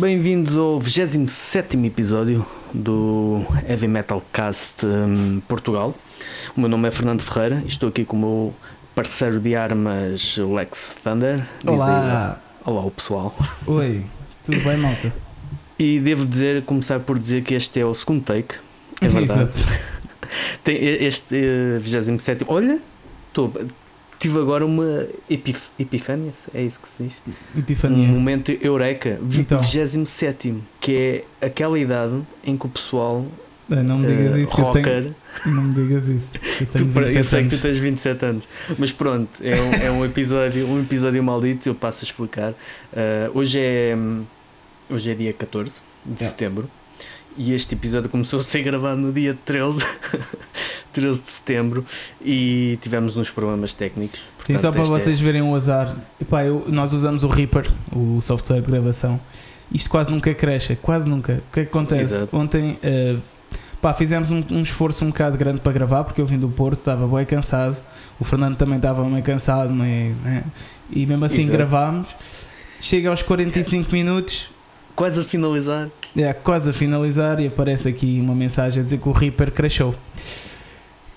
Bem-vindos 0.00 0.56
ao 0.56 0.80
27 0.80 1.76
episódio 1.84 2.46
do 2.72 3.44
Heavy 3.68 3.86
Metal 3.86 4.22
Cast 4.32 4.86
um, 4.86 5.40
Portugal. 5.40 5.94
O 6.56 6.60
meu 6.60 6.70
nome 6.70 6.88
é 6.88 6.90
Fernando 6.90 7.20
Ferreira 7.20 7.60
e 7.66 7.68
estou 7.68 7.90
aqui 7.90 8.06
com 8.06 8.16
o 8.16 8.18
meu 8.18 8.54
parceiro 8.94 9.38
de 9.38 9.54
armas 9.54 10.38
Lex 10.38 10.96
Thunder. 11.04 11.46
Olá! 11.66 12.30
aí, 12.32 12.70
olá, 12.70 12.80
o 12.82 12.90
pessoal. 12.90 13.36
Oi, 13.66 14.06
tudo 14.42 14.58
bem, 14.64 14.78
malta? 14.78 15.12
E 15.78 16.00
devo 16.00 16.24
dizer, 16.24 16.64
começar 16.64 16.98
por 17.00 17.18
dizer 17.18 17.44
que 17.44 17.52
este 17.52 17.78
é 17.78 17.84
o 17.84 17.92
segundo 17.92 18.22
take. 18.22 18.54
É 19.02 19.08
verdade. 19.12 19.50
Exato. 19.50 19.82
Tem 20.64 20.76
este 20.82 21.36
eh, 21.36 21.78
27. 21.78 22.46
Olha, 22.48 22.80
estou. 23.28 23.52
Tive 24.20 24.38
agora 24.38 24.64
uma 24.66 25.06
epif 25.28 25.70
epifânia, 25.78 26.30
é 26.54 26.62
isso 26.62 26.78
que 26.78 26.88
se 26.88 27.02
diz? 27.02 27.22
Um 27.56 27.58
Epifania. 27.58 28.06
momento 28.06 28.52
eureka, 28.60 29.18
Então. 29.36 29.58
27, 29.60 30.54
que 30.78 31.24
é 31.40 31.46
aquela 31.46 31.78
idade 31.78 32.20
em 32.44 32.56
que 32.56 32.66
o 32.66 32.68
pessoal 32.68 33.26
Ah, 33.72 33.76
Não 33.84 33.98
me 34.00 34.06
digas 34.08 34.34
eh, 34.36 34.40
isso, 34.42 34.54
que 34.54 34.60
eu 34.60 34.70
tenho. 34.72 34.84
rocker, 34.84 35.12
Não 35.46 35.62
me 35.62 35.74
digas 35.74 36.06
isso. 36.08 36.28
Eu 36.60 36.66
tu, 36.66 36.72
tenho 36.78 36.92
para- 36.92 37.02
eu 37.06 37.14
27 37.14 37.24
sei 37.30 37.42
que 37.44 37.48
tu 37.56 37.62
tens 37.62 37.78
27 37.78 38.24
anos, 38.26 38.44
mas 38.78 38.90
pronto, 38.92 39.30
é 39.42 39.60
um, 39.60 39.74
é 39.74 39.90
um 39.92 40.04
episódio, 40.04 40.66
um 40.66 40.80
episódio 40.80 41.22
maldito, 41.22 41.68
eu 41.68 41.74
passo 41.74 42.04
a 42.04 42.04
explicar. 42.04 42.52
Eh, 42.92 43.30
hoje 43.32 43.58
é 43.60 43.94
hum, 43.96 44.24
hoje 44.90 45.10
é 45.12 45.14
dia 45.14 45.32
14 45.32 45.80
de 46.04 46.22
É. 46.22 46.26
setembro 46.26 46.68
e 47.36 47.52
este 47.52 47.74
episódio 47.74 48.08
começou 48.08 48.40
a 48.40 48.42
ser 48.42 48.62
gravado 48.62 49.00
no 49.00 49.12
dia 49.12 49.36
13, 49.44 49.84
13 50.92 51.20
de 51.22 51.28
setembro 51.28 51.84
e 52.20 52.78
tivemos 52.80 53.16
uns 53.16 53.30
problemas 53.30 53.72
técnicos. 53.74 54.20
Sim, 54.20 54.26
portanto, 54.54 54.60
só 54.60 54.70
para 54.72 54.82
é- 54.82 54.84
vocês 54.84 55.20
verem 55.20 55.42
o 55.42 55.54
azar. 55.54 55.96
Epá, 56.20 56.44
eu- 56.44 56.64
nós 56.68 56.92
usamos 56.92 57.24
o 57.24 57.28
Reaper, 57.28 57.70
o 57.92 58.20
software 58.22 58.60
de 58.60 58.66
gravação. 58.70 59.20
Isto 59.72 59.88
quase 59.88 60.10
nunca 60.10 60.34
cresce, 60.34 60.76
quase 60.76 61.08
nunca. 61.08 61.42
O 61.48 61.52
que 61.52 61.60
é 61.60 61.64
que 61.64 61.70
acontece? 61.70 62.14
Exato. 62.14 62.36
Ontem 62.36 62.78
eh, 62.82 63.16
pá, 63.80 63.94
fizemos 63.94 64.30
um, 64.30 64.42
um 64.50 64.62
esforço 64.62 65.04
um 65.04 65.08
bocado 65.08 65.38
grande 65.38 65.60
para 65.60 65.70
gravar, 65.72 66.02
porque 66.04 66.20
eu 66.20 66.26
vim 66.26 66.38
do 66.38 66.48
Porto, 66.48 66.80
estava 66.80 67.06
bem 67.16 67.24
cansado. 67.24 67.76
O 68.18 68.24
Fernando 68.24 68.56
também 68.56 68.76
estava 68.76 69.02
meio 69.08 69.22
cansado, 69.22 69.72
meio, 69.72 70.14
né? 70.16 70.44
e 70.90 71.06
mesmo 71.06 71.24
assim 71.24 71.42
Exato. 71.42 71.52
gravámos. 71.52 72.08
Chega 72.80 73.10
aos 73.10 73.22
45 73.22 73.92
minutos, 73.92 74.50
quase 75.00 75.18
a 75.18 75.24
finalizar. 75.24 75.88
É, 76.14 76.30
quase 76.34 76.68
a 76.68 76.72
finalizar 76.74 77.40
e 77.40 77.46
aparece 77.46 77.88
aqui 77.88 78.18
uma 78.20 78.34
mensagem 78.34 78.82
a 78.82 78.84
dizer 78.84 78.98
que 78.98 79.08
o 79.08 79.12
Reaper 79.12 79.50
crashou. 79.50 79.94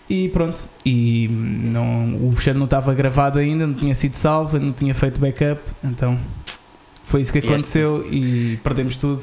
E 0.10 0.30
pronto, 0.30 0.64
e 0.86 1.28
não, 1.30 2.30
o 2.30 2.34
fecheiro 2.34 2.58
não 2.60 2.66
estava 2.66 2.94
gravado 2.94 3.40
ainda, 3.40 3.68
não 3.68 3.74
tinha 3.74 3.94
sido 3.94 4.16
salvo, 4.16 4.58
não 4.58 4.72
tinha 4.72 4.94
feito 4.96 5.20
backup, 5.20 5.62
então 5.84 6.18
foi 7.04 7.22
isso 7.22 7.32
que 7.34 7.38
E 7.38 7.40
este- 7.40 7.50
aconteceu 7.52 8.08
e 8.10 8.58
perdemos 8.64 8.96
tudo. 8.96 9.22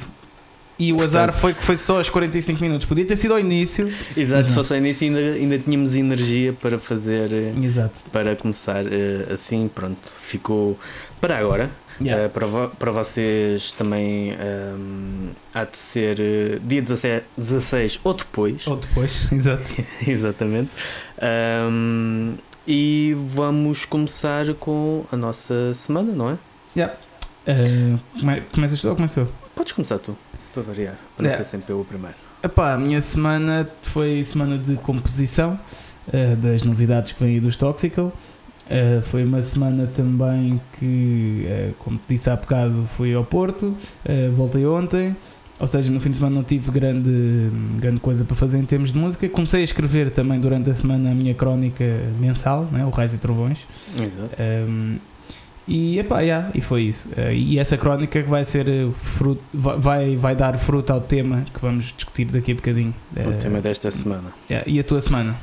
E 0.79 0.93
o 0.93 0.97
Portanto- 0.97 1.09
azar 1.17 1.33
foi 1.33 1.55
que 1.55 1.63
foi 1.63 1.77
só 1.79 1.99
aos 1.99 2.09
45 2.11 2.61
minutos, 2.63 2.87
podia 2.87 3.05
ter 3.07 3.17
sido 3.17 3.33
ao 3.35 3.41
início. 3.41 3.91
Exato, 4.17 4.49
só 4.51 4.63
só 4.63 4.75
nisso 4.77 5.05
ainda, 5.05 5.19
ainda 5.19 5.59
tínhamos 5.59 5.95
energia 5.97 6.53
para 6.55 6.79
fazer, 6.79 7.31
eh, 7.33 7.53
Exato. 7.63 8.01
para 8.11 8.35
começar 8.37 8.85
eh, 8.87 9.27
assim, 9.33 9.71
pronto, 9.75 9.99
ficou 10.19 10.79
para 11.21 11.39
agora. 11.39 11.71
Yeah. 12.03 12.25
Eh, 12.25 12.29
para, 12.29 12.47
vo- 12.47 12.69
para 12.79 12.91
vocês 12.93 13.73
também 13.73 14.31
ehm, 14.33 15.31
há 15.53 15.65
de 15.65 15.77
ser 15.77 16.19
eh, 16.19 16.59
dia 16.63 16.81
16, 16.81 17.23
16 17.37 18.01
ou 18.03 18.15
depois, 18.15 18.67
Ou 18.67 18.77
depois, 18.77 19.31
exato. 19.33 19.65
exatamente. 20.07 20.71
Ehm, 21.21 22.35
e 22.67 23.15
vamos 23.19 23.85
começar 23.85 24.53
com 24.55 25.05
a 25.13 25.17
nossa 25.17 25.75
semana, 25.75 26.13
não 26.13 26.31
é? 26.31 26.39
Yeah. 26.77 26.95
Uh, 27.47 27.99
come- 28.21 28.41
começas 28.53 28.81
tu 28.81 28.89
ou 28.89 28.97
começou? 28.97 29.29
Podes 29.55 29.73
começar 29.73 29.99
tu, 29.99 30.17
para 30.55 30.63
variar, 30.63 30.97
para 31.17 31.25
não 31.27 31.31
É. 31.33 31.37
ser 31.37 31.45
sempre 31.45 31.73
eu 31.73 31.81
o 31.81 31.85
primeiro. 31.85 32.17
Epá, 32.43 32.75
a 32.75 32.79
minha 32.79 33.01
semana 33.03 33.69
foi 33.83 34.25
semana 34.25 34.57
de 34.57 34.77
composição 34.77 35.59
eh, 36.13 36.35
das 36.37 36.63
novidades 36.63 37.13
que 37.13 37.23
vêm 37.25 37.35
aí 37.35 37.41
dos 37.41 37.57
Toxical. 37.57 38.13
Eh, 38.71 39.01
foi 39.03 39.25
uma 39.25 39.43
semana 39.43 39.87
também 39.89 40.61
que, 40.79 41.45
eh, 41.49 41.71
como 41.81 41.99
te 41.99 42.09
disse 42.09 42.31
há 42.31 42.37
bocado, 42.37 42.89
fui 42.97 43.13
ao 43.13 43.25
Porto, 43.25 43.75
eh, 44.05 44.29
voltei 44.29 44.65
ontem. 44.65 45.17
Ou 45.59 45.67
seja, 45.69 45.91
no 45.91 46.01
fim 46.01 46.11
de 46.11 46.17
semana 46.17 46.37
não 46.37 46.43
tive 46.45 46.71
grande, 46.71 47.51
grande 47.79 48.01
coisa 48.01 48.25
para 48.25 48.35
fazer 48.37 48.59
em 48.59 48.65
termos 48.65 48.93
de 48.93 48.99
música. 48.99 49.29
Comecei 49.29 49.61
a 49.61 49.65
escrever 49.65 50.11
também 50.11 50.41
durante 50.41 50.71
a 50.71 50.75
semana 50.75 51.11
a 51.11 51.15
minha 51.15 51.35
crónica 51.35 51.85
mensal, 52.19 52.67
né, 52.73 52.83
o 52.87 52.91
Raios 52.91 53.13
e 53.13 53.19
Trovões. 53.19 53.59
Exato. 54.01 54.31
Um, 54.41 54.97
e, 55.69 55.99
epá, 55.99 56.21
yeah, 56.21 56.49
e 56.55 56.61
foi 56.63 56.85
isso. 56.85 57.07
Uh, 57.11 57.31
e 57.33 57.59
essa 57.59 57.77
crónica 57.77 58.23
que 58.23 58.29
vai 58.31 58.45
ser 58.45 58.67
uh, 58.69 58.91
fruto, 58.93 59.43
vai- 59.53 60.17
vai, 60.17 60.35
dar 60.35 60.57
fruto 60.59 60.93
ao 60.95 61.01
tema 61.01 61.45
que 61.53 61.61
vamos 61.61 61.93
discutir 61.95 62.25
daqui 62.25 62.53
a 62.53 62.55
bocadinho. 62.55 62.95
O 63.17 63.29
Uh, 63.29 63.33
tema 63.35 63.61
desta 63.61 63.91
semana. 63.91 64.31
yeah, 64.51 64.67
E 64.69 64.81
a 64.81 64.85
tua 64.85 65.01
semana? 65.03 65.37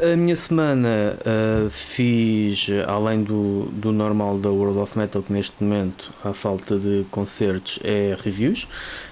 A 0.00 0.16
minha 0.16 0.36
semana 0.36 1.18
uh, 1.20 1.70
fiz, 1.70 2.68
além 2.86 3.22
do, 3.22 3.66
do 3.72 3.92
normal 3.92 4.38
da 4.38 4.50
World 4.50 4.78
of 4.78 4.98
Metal, 4.98 5.22
que 5.22 5.32
neste 5.32 5.62
momento, 5.62 6.12
à 6.24 6.32
falta 6.32 6.78
de 6.78 7.04
concertos, 7.10 7.78
é 7.82 8.16
reviews. 8.18 8.66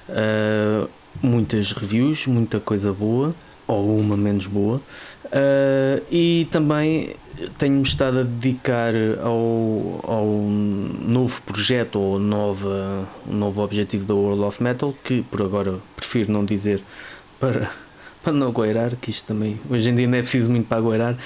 Uh, 0.09 0.89
muitas 1.23 1.73
reviews, 1.73 2.27
muita 2.27 2.61
coisa 2.61 2.93
boa, 2.93 3.31
ou 3.67 3.99
uma 3.99 4.17
menos 4.17 4.47
boa. 4.47 4.81
Uh, 5.27 6.03
e 6.11 6.49
também 6.51 7.15
tenho-me 7.59 7.83
estado 7.83 8.21
a 8.21 8.23
dedicar 8.23 8.95
ao, 9.23 10.01
ao 10.03 10.27
novo 10.27 11.43
projeto, 11.43 11.99
ou 11.99 12.19
nova, 12.19 13.09
um 13.27 13.35
novo 13.35 13.62
objetivo 13.62 14.06
da 14.06 14.15
World 14.15 14.43
of 14.43 14.62
Metal, 14.62 14.95
que 15.05 15.23
por 15.23 15.43
agora 15.43 15.79
prefiro 15.97 16.33
não 16.33 16.45
dizer 16.45 16.83
para 17.41 17.71
para 18.25 18.33
não 18.33 18.51
goirar, 18.51 18.97
que 18.97 19.11
isto 19.11 19.27
também 19.27 19.61
hoje 19.69 19.91
em 19.91 19.95
dia 19.95 20.07
não 20.09 20.17
é 20.19 20.23
preciso 20.23 20.51
muito 20.51 20.67
para 20.67 20.81
goirar, 20.81 21.17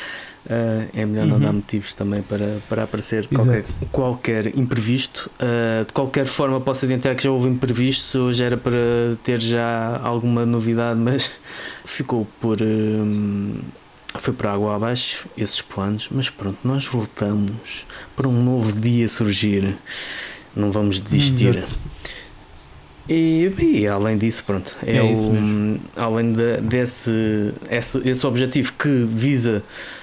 eh, 0.51 0.89
é 0.95 1.07
melhor 1.07 1.27
não 1.27 1.37
Uhum. 1.37 1.43
dar 1.43 1.53
motivos 1.53 1.95
também 1.95 2.23
para, 2.23 2.59
para 2.69 2.83
aparecer 2.83 3.27
qualquer, 3.29 3.65
qualquer 3.93 4.59
imprevisto. 4.59 5.31
Eh, 5.39 5.85
de 5.87 5.93
qualquer 5.93 6.27
forma, 6.27 6.61
posso 6.61 6.85
adiantar 6.85 7.15
que 7.15 7.23
já 7.23 7.31
houve 7.31 7.49
imprevistos, 7.49 8.15
hoje 8.15 8.43
era 8.43 8.57
para 8.57 8.77
ter 9.23 9.41
já 9.41 9.99
alguma 10.03 10.45
novidade, 10.45 10.99
mas 11.01 11.31
ficou 11.85 12.27
por. 12.41 12.59
hum, 12.63 13.61
foi 14.21 14.33
por 14.35 14.47
água 14.49 14.75
abaixo 14.75 15.29
esses 15.37 15.61
planos, 15.63 16.09
mas 16.11 16.29
pronto, 16.31 16.59
nós 16.65 16.87
voltamos 16.87 17.87
para 18.17 18.27
um 18.27 18.43
novo 18.43 18.73
dia 18.81 19.09
surgir. 19.09 19.77
Não 20.57 20.71
vamos 20.73 21.01
desistir. 21.01 21.59
Exato. 21.59 21.79
E, 23.09 23.51
e 23.59 23.89
além 23.89 24.19
disso, 24.19 24.45
pronto, 24.45 24.77
é, 24.87 24.97
É 24.99 25.03
o, 25.03 25.79
além 25.97 26.33
de- 26.33 26.59
desse 26.61 27.55
esse, 27.71 28.07
esse 28.07 28.27
objetivo 28.27 28.75
que 28.79 28.89
visa, 29.09 29.63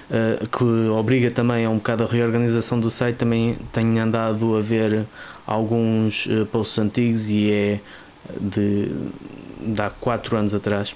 eh, 0.10 0.40
que 0.52 0.64
obriga 0.90 1.30
também 1.30 1.66
a 1.66 1.70
um 1.70 1.76
bocado 1.76 2.04
a 2.04 2.08
reorganização 2.08 2.80
do 2.80 2.90
site, 2.90 3.18
também 3.18 3.58
tenho 3.72 4.02
andado 4.02 4.56
a 4.58 4.62
ver 4.62 5.06
alguns 5.46 6.28
eh, 6.30 6.46
posts 6.52 6.80
antigos 6.80 7.30
e 7.30 7.52
é 7.52 7.80
de, 8.42 8.90
de 9.62 9.82
há 9.82 9.90
4 9.92 10.38
anos 10.38 10.56
atrás. 10.56 10.96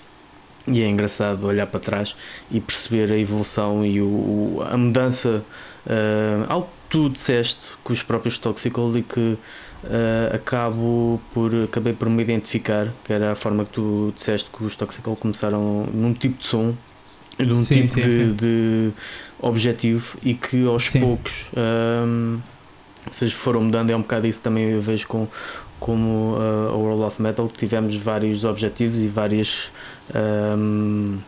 E 0.68 0.82
é 0.82 0.88
engraçado 0.88 1.46
olhar 1.48 1.68
para 1.68 1.80
trás 1.80 2.16
e 2.52 2.60
perceber 2.60 3.12
a 3.12 3.18
evolução 3.18 3.86
e 3.86 4.02
o, 4.02 4.62
a 4.68 4.76
mudança, 4.76 5.44
eh, 5.88 6.44
algo 6.48 6.66
que 6.68 6.79
tu 6.90 7.10
disseste 7.10 7.68
com 7.84 7.94
os 7.94 8.04
próprios 8.04 8.38
Toxical 8.38 8.96
e 8.98 9.04
que 9.04 9.38
Uh, 9.82 10.36
acabo 10.36 11.22
por 11.34 11.56
acabei 11.56 11.94
por 11.94 12.10
me 12.10 12.22
identificar 12.22 12.90
que 13.06 13.14
era 13.14 13.32
a 13.32 13.36
forma 13.36 13.64
que 13.64 13.72
tu 13.72 14.12
disseste 14.14 14.50
que 14.52 14.62
os 14.66 14.76
Toxical 14.76 15.16
começaram 15.16 15.88
num 15.94 16.14
tipo 16.14 16.38
de 16.38 16.46
som 16.46 16.76
num 17.40 17.64
Sim, 17.64 17.88
tipo 17.88 17.94
sim, 17.94 18.02
de, 18.02 18.12
sim. 18.12 18.34
de 18.34 18.92
objetivo 19.40 20.18
e 20.22 20.34
que 20.34 20.66
aos 20.68 20.90
poucos 20.90 21.50
um, 21.56 22.42
vocês 23.10 23.32
foram 23.32 23.62
mudando 23.64 23.90
é 23.92 23.96
um 23.96 24.02
bocado 24.02 24.28
isso 24.28 24.42
também 24.42 24.66
eu 24.66 24.82
vejo 24.82 25.08
com 25.08 25.30
como 25.80 26.34
uh, 26.34 26.72
a 26.72 26.76
World 26.76 27.04
of 27.04 27.22
Metal 27.22 27.48
que 27.48 27.58
tivemos 27.58 27.96
vários 27.96 28.44
objetivos 28.44 29.00
e 29.00 29.08
várias 29.08 29.72
um, 30.14 31.20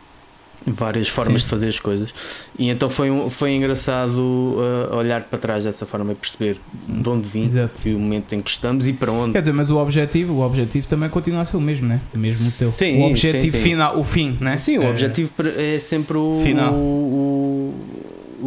várias 0.66 1.08
formas 1.08 1.42
Sim. 1.42 1.46
de 1.46 1.50
fazer 1.50 1.68
as 1.68 1.78
coisas 1.80 2.14
e 2.58 2.68
então 2.70 2.88
foi, 2.88 3.10
um, 3.10 3.28
foi 3.28 3.52
engraçado 3.52 4.18
uh, 4.18 4.94
olhar 4.96 5.22
para 5.22 5.38
trás 5.38 5.64
dessa 5.64 5.84
forma 5.86 6.12
e 6.12 6.14
perceber 6.14 6.56
de 6.88 7.08
onde 7.08 7.28
vim 7.28 7.46
Exato. 7.46 7.80
e 7.88 7.94
o 7.94 7.98
momento 7.98 8.34
em 8.34 8.40
que 8.40 8.50
estamos 8.50 8.86
e 8.86 8.92
para 8.92 9.10
onde 9.12 9.32
Quer 9.32 9.40
dizer, 9.40 9.52
mas 9.52 9.70
o 9.70 9.76
objetivo, 9.76 10.34
o 10.34 10.40
objetivo 10.42 10.86
também 10.86 11.08
continua 11.08 11.42
a 11.42 11.44
ser 11.44 11.56
o 11.56 11.60
mesmo, 11.60 11.86
né? 11.88 12.00
O 12.14 12.18
mesmo 12.18 12.48
o 12.48 12.52
teu. 12.58 12.68
Sim, 12.68 13.00
o 13.00 13.06
objetivo 13.06 13.46
sim, 13.46 13.50
sim. 13.52 13.62
final, 13.62 13.98
o 13.98 14.04
fim, 14.04 14.36
né? 14.40 14.56
Sim, 14.56 14.78
o 14.78 14.82
Eh, 14.84 14.90
objetivo 14.90 15.32
é 15.56 15.78
sempre 15.78 16.16
o, 16.16 16.40
Final. 16.42 16.72
o, 16.72 16.76
o, 16.76 17.74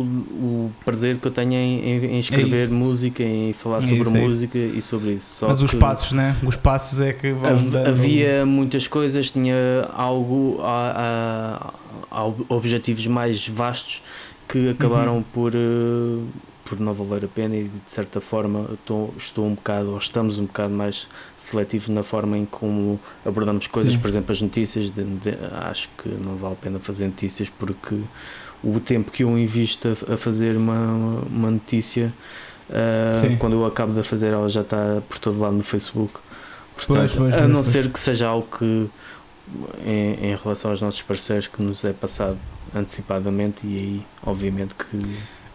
o 0.01 0.71
prazer 0.83 1.17
que 1.19 1.27
eu 1.27 1.31
tenho 1.31 1.53
em, 1.53 2.05
em- 2.15 2.19
escrever 2.19 2.65
isso. 2.65 2.73
música, 2.73 3.23
em 3.23 3.53
falar 3.53 3.77
É 3.79 3.81
sobre 3.81 3.99
isso, 4.01 4.15
é 4.17 4.19
música 4.19 4.57
e 4.57 4.81
sobre 4.81 5.11
isso. 5.13 5.35
Só 5.37 5.47
Mas 5.49 5.61
os 5.61 5.73
passos, 5.73 6.11
né? 6.11 6.35
Os 6.45 6.55
passos 6.55 6.99
é 7.01 7.13
que 7.13 7.31
vão 7.31 7.49
hav- 7.51 7.75
havia 7.87 8.45
muitas 8.45 8.87
coisas, 8.87 9.31
tinha 9.31 9.55
algo, 9.93 10.59
a, 10.61 11.73
a- 12.11 12.21
a- 12.21 12.33
objetivos 12.49 13.07
mais 13.07 13.47
vastos 13.47 14.01
que 14.47 14.69
acabaram 14.69 15.17
Uhum. 15.17 15.23
por, 15.33 15.53
eh, 15.55 16.23
por 16.63 16.79
não 16.79 16.93
valer 16.93 17.25
a 17.25 17.27
pena 17.27 17.55
e 17.55 17.63
de 17.65 17.71
certa 17.91 18.19
forma 18.19 18.69
estou, 18.73 19.13
estou 19.17 19.45
um 19.45 19.53
bocado, 19.53 19.91
ou 19.91 19.97
estamos 19.99 20.39
um 20.39 20.45
bocado 20.45 20.73
mais 20.73 21.07
seletivos 21.37 21.89
na 21.89 22.01
forma 22.03 22.37
em 22.37 22.45
como 22.45 22.99
abordamos 23.25 23.67
coisas, 23.67 23.93
Sim. 23.93 23.99
por 23.99 24.07
exemplo 24.07 24.31
as 24.31 24.41
notícias, 24.41 24.89
de- 24.89 25.03
de- 25.03 25.37
acho 25.69 25.89
que 25.97 26.09
não 26.09 26.35
vale 26.35 26.53
a 26.53 26.57
pena 26.57 26.79
fazer 26.79 27.05
notícias 27.05 27.49
porque 27.49 27.95
o 28.65 28.79
tempo 28.79 29.11
que 29.11 29.23
eu 29.23 29.37
invisto 29.37 29.87
a, 30.09 30.13
a 30.13 30.17
fazer 30.17 30.57
uma, 30.57 31.21
uma 31.29 31.51
notícia 31.51 32.11
Sim. 33.21 33.37
quando 33.37 33.53
eu 33.53 33.65
acabo 33.65 33.93
de 33.93 34.01
fazer 34.01 34.27
ela 34.33 34.49
já 34.49 34.61
está 34.61 35.01
por 35.07 35.19
todo 35.19 35.39
lado 35.39 35.55
no 35.55 35.63
Facebook 35.63 36.13
Portanto, 36.75 36.97
Pois, 36.97 37.13
pois, 37.15 37.33
a 37.35 37.47
não 37.47 37.55
pois. 37.61 37.67
ser 37.67 37.91
que 37.91 37.99
seja 37.99 38.27
algo 38.27 38.47
que 38.57 38.89
em, 39.85 40.31
em 40.31 40.35
relação 40.35 40.71
aos 40.71 40.81
nossos 40.81 41.01
parceiros 41.03 41.47
que 41.47 41.61
nos 41.61 41.85
é 41.85 41.93
passado 41.93 42.37
antecipadamente 42.75 43.65
e 43.67 43.77
aí 43.77 44.05
obviamente 44.25 44.73
que 44.75 44.99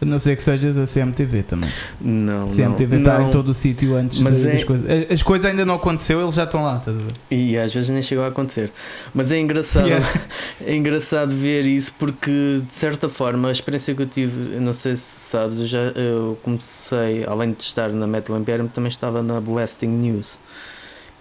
A 0.02 0.05
não 0.06 0.19
ser 0.19 0.35
que 0.35 0.43
sejas 0.43 0.79
a 0.79 0.87
CMTV 0.87 1.43
também. 1.43 1.69
não, 2.00 2.47
CMTV 2.49 2.94
não, 2.97 3.02
está 3.02 3.19
não. 3.19 3.29
em 3.29 3.31
todo 3.31 3.50
o 3.50 3.55
sítio 3.55 3.94
antes 3.97 4.19
Mas 4.20 4.41
de- 4.43 4.49
é- 4.49 4.52
das 4.52 4.64
coisas. 4.64 4.91
As- 4.91 5.11
As 5.12 5.23
coisas 5.23 5.50
ainda 5.50 5.67
não 5.67 5.75
aconteceu, 5.75 6.23
eles 6.23 6.35
já 6.35 6.44
estão 6.44 6.62
lá, 6.62 6.79
estás 6.79 6.97
a 6.97 7.00
ver? 7.00 7.12
E 7.31 7.58
às 7.58 7.73
vezes 7.75 7.91
nem 7.91 8.00
chegou 8.00 8.25
a 8.25 8.29
acontecer. 8.29 8.73
Mas 9.12 9.31
é 9.31 9.38
engraçado, 9.38 9.87
Yeah. 9.88 10.06
é 10.67 10.75
engraçado 10.75 11.35
ver 11.35 11.67
isso 11.67 11.93
porque, 11.99 12.62
de 12.67 12.73
certa 12.73 13.08
forma, 13.11 13.49
a 13.49 13.52
experiência 13.52 13.94
que 13.94 14.00
eu 14.00 14.06
tive, 14.06 14.58
não 14.58 14.73
sei 14.73 14.97
se 14.97 15.02
sabes, 15.02 15.61
eu 15.61 15.67
já 15.67 15.79
eu 15.94 16.38
comecei, 16.43 17.25
além 17.26 17.52
de 17.52 17.62
estar 17.62 17.91
na 17.91 18.06
Metal 18.06 18.35
Imperium, 18.38 18.69
também 18.69 18.88
estava 18.88 19.23
na 19.23 19.38
Blasting 19.38 19.87
News, 19.88 20.38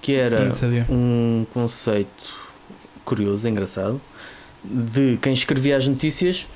que 0.02 0.14
era 0.14 0.54
um 0.90 1.46
conceito 1.54 2.34
curioso, 3.04 3.48
engraçado, 3.50 4.00
de 4.64 5.18
quem 5.22 5.34
escrevia 5.34 5.76
as 5.76 5.86
notícias 5.88 6.48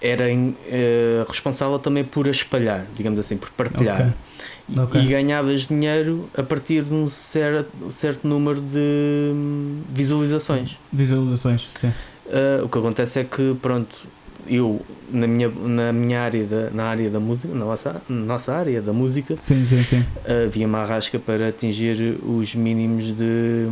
era 0.00 0.24
eh, 0.30 1.24
responsável 1.28 1.78
também 1.78 2.04
por 2.04 2.26
espalhar, 2.28 2.86
digamos 2.94 3.18
assim, 3.18 3.36
por 3.36 3.50
partilhar. 3.50 4.00
Ok. 4.00 4.06
E- 4.68 4.80
Ok. 4.80 5.00
E 5.00 5.06
ganhavas 5.06 5.68
dinheiro 5.68 6.28
a 6.36 6.42
partir 6.42 6.82
de 6.82 6.92
um 6.92 7.08
certo, 7.08 7.70
certo 7.90 8.26
número 8.26 8.60
de 8.60 9.30
hum, 9.32 9.80
visualizações. 9.88 10.76
Visualizações, 10.92 11.68
sim. 11.76 11.92
Ah, 12.28 12.64
o 12.64 12.68
que 12.68 12.76
acontece 12.78 13.20
é 13.20 13.24
que, 13.24 13.56
pronto, 13.62 13.96
eu 14.48 14.84
na 15.08 15.26
minha, 15.28 15.48
na 15.48 15.92
minha 15.92 16.20
área, 16.20 16.44
da, 16.44 16.70
na 16.70 16.84
área 16.86 17.08
da 17.08 17.20
música, 17.20 17.54
na 17.54 17.64
nossa, 17.64 18.02
na 18.08 18.16
nossa 18.24 18.52
área 18.54 18.82
da 18.82 18.92
música, 18.92 19.36
Sim, 19.38 19.64
sim, 19.64 19.82
sim. 19.84 20.04
havia 20.46 20.66
uma 20.66 20.78
arrasca 20.78 21.16
para 21.18 21.48
atingir 21.48 22.18
os 22.24 22.52
mínimos 22.56 23.12
de, 23.12 23.68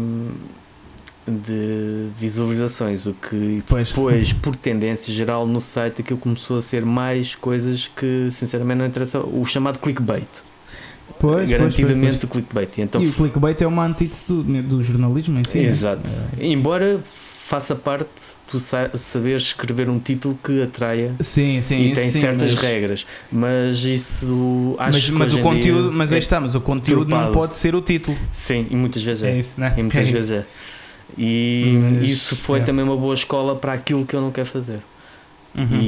de 1.27 2.09
visualizações, 2.19 3.07
o 3.07 3.15
que 3.15 3.63
Pois. 3.67 3.89
depois, 3.89 4.33
por 4.33 4.55
tendência 4.57 5.13
geral, 5.13 5.47
no 5.47 5.61
site 5.61 6.01
aquilo 6.03 6.19
começou 6.19 6.59
a 6.59 6.63
ser 6.63 6.85
mais 6.85 7.35
coisas 7.35 7.89
que 7.89 8.29
sinceramente 8.31 8.79
não 8.79 8.87
interessam, 8.87 9.23
o 9.33 9.45
chamado 9.45 9.79
clickbait. 9.79 10.27
Pois, 11.19 11.37
pois, 11.37 11.51
garantidamente 11.51 12.25
o 12.25 12.29
clickbait. 12.29 12.77
E 12.79 12.83
então 12.83 13.01
E 13.03 13.07
o 13.09 13.13
clickbait 13.13 13.61
é 13.63 13.67
uma 13.67 13.85
antítese 13.87 14.25
do, 14.27 14.43
do 14.43 14.83
jornalismo 14.83 15.39
em 15.39 15.45
si. 15.45 15.59
né? 15.59 15.65
Exato. 15.65 16.11
É. 16.39 16.47
Embora 16.47 17.01
faça 17.05 17.75
parte 17.75 18.07
tu 18.49 18.59
sa 18.59 18.89
saber 18.97 19.37
escrever 19.37 19.89
um 19.91 19.99
título 19.99 20.39
que 20.43 20.63
atraia 20.63 21.15
Sim, 21.21 21.61
sim, 21.61 21.91
e 21.91 21.93
tem 21.93 22.11
sim, 22.11 22.21
certas 22.23 22.55
mas, 22.55 22.63
regras, 22.63 23.07
mas 23.31 23.85
isso 23.85 24.75
acho 24.79 24.93
Mas, 24.99 25.05
que 25.05 25.13
mas 25.13 25.33
hoje 25.33 25.41
o 25.41 25.43
conteúdo, 25.45 25.93
mas 25.93 26.11
aí 26.11 26.17
é- 26.17 26.21
está, 26.21 26.41
mas 26.41 26.55
o 26.55 26.61
conteúdo 26.61 27.09
não 27.11 27.33
pode 27.33 27.55
ser 27.57 27.75
o 27.75 27.83
título. 27.83 28.17
sim, 28.33 28.67
e 28.71 28.75
muitas 28.77 29.03
vezes 29.03 29.23
é, 29.25 29.31
É 29.33 29.39
isso, 29.39 29.61
né? 29.61 29.75
e 29.77 29.81
muitas 29.83 30.09
É 30.09 30.11
vezes 30.11 30.31
é. 30.31 30.47
E 31.17 31.79
Mas, 32.01 32.09
isso 32.09 32.37
foi 32.37 32.61
é. 32.61 32.63
também 32.63 32.85
uma 32.85 32.97
boa 32.97 33.15
escola 33.15 33.55
para 33.57 33.73
aquilo 33.73 34.05
que 34.05 34.15
eu 34.17 34.21
não 34.21 34.31
quero 34.33 34.49
fazer. 34.49 34.81
Uhum. 35.57 35.69
E, 35.81 35.87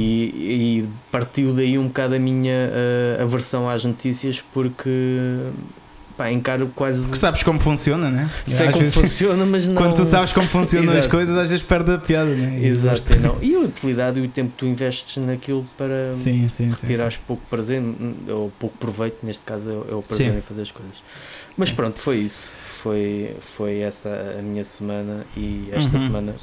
e 0.83 0.89
partiu 1.11 1.53
daí 1.53 1.77
um 1.77 1.87
bocado 1.87 2.15
a 2.15 2.19
minha 2.19 2.53
eh, 2.71 3.17
aversão 3.21 3.67
às 3.69 3.83
notícias 3.83 4.41
porque 4.53 4.89
pá, 6.15 6.31
encaro 6.31 6.71
quase 6.73 7.11
Que 7.11 7.17
sabes 7.17 7.43
como 7.43 7.59
funciona, 7.59 8.09
né? 8.09 8.29
sei 8.45 8.67
Às 8.67 8.71
como 8.73 8.85
vezes- 8.85 8.93
funciona, 8.95 9.45
mas 9.45 9.67
não 9.67 9.75
Quando 9.83 9.95
tu 9.95 10.05
sabes 10.05 10.31
como 10.31 10.47
funcionam 10.47 10.97
as 10.97 11.05
coisas, 11.05 11.35
às 11.37 11.49
vezes 11.49 11.65
perde 11.65 11.91
a 11.91 11.97
piada, 11.97 12.29
né? 12.33 12.65
Exato, 12.65 13.11
e, 13.13 13.15
não. 13.19 13.37
e 13.43 13.55
a 13.55 13.59
utilidade 13.59 14.19
e 14.21 14.23
o 14.23 14.29
tempo 14.29 14.51
que 14.51 14.57
tu 14.59 14.65
investes 14.65 15.17
naquilo 15.21 15.67
para 15.77 16.13
Sim, 16.15 16.47
sim, 16.47 16.69
sim. 16.71 16.77
retirares 16.81 17.17
pouco 17.17 17.43
prazer, 17.49 17.83
ou 18.29 18.49
pouco 18.57 18.77
proveito, 18.77 19.17
neste 19.23 19.43
caso 19.43 19.69
é, 19.69 19.91
é 19.91 19.95
o 19.95 20.01
prazer 20.01 20.31
Sim. 20.31 20.37
em 20.37 20.41
fazer 20.41 20.61
as 20.61 20.71
coisas. 20.71 20.95
Mas 21.57 21.71
pronto, 21.71 21.99
foi 21.99 22.17
isso. 22.19 22.49
Foi, 22.87 23.35
foi 23.41 23.79
essa 23.79 24.09
a 24.39 24.41
minha 24.41 24.63
semana 24.63 25.25
e 25.35 25.67
esta 25.73 25.97
Uhum. 25.97 26.03
semana 26.05 26.35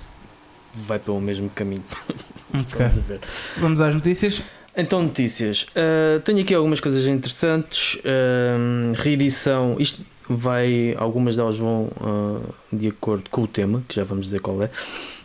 vai 0.75 0.99
pelo 0.99 1.19
mesmo 1.19 1.49
caminho. 1.49 1.83
Ok. 2.55 2.87
Vamos. 2.87 3.21
Vamos 3.57 3.81
às 3.81 3.95
notícias. 3.95 4.41
Então, 4.77 5.03
notícias. 5.03 5.67
Ah, 5.75 6.21
tenho 6.25 6.41
aqui 6.41 6.55
algumas 6.55 6.81
coisas 6.81 7.05
interessantes. 7.07 7.99
Ah, 8.05 8.93
reedição. 9.03 9.75
Isto 9.79 10.05
vai. 10.29 10.95
Algumas 10.99 11.35
delas 11.35 11.57
vão 11.57 11.91
ah, 12.01 12.41
de 12.73 12.89
acordo 12.89 13.29
com 13.31 13.43
o 13.43 13.49
tema, 13.49 13.83
que 13.89 13.95
já 13.97 14.05
vamos 14.05 14.27
dizer 14.27 14.41
qual 14.41 14.63
é. 14.63 14.71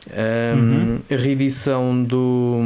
Uhum. 0.08 1.00
A 1.12 1.16
reedição 1.16 2.04
do 2.04 2.60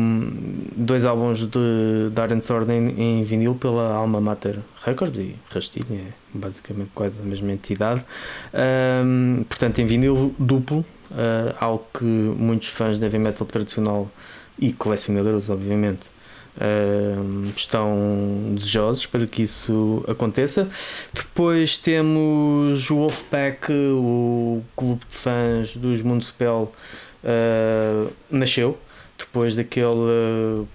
dois 0.75 1.03
álbuns 1.03 1.39
de 1.39 2.09
Darren 2.11 2.41
Sorden 2.41 2.93
em, 2.95 3.19
em 3.19 3.23
vinil 3.23 3.55
pela 3.55 3.91
Alma 3.91 4.21
Mater 4.21 4.59
Records 4.85 5.17
e 5.17 5.35
Rastilho, 5.49 5.87
é 5.91 6.11
basicamente 6.33 6.91
quase 6.93 7.19
a 7.19 7.23
mesma 7.23 7.51
entidade. 7.51 8.05
Ah, 8.53 9.03
portanto, 9.49 9.79
em 9.79 9.85
vinil 9.85 10.33
duplo, 10.37 10.85
ah, 11.11 11.55
algo 11.59 11.85
que 11.97 12.03
muitos 12.03 12.69
fãs 12.69 12.99
de 12.99 13.05
heavy 13.05 13.19
metal 13.19 13.47
tradicional 13.47 14.09
e 14.59 14.71
colecionadores, 14.71 15.49
obviamente, 15.49 16.11
ehm, 16.61 17.45
estão 17.55 18.53
desejosos 18.55 19.07
para 19.07 19.25
que 19.25 19.41
isso 19.41 20.05
aconteça. 20.07 20.69
Depois 21.11 21.75
temos 21.75 22.89
o 22.91 22.95
Wolfpack, 22.97 23.71
o 23.71 24.61
clube 24.75 25.01
de 25.09 25.15
fãs 25.15 25.75
dos 25.75 26.01
Municipal, 26.03 26.71
eh, 27.23 28.07
nasceu 28.29 28.77
depois 29.17 29.55
daquele 29.55 30.65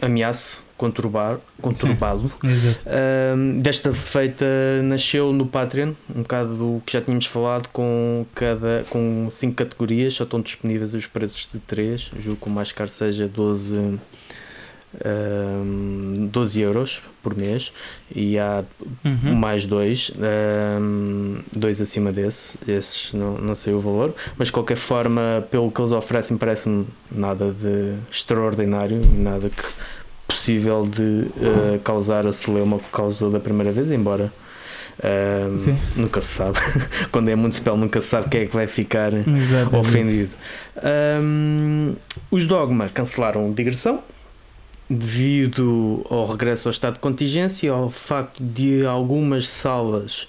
eh, 0.00 0.06
ameaço 0.06 0.62
conturbar, 0.78 1.40
conturbado. 1.60 2.32
Exato. 2.42 2.80
Um, 3.34 3.58
desta 3.58 3.92
feita 3.92 4.46
nasceu 4.84 5.32
no 5.32 5.44
Patreon, 5.44 5.92
um 6.14 6.22
bocado 6.22 6.56
do 6.56 6.82
que 6.86 6.92
já 6.92 7.02
tínhamos 7.02 7.26
falado, 7.26 7.68
com 7.72 8.24
cada 8.34 8.86
com 8.88 9.28
cinco 9.30 9.56
categorias, 9.56 10.14
só 10.14 10.24
estão 10.24 10.40
disponíveis 10.40 10.94
os 10.94 11.06
preços 11.06 11.48
de 11.52 11.58
3, 11.58 12.12
julgo 12.18 12.40
que 12.40 12.46
o 12.46 12.50
mais 12.50 12.70
caro 12.70 12.88
seja 12.88 13.26
12, 13.26 13.98
um, 15.04 16.28
12 16.32 16.60
euros 16.60 17.00
por 17.22 17.36
mês 17.36 17.72
e 18.14 18.38
há 18.38 18.64
Uhum. 19.04 19.34
mais 19.34 19.66
dois, 19.66 20.10
um, 20.80 21.38
dois 21.54 21.80
acima 21.80 22.10
desse, 22.12 22.58
esses 22.66 23.12
não, 23.12 23.36
não 23.38 23.54
sei 23.54 23.72
o 23.74 23.78
valor, 23.80 24.14
mas 24.36 24.48
de 24.48 24.52
qualquer 24.52 24.76
forma, 24.76 25.46
pelo 25.50 25.70
que 25.70 25.80
eles 25.80 25.92
oferecem, 25.92 26.36
parece-me 26.36 26.86
nada 27.10 27.50
de 27.52 27.94
extraordinário, 28.10 29.00
nada 29.14 29.48
que 29.50 29.62
possível 30.26 30.86
de 30.86 31.02
uh, 31.36 31.78
causar 31.82 32.26
a 32.26 32.32
celeuma 32.32 32.78
que 32.78 32.90
causou 32.92 33.30
da 33.30 33.40
primeira 33.40 33.72
vez, 33.72 33.90
embora 33.90 34.32
um, 35.02 36.00
nunca 36.02 36.20
se 36.20 36.28
sabe. 36.28 36.58
Quando 37.12 37.28
é 37.28 37.36
muito 37.36 37.56
spell, 37.56 37.76
nunca 37.76 38.00
se 38.00 38.08
sabe 38.08 38.28
quem 38.28 38.42
é 38.42 38.46
que 38.46 38.54
vai 38.54 38.66
ficar 38.66 39.12
Exato. 39.14 39.76
ofendido. 39.76 40.30
Os 42.30 42.46
Dogma 42.46 42.88
cancelaram 42.88 43.50
digressão 43.52 44.02
devido 44.88 46.04
ao 46.08 46.26
regresso 46.26 46.68
ao 46.68 46.72
estado 46.72 46.94
de 46.94 47.00
contingência 47.00 47.70
ao 47.70 47.90
facto 47.90 48.42
de 48.42 48.86
algumas 48.86 49.48
salas 49.48 50.28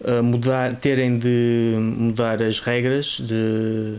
uh, 0.00 0.22
mudar, 0.22 0.74
terem 0.74 1.18
de 1.18 1.76
mudar 1.78 2.42
as 2.42 2.58
regras 2.60 3.18
de, 3.20 3.96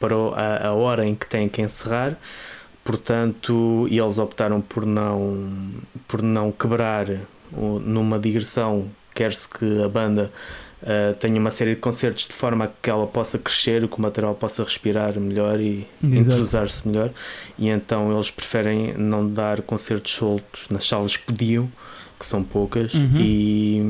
para 0.00 0.14
a, 0.14 0.68
a 0.68 0.74
hora 0.74 1.06
em 1.06 1.14
que 1.14 1.26
têm 1.26 1.48
que 1.48 1.62
encerrar. 1.62 2.18
Portanto, 2.82 3.88
e 3.90 3.98
eles 3.98 4.18
optaram 4.18 4.60
por 4.60 4.86
não, 4.86 5.72
por 6.06 6.22
não 6.22 6.52
quebrar 6.52 7.06
numa 7.50 8.16
digressão, 8.18 8.88
quer-se 9.12 9.48
que 9.48 9.82
a 9.82 9.88
banda 9.88 10.30
uh, 10.82 11.14
tenha 11.16 11.38
uma 11.38 11.50
série 11.50 11.74
de 11.74 11.80
concertos 11.80 12.28
de 12.28 12.32
forma 12.34 12.64
a 12.64 12.68
que 12.68 12.90
ela 12.90 13.06
possa 13.06 13.38
crescer, 13.38 13.86
que 13.88 13.98
o 13.98 14.00
material 14.00 14.34
possa 14.34 14.62
respirar 14.64 15.18
melhor 15.18 15.60
e 15.60 15.86
entrosar-se 16.02 16.86
melhor. 16.86 17.10
E 17.58 17.68
então 17.68 18.12
eles 18.12 18.30
preferem 18.30 18.94
não 18.94 19.28
dar 19.28 19.62
concertos 19.62 20.12
soltos 20.12 20.68
nas 20.70 20.86
salas 20.86 21.16
que 21.16 21.24
podiam, 21.24 21.70
que 22.18 22.26
são 22.26 22.42
poucas, 22.42 22.94
Uhum. 22.94 23.20
e, 23.20 23.82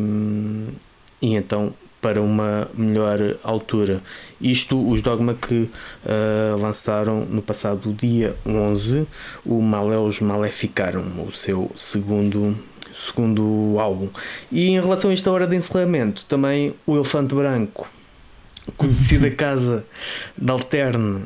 e 1.22 1.34
então 1.34 1.72
para 2.00 2.20
uma 2.22 2.68
melhor 2.74 3.36
altura. 3.42 4.00
Isto, 4.40 4.78
os 4.88 5.02
Dogma 5.02 5.34
que 5.34 5.68
uh, 6.04 6.60
lançaram 6.60 7.24
no 7.24 7.42
passado 7.42 7.92
dia 7.92 8.36
11, 8.46 9.06
o 9.44 9.60
Maleus 9.60 10.20
Maleficaram, 10.20 11.02
o 11.26 11.32
seu 11.32 11.70
segundo, 11.74 12.56
segundo 12.96 13.76
álbum. 13.78 14.08
E 14.50 14.68
em 14.68 14.80
relação 14.80 15.10
a 15.10 15.12
esta 15.12 15.30
hora 15.30 15.46
de 15.46 15.56
encerramento, 15.56 16.24
também 16.24 16.74
o 16.86 16.96
Elefante 16.96 17.34
Branco 17.34 17.86
conhecida 18.76 19.30
casa 19.32 19.84
de 20.36 20.50
Alterne 20.50 21.24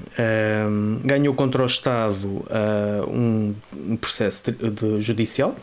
um, 0.69 1.01
ganhou 1.05 1.35
contra 1.35 1.63
o 1.63 1.67
Estado 1.67 2.27
uh, 2.27 3.09
um, 3.09 3.55
um, 3.75 3.97
processo 3.97 4.53
de, 4.53 4.71
de 4.71 5.01
judicial 5.01 5.57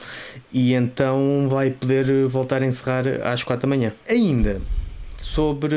e 0.51 0.73
então 0.73 1.47
vai 1.49 1.69
poder 1.69 2.27
voltar 2.27 2.63
a 2.63 2.65
encerrar 2.65 3.05
às 3.23 3.43
quatro 3.43 3.67
da 3.69 3.75
manhã. 3.75 3.93
Ainda 4.09 4.61
sobre 5.17 5.75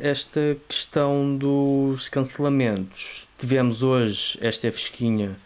esta 0.00 0.56
questão 0.68 1.36
dos 1.36 2.08
cancelamentos, 2.08 3.26
tivemos 3.38 3.82
hoje 3.82 4.38
esta 4.40 4.68
é 4.68 4.70
fresquinha. 4.70 5.36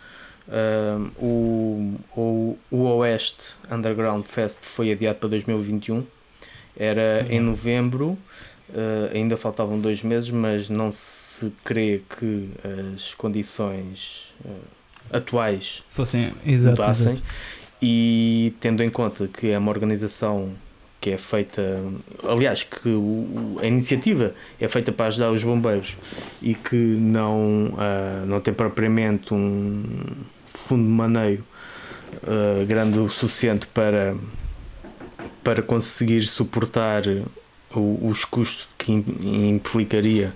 O, 1.18 1.94
o, 2.14 2.58
o 2.70 2.82
Oeste 2.98 3.54
Underground 3.70 4.24
Fest 4.24 4.58
foi 4.62 4.92
adiado 4.92 5.18
para 5.18 5.30
2021 5.30 6.04
era 6.76 7.26
em 7.30 7.40
novembro 7.40 8.18
Uh, 8.70 9.14
ainda 9.14 9.36
faltavam 9.36 9.78
dois 9.78 10.02
meses, 10.02 10.30
mas 10.30 10.70
não 10.70 10.90
se 10.90 11.52
crê 11.62 12.00
que 12.18 12.48
as 12.94 13.14
condições 13.14 14.34
uh, 14.44 14.50
atuais 15.12 15.84
fossem 15.90 16.32
exato, 16.46 16.80
mudassem. 16.80 17.12
Exato. 17.12 17.28
E 17.82 18.54
tendo 18.60 18.82
em 18.82 18.88
conta 18.88 19.28
que 19.28 19.50
é 19.50 19.58
uma 19.58 19.70
organização 19.70 20.54
que 21.04 21.10
é 21.10 21.18
feita, 21.18 21.82
aliás, 22.26 22.62
que 22.62 22.88
o, 22.88 23.58
a 23.60 23.66
iniciativa 23.66 24.34
é 24.58 24.66
feita 24.68 24.90
para 24.90 25.08
ajudar 25.08 25.30
os 25.30 25.44
bombeiros 25.44 25.98
e 26.40 26.54
que 26.54 26.74
não, 26.74 27.74
uh, 27.74 28.24
não 28.26 28.40
tem 28.40 28.54
propriamente 28.54 29.34
um 29.34 29.84
fundo 30.46 30.82
de 30.82 30.88
maneio 30.88 31.44
grande 32.66 32.98
o 32.98 33.08
suficiente 33.10 33.66
para, 33.66 34.16
para 35.42 35.60
conseguir 35.60 36.22
suportar 36.22 37.02
os 37.74 38.24
custos 38.24 38.68
que 38.78 38.92
implicaria 38.92 40.32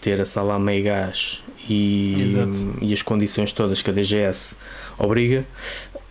ter 0.00 0.20
a 0.20 0.24
sala 0.24 0.54
a 0.54 0.58
meio 0.58 0.82
gás 0.82 1.40
e, 1.68 2.34
e 2.80 2.92
as 2.92 3.02
condições 3.02 3.52
todas 3.52 3.80
que 3.80 3.90
a 3.90 3.92
DGS 3.92 4.56
obriga, 4.98 5.44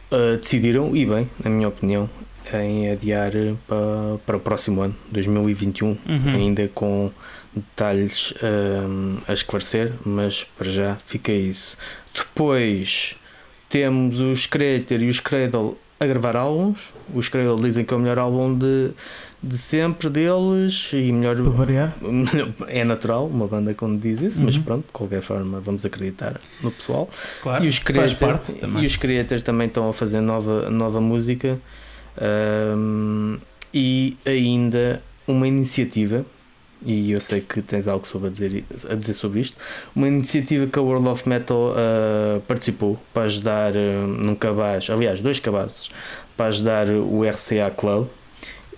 uh, 0.10 0.38
decidiram, 0.38 0.96
e 0.96 1.06
bem, 1.06 1.30
na 1.44 1.50
minha 1.50 1.68
opinião, 1.68 2.10
em 2.54 2.92
adiar 2.92 3.32
para, 3.68 4.18
para 4.26 4.38
o 4.38 4.40
próximo 4.40 4.82
ano, 4.82 4.96
2021, 5.12 5.88
uhum. 5.88 5.98
ainda 6.28 6.68
com 6.74 7.12
detalhes 7.56 8.32
uh, 8.32 9.22
a 9.28 9.34
esclarecer, 9.34 9.94
mas 10.06 10.44
para 10.44 10.70
já 10.70 10.96
fica 10.96 11.32
isso. 11.32 11.78
Depois 12.14 13.16
temos 13.70 14.20
os 14.20 14.46
Creator 14.46 15.02
e 15.02 15.10
os 15.10 15.20
Cradle 15.20 15.78
a 16.00 16.06
gravar 16.06 16.36
álbuns. 16.36 16.94
Os 17.14 17.30
Cradle 17.30 17.62
dizem 17.62 17.86
que 17.86 17.94
é 17.94 17.98
o 17.98 18.00
melhor 18.00 18.20
álbum 18.20 18.58
de 18.58 18.92
de 19.44 19.58
sempre 19.58 20.10
deles 20.10 20.92
e 20.94 21.12
melhor. 21.12 21.36
Para 21.36 21.50
variar? 21.50 21.94
É 22.68 22.86
natural, 22.86 23.28
uma 23.28 23.46
banda 23.46 23.74
quando 23.74 24.00
diz 24.00 24.22
isso, 24.22 24.40
uhum. 24.40 24.46
mas 24.46 24.58
pronto, 24.58 24.86
de 24.86 24.94
qualquer 24.94 25.22
forma 25.22 25.60
vamos 25.60 25.84
acreditar 25.86 26.40
no 26.62 26.72
pessoal. 26.72 27.10
Claro, 27.42 27.66
e 27.66 27.68
os 27.68 27.78
creators, 27.80 28.56
e 28.82 28.86
os 28.86 28.96
creators 28.96 29.42
também 29.42 29.68
estão 29.68 29.90
a 29.90 29.94
fazer 29.94 30.22
nova, 30.22 30.70
nova 30.70 31.02
música 31.02 31.60
um, 32.22 33.40
e 33.74 34.18
ainda 34.26 35.02
uma 35.28 35.48
iniciativa. 35.48 36.26
E 36.86 37.12
eu 37.12 37.22
sei 37.22 37.40
que 37.40 37.62
tens 37.62 37.88
algo 37.88 38.06
sobre 38.06 38.28
a, 38.28 38.32
dizer, 38.32 38.66
a 38.90 38.96
dizer 38.96 39.14
sobre 39.14 39.40
isto. 39.40 39.56
Uma 39.96 40.08
iniciativa 40.08 40.68
que 40.68 40.78
a 40.78 40.82
World 40.82 41.08
of 41.08 41.30
Metal 41.30 41.72
uh, 41.72 42.42
participou 42.42 43.00
para 43.14 43.24
ajudar 43.24 43.74
uh, 43.74 44.08
num 44.08 44.36
cabaz, 44.36 44.90
aliás, 44.90 45.22
dois 45.22 45.40
cabazes, 45.40 45.90
para 46.36 46.48
ajudar 46.48 46.90
o 46.90 47.24
RCA 47.24 47.72
Club, 47.72 48.08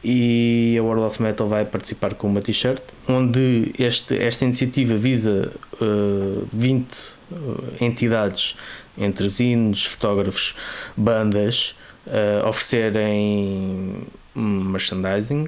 e 0.05 0.77
a 0.77 0.83
World 0.83 1.03
of 1.03 1.21
Metal 1.21 1.49
vai 1.49 1.65
participar 1.65 2.13
com 2.13 2.27
uma 2.27 2.39
t-shirt, 2.39 2.79
onde 3.07 3.73
este, 3.79 4.15
esta 4.15 4.45
iniciativa 4.45 4.95
visa 4.95 5.51
uh, 5.81 6.47
20 6.53 6.93
uh, 7.31 7.63
entidades, 7.81 8.55
entre 8.95 9.27
zines, 9.27 9.83
fotógrafos, 9.83 10.53
bandas, 10.95 11.75
uh, 12.07 12.47
oferecerem 12.47 14.07
merchandising 14.35 15.47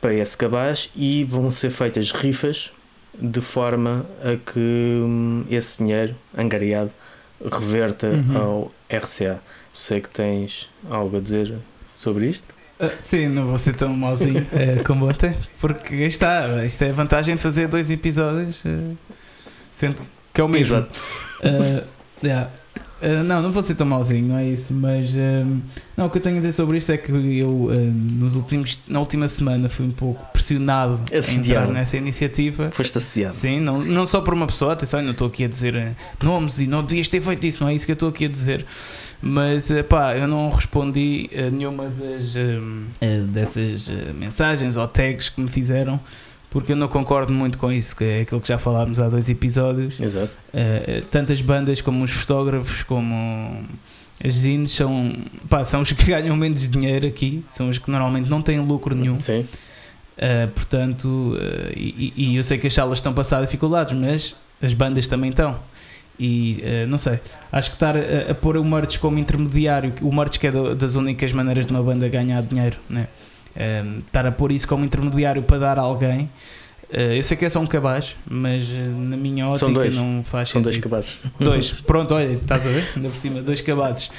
para 0.00 0.14
esse 0.14 0.36
cabaz 0.36 0.90
e 0.96 1.24
vão 1.24 1.50
ser 1.50 1.70
feitas 1.70 2.12
rifas 2.12 2.72
de 3.18 3.40
forma 3.40 4.06
a 4.22 4.36
que 4.36 5.00
um, 5.02 5.44
esse 5.50 5.78
dinheiro 5.82 6.14
angariado 6.36 6.90
reverta 7.50 8.06
uhum. 8.06 8.36
ao 8.36 8.72
RCA. 8.90 9.40
Sei 9.74 10.00
que 10.00 10.08
tens 10.08 10.70
algo 10.90 11.16
a 11.16 11.20
dizer 11.20 11.54
sobre 11.92 12.28
isto. 12.28 12.54
Uh, 12.78 12.90
sim, 13.02 13.28
não 13.28 13.46
vou 13.46 13.58
ser 13.58 13.74
tão 13.74 13.90
mauzinho 13.90 14.42
uh, 14.42 14.82
como 14.84 15.06
ontem, 15.06 15.36
porque 15.60 15.96
está, 15.96 16.64
isto 16.64 16.82
é 16.82 16.90
a 16.90 16.92
vantagem 16.92 17.36
de 17.36 17.42
fazer 17.42 17.68
dois 17.68 17.90
episódios, 17.90 18.64
uh, 18.64 18.96
sendo 19.72 20.02
que 20.32 20.40
é 20.40 20.44
o 20.44 20.48
mesmo. 20.48 20.78
Exato. 20.78 20.98
Yeah. 22.22 22.50
Não, 23.24 23.42
não 23.42 23.52
vou 23.52 23.62
ser 23.62 23.74
tão 23.74 23.86
mauzinho, 23.86 24.28
não 24.28 24.36
é 24.36 24.46
isso, 24.46 24.74
mas 24.74 25.14
não, 25.96 26.06
o 26.06 26.10
que 26.10 26.18
eu 26.18 26.22
tenho 26.22 26.36
a 26.36 26.40
dizer 26.40 26.52
sobre 26.52 26.78
isto 26.78 26.92
é 26.92 26.96
que 26.96 27.10
eu 27.10 27.70
nos 27.82 28.36
últimos, 28.36 28.78
na 28.86 28.98
última 28.98 29.28
semana 29.28 29.68
fui 29.68 29.86
um 29.86 29.90
pouco 29.90 30.24
pressionado 30.32 31.00
Assediado. 31.12 31.28
a 31.28 31.62
entrar 31.62 31.66
nessa 31.68 31.96
iniciativa. 31.96 32.70
Foste 32.72 32.98
assediado. 32.98 33.34
Sim, 33.34 33.60
não, 33.60 33.82
não 33.82 34.06
só 34.06 34.20
por 34.20 34.34
uma 34.34 34.46
pessoa, 34.46 34.72
atenção, 34.72 35.02
não 35.02 35.12
estou 35.12 35.26
aqui 35.26 35.44
a 35.44 35.48
dizer 35.48 35.96
nomes 36.22 36.58
e 36.60 36.66
não 36.66 36.84
devias 36.84 37.08
ter 37.08 37.20
feito 37.20 37.46
isso, 37.46 37.62
não 37.62 37.70
é 37.70 37.74
isso 37.74 37.86
que 37.86 37.92
eu 37.92 37.94
estou 37.94 38.08
aqui 38.08 38.26
a 38.26 38.28
dizer. 38.28 38.66
Mas 39.22 39.68
pá, 39.88 40.16
eu 40.16 40.26
não 40.26 40.48
respondi 40.50 41.28
a 41.36 41.50
nenhuma 41.50 41.88
das, 41.90 42.34
dessas 43.28 43.88
mensagens 44.14 44.76
ou 44.76 44.88
tags 44.88 45.28
que 45.28 45.40
me 45.40 45.48
fizeram 45.48 46.00
porque 46.50 46.72
eu 46.72 46.76
não 46.76 46.88
concordo 46.88 47.32
muito 47.32 47.56
com 47.56 47.70
isso, 47.70 47.94
que 47.94 48.04
é 48.04 48.20
aquilo 48.22 48.40
que 48.40 48.48
já 48.48 48.58
falámos 48.58 48.98
há 48.98 49.08
dois 49.08 49.28
episódios. 49.28 49.98
Exato. 50.00 50.32
Uh, 50.52 51.02
tantas 51.10 51.40
bandas 51.40 51.80
como 51.80 52.02
os 52.02 52.10
fotógrafos, 52.10 52.82
como 52.82 53.64
as 54.22 54.34
zines, 54.34 54.72
são, 54.72 55.14
pá, 55.48 55.64
são 55.64 55.80
os 55.80 55.92
que 55.92 56.04
ganham 56.10 56.36
menos 56.36 56.68
dinheiro 56.68 57.06
aqui, 57.06 57.44
são 57.48 57.68
os 57.68 57.78
que 57.78 57.88
normalmente 57.88 58.28
não 58.28 58.42
têm 58.42 58.58
lucro 58.58 58.96
nenhum. 58.96 59.18
Sim. 59.20 59.46
Uh, 60.18 60.48
portanto, 60.52 61.06
uh, 61.06 61.72
e, 61.74 62.12
e, 62.16 62.36
eu 62.36 62.42
sei 62.42 62.58
que 62.58 62.66
as 62.66 62.74
salas 62.74 62.98
estão 62.98 63.12
a 63.12 63.14
passar 63.14 63.40
dificuldades, 63.42 63.96
mas 63.96 64.34
as 64.60 64.74
bandas 64.74 65.06
também 65.06 65.30
estão. 65.30 65.58
E 66.22 66.62
não 66.86 66.98
sei, 66.98 67.18
acho 67.50 67.70
que 67.70 67.76
estar 67.76 67.96
a, 67.96 68.32
a, 68.32 68.34
pôr 68.34 68.58
o 68.58 68.62
merch 68.62 68.98
como 68.98 69.18
intermediário, 69.18 69.94
o 70.02 70.14
merch 70.14 70.38
que 70.38 70.48
é 70.48 70.52
do, 70.52 70.74
das 70.74 70.94
únicas 70.94 71.32
maneiras 71.32 71.64
de 71.64 71.72
uma 71.72 71.82
banda 71.82 72.06
ganhar 72.10 72.42
dinheiro, 72.42 72.76
né? 72.90 73.08
Um, 73.60 73.62
ehm, 73.62 73.98
estar 74.06 74.24
a 74.24 74.32
pôr 74.32 74.52
isso 74.52 74.66
como 74.66 74.84
intermediário 74.84 75.42
para 75.42 75.58
dar 75.58 75.78
a 75.78 75.82
alguém. 75.82 76.30
Uh, 76.92 77.14
eu 77.14 77.22
sei 77.22 77.36
que 77.36 77.44
é 77.44 77.50
só 77.50 77.60
um 77.60 77.66
cabaz, 77.66 78.16
mas 78.28 78.68
uh, 78.68 78.74
na 78.74 79.16
minha 79.16 79.46
ótica 79.46 79.90
não 79.90 80.24
faz 80.24 80.48
São 80.48 80.62
sentido. 80.62 80.62
dois 80.64 80.78
cabazes. 80.78 81.18
Dois, 81.38 81.70
pronto, 81.70 82.14
olha, 82.14 82.32
estás 82.32 82.66
a 82.66 82.70
ver? 82.70 82.88
Ainda 82.96 83.08
por 83.08 83.18
cima, 83.18 83.42
dois 83.42 83.60
cabazes. 83.60 84.10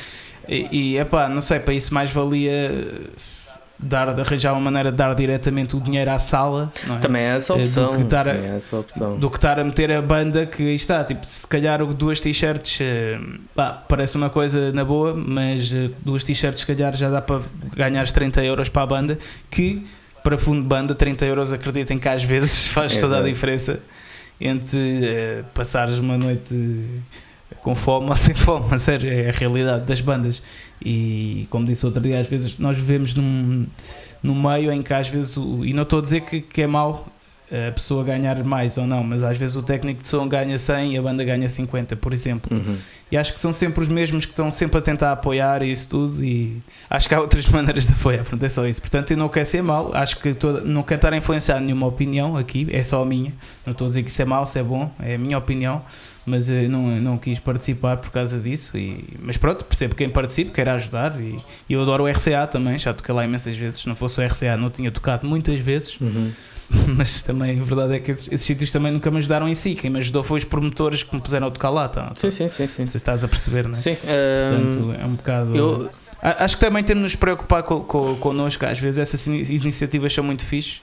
E, 0.48 0.98
é 0.98 1.06
pá, 1.06 1.30
não 1.30 1.42
sei, 1.42 1.60
para 1.60 1.74
isso 1.74 1.94
mais 1.94 2.12
valia 2.12 2.72
dar, 3.82 4.08
arranjar 4.10 4.54
uma 4.54 4.62
maneira 4.62 4.92
de 4.92 4.98
dar 4.98 5.14
diretamente 5.16 5.76
o 5.76 5.80
dinheiro 5.80 6.12
à 6.12 6.20
sala. 6.20 6.72
É? 6.90 7.00
Também 7.00 7.24
é 7.24 7.38
essa 7.38 7.54
opção. 7.54 7.92
Do 7.92 7.98
que, 7.98 8.04
estar 8.04 8.28
a, 8.28 8.32
é 8.32 8.56
essa 8.58 8.78
opção. 8.78 9.18
do 9.18 9.30
que 9.30 9.36
estar 9.38 9.60
a 9.60 9.64
meter 9.64 9.92
a 9.92 10.02
banda 10.02 10.46
que 10.46 10.64
está, 10.64 11.04
tipo, 11.04 11.26
se 11.28 11.48
calhar 11.48 11.84
duas 11.86 12.20
t-shirts 12.20 12.80
eh, 12.82 13.20
parece 13.88 14.16
uma 14.18 14.30
coisa 14.30 14.72
na 14.72 14.86
boa, 14.86 15.16
mas 15.16 15.74
eh, 15.74 15.90
duas 16.04 16.24
t-shirts 16.24 16.62
se 16.62 16.68
calhar 16.68 16.96
já 16.96 17.10
dá 17.10 17.22
para 17.22 17.42
ganhar 17.76 18.10
30 18.10 18.44
euros 18.44 18.70
para 18.70 18.84
a 18.84 18.86
banda 18.86 19.18
que 19.50 19.86
para 20.24 20.38
fundo 20.38 20.62
de 20.62 20.68
banda 20.68 20.94
30 20.94 21.26
euros 21.26 21.52
acreditem 21.52 21.98
que 21.98 22.08
às 22.08 22.24
vezes 22.24 22.68
faz 22.72 22.98
toda 22.98 23.20
a 23.20 23.24
diferença 23.24 23.80
entre 24.40 24.78
uh, 24.78 25.44
passares 25.54 26.00
uma 26.00 26.18
noite 26.18 26.54
com 27.62 27.76
fome 27.76 28.10
ou 28.10 28.16
sem 28.16 28.34
fome, 28.34 28.66
a 28.74 28.80
sério, 28.80 29.12
é 29.12 29.30
a 29.30 29.32
realidade 29.32 29.86
das 29.86 30.02
bandas. 30.02 30.42
E 30.84 31.48
como 31.50 31.66
disse 31.66 31.86
outro 31.86 32.02
dia, 32.02 32.20
às 32.20 32.28
vezes 32.28 32.58
nós 32.58 32.78
vivemos 32.78 33.14
num, 33.14 33.66
num 34.22 34.50
meio 34.50 34.72
em 34.72 34.82
que 34.82 34.94
às 34.94 35.08
vezes, 35.08 35.38
o, 35.38 35.66
e 35.66 35.74
não 35.74 35.84
estou 35.84 36.00
a 36.00 36.02
dizer 36.02 36.22
que, 36.22 36.42
que 36.42 36.62
é 36.62 36.68
mau 36.68 37.08
a 37.52 37.72
pessoa 37.72 38.02
ganhar 38.02 38.42
mais 38.46 38.78
ou 38.78 38.88
não, 38.88 39.04
mas 39.04 39.22
às 39.22 39.38
vezes 39.38 39.58
o 39.58 39.62
técnico 39.62 40.02
de 40.02 40.08
som 40.08 40.26
ganha 40.26 40.58
100 40.58 40.94
e 40.94 40.98
a 40.98 41.02
banda 41.02 41.22
ganha 41.22 41.50
50, 41.50 41.98
por 41.98 42.14
exemplo. 42.14 42.56
Uhum. 42.56 42.78
E 43.12 43.18
acho 43.18 43.34
que 43.34 43.42
são 43.42 43.52
sempre 43.52 43.82
os 43.84 43.90
mesmos 43.90 44.24
que 44.24 44.32
estão 44.32 44.50
sempre 44.50 44.78
a 44.78 44.82
tentar 44.82 45.12
apoiar 45.12 45.62
isso 45.62 45.90
tudo 45.90 46.24
e 46.24 46.62
acho 46.90 47.10
que 47.10 47.14
há 47.14 47.20
outras 47.20 47.46
maneiras 47.52 47.86
de 47.86 47.92
apoiar, 47.92 48.20
portanto 48.20 48.44
é 48.44 48.50
só 48.50 48.66
isso. 48.66 48.80
Portanto, 48.80 49.12
eu 49.12 49.18
não 49.18 49.28
quero 49.28 49.46
ser 49.46 49.62
mau, 49.62 49.92
acho 49.94 50.18
que 50.20 50.34
toda, 50.34 50.62
não 50.62 50.82
quero 50.82 51.00
estar 51.00 51.12
a 51.12 51.18
influenciar 51.18 51.60
nenhuma 51.60 51.88
opinião 51.88 52.38
aqui, 52.38 52.66
é 52.72 52.86
só 52.86 53.02
a 53.02 53.06
minha. 53.06 53.34
Não 53.66 53.74
estou 53.74 53.86
a 53.86 53.90
dizer 53.90 54.04
que 54.04 54.10
isso 54.10 54.22
é 54.22 54.26
mau, 54.26 54.48
se 54.48 54.58
é 54.58 54.64
bom, 54.64 54.90
é 55.02 55.16
a 55.16 55.18
minha 55.18 55.38
opinião 55.38 55.84
mas 56.26 56.50
eu 56.50 56.70
não, 56.70 57.00
não 57.02 57.18
quis 57.18 57.40
participar 57.40 57.98
por 57.98 58.12
causa 58.12 58.40
disso. 58.40 58.78
E, 58.78 59.18
mas 59.20 59.38
pronto, 59.38 59.66
percebo 59.66 59.96
quem 59.96 60.10
participa, 60.10 60.52
quer 60.52 60.70
ajudar. 60.70 61.20
E, 61.20 61.38
e, 61.70 61.74
eu 61.74 61.82
adoro 61.82 62.04
o 62.04 62.08
RCA 62.08 62.48
também, 62.48 62.78
já 62.78 62.94
toquei 62.94 63.14
lá 63.14 63.26
imensas 63.26 63.56
vezes. 63.56 63.82
Se 63.82 63.88
não 63.88 63.96
fosse 63.96 64.20
o 64.20 64.26
RCA, 64.26 64.56
não 64.58 64.70
tinha 64.70 64.92
tocado 64.92 65.28
muitas 65.28 65.60
vezes. 65.60 66.00
Uhum. 66.00 66.32
Mas 66.96 67.22
também 67.22 67.60
a 67.60 67.64
verdade 67.64 67.96
é 67.96 68.00
que 68.00 68.12
esses, 68.12 68.32
esses, 68.32 68.46
sítios 68.46 68.72
também 68.72 68.92
nunca 68.92 69.10
me 69.12 69.18
ajudaram 69.18 69.50
em 69.50 69.56
si. 69.56 69.76
Quem 69.76 69.90
me 69.90 70.00
ajudou 70.00 70.24
foi 70.24 70.38
os 70.38 70.46
promotores 70.46 71.04
que 71.04 71.14
me 71.14 71.22
puseram 71.22 71.48
a 71.48 71.52
tocar 71.52 71.70
lá. 71.70 71.90
Tá? 71.90 72.12
Sim, 72.16 72.32
sim, 72.32 72.48
sim, 72.50 72.68
sim. 72.68 72.82
Não 72.84 72.88
sei 72.88 72.88
se 72.88 72.98
estás 72.98 73.24
a 73.24 73.28
perceber, 73.28 73.64
não 73.64 73.74
é? 73.74 73.76
Sim. 73.76 73.96
Portanto, 73.96 74.96
é 75.00 75.06
um 75.06 75.16
bocado. 75.16 75.56
Eu... 75.56 75.90
Acho 76.22 76.56
que 76.56 76.64
também 76.64 76.84
temos 76.84 77.00
de 77.00 77.04
nos 77.04 77.16
preocupar 77.16 77.64
com, 77.64 77.80
com, 77.80 78.16
connosco. 78.18 78.64
Às 78.64 78.80
vezes 78.80 79.00
essas 79.00 79.26
iniciativas 79.26 80.14
são 80.14 80.24
muito 80.24 80.46
fixes 80.46 80.82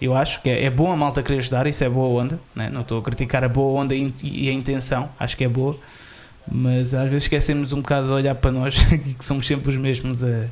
Eu 0.00 0.14
acho 0.14 0.40
que 0.42 0.48
é, 0.48 0.64
é 0.64 0.70
bom 0.70 0.90
a 0.90 0.96
malta 0.96 1.22
querer 1.22 1.38
ajudar, 1.38 1.66
isso 1.66 1.84
é 1.84 1.88
boa 1.88 2.22
onda. 2.22 2.40
Né? 2.54 2.70
Não 2.70 2.80
estou 2.80 2.98
a 2.98 3.02
criticar 3.02 3.44
a 3.44 3.48
boa 3.48 3.80
onda 3.80 3.94
e 3.94 4.48
a 4.48 4.52
intenção, 4.52 5.10
acho 5.18 5.36
que 5.36 5.44
é 5.44 5.48
boa. 5.48 5.78
Mas 6.50 6.94
às 6.94 7.04
vezes 7.04 7.24
esquecemos 7.24 7.72
um 7.72 7.80
bocado 7.80 8.08
de 8.08 8.12
olhar 8.12 8.34
para 8.34 8.50
nós, 8.50 8.74
que 9.18 9.24
somos 9.24 9.46
sempre 9.46 9.70
os 9.70 9.76
mesmos 9.76 10.24
a, 10.24 10.46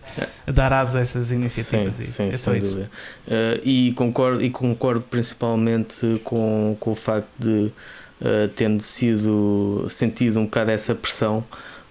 a 0.47 0.53
dar 0.53 0.73
asa 0.73 0.99
a 0.99 1.03
essas 1.03 1.33
iniciativas. 1.33 1.97
Sim, 1.97 2.05
sim, 2.05 2.29
é 2.29 2.37
só 2.37 2.55
isso. 2.55 2.79
Uh, 2.79 3.61
e, 3.65 3.93
concordo, 3.93 4.43
e 4.43 4.51
concordo 4.51 5.01
principalmente 5.01 6.21
com, 6.23 6.77
com 6.79 6.93
o 6.93 6.95
facto 6.95 7.29
de, 7.39 7.73
uh, 8.21 8.49
tendo 8.55 8.83
sido 8.83 9.87
sentido 9.89 10.39
um 10.39 10.45
bocado 10.45 10.71
essa 10.71 10.95
pressão, 10.95 11.43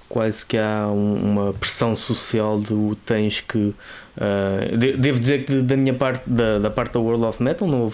quase 0.09 0.45
que 0.45 0.57
há 0.57 0.87
um, 0.87 1.15
uma 1.15 1.53
pressão 1.53 1.95
social 1.95 2.59
do 2.59 2.95
tens 3.05 3.41
que 3.41 3.57
uh, 3.57 4.77
de, 4.77 4.93
devo 4.93 5.19
dizer 5.19 5.45
que 5.45 5.61
da 5.61 5.75
minha 5.75 5.93
parte 5.93 6.29
da, 6.29 6.59
da 6.59 6.69
parte 6.69 6.93
da 6.93 6.99
World 6.99 7.25
of 7.25 7.43
Metal 7.43 7.67
não, 7.67 7.91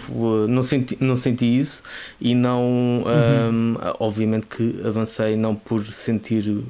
não, 0.48 0.64
senti, 0.64 0.98
não 1.00 1.16
senti 1.16 1.58
isso 1.58 1.82
e 2.22 2.36
não 2.36 3.04
uhum. 3.06 3.52
um, 3.52 3.78
obviamente 4.00 4.48
que 4.48 4.82
avancei 4.86 5.36
não 5.36 5.56
por 5.56 5.84
sentir 5.84 6.64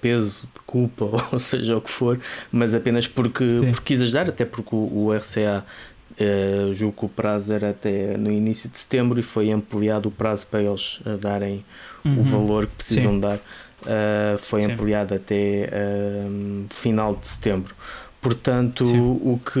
peso 0.00 0.48
de 0.54 0.60
culpa 0.66 1.04
ou 1.32 1.38
seja 1.38 1.76
o 1.76 1.80
que 1.80 1.90
for 1.90 2.18
mas 2.50 2.72
apenas 2.72 3.06
porque, 3.06 3.44
porque 3.72 3.84
quis 3.84 4.02
ajudar 4.02 4.28
até 4.28 4.44
porque 4.44 4.74
o, 4.74 5.06
o 5.06 5.12
RCA 5.14 5.64
Uh, 6.18 6.72
julgo 6.72 6.96
que 7.00 7.04
o 7.04 7.08
prazo 7.10 7.52
era 7.52 7.68
até 7.68 8.16
no 8.16 8.32
início 8.32 8.70
de 8.70 8.78
setembro 8.78 9.20
e 9.20 9.22
foi 9.22 9.50
ampliado 9.50 10.08
o 10.08 10.10
prazo 10.10 10.46
para 10.46 10.62
eles 10.62 10.98
darem 11.20 11.62
uhum. 12.02 12.20
o 12.20 12.22
valor 12.22 12.66
que 12.66 12.74
precisam 12.76 13.12
Sim. 13.12 13.20
dar 13.20 13.38
uh, 13.86 14.38
foi 14.38 14.62
Sim. 14.62 14.72
ampliado 14.72 15.14
até 15.14 15.70
uh, 15.72 16.66
final 16.70 17.14
de 17.14 17.26
setembro. 17.26 17.74
Portanto, 18.20 18.84
Sim. 18.84 18.98
o 19.00 19.40
que 19.44 19.60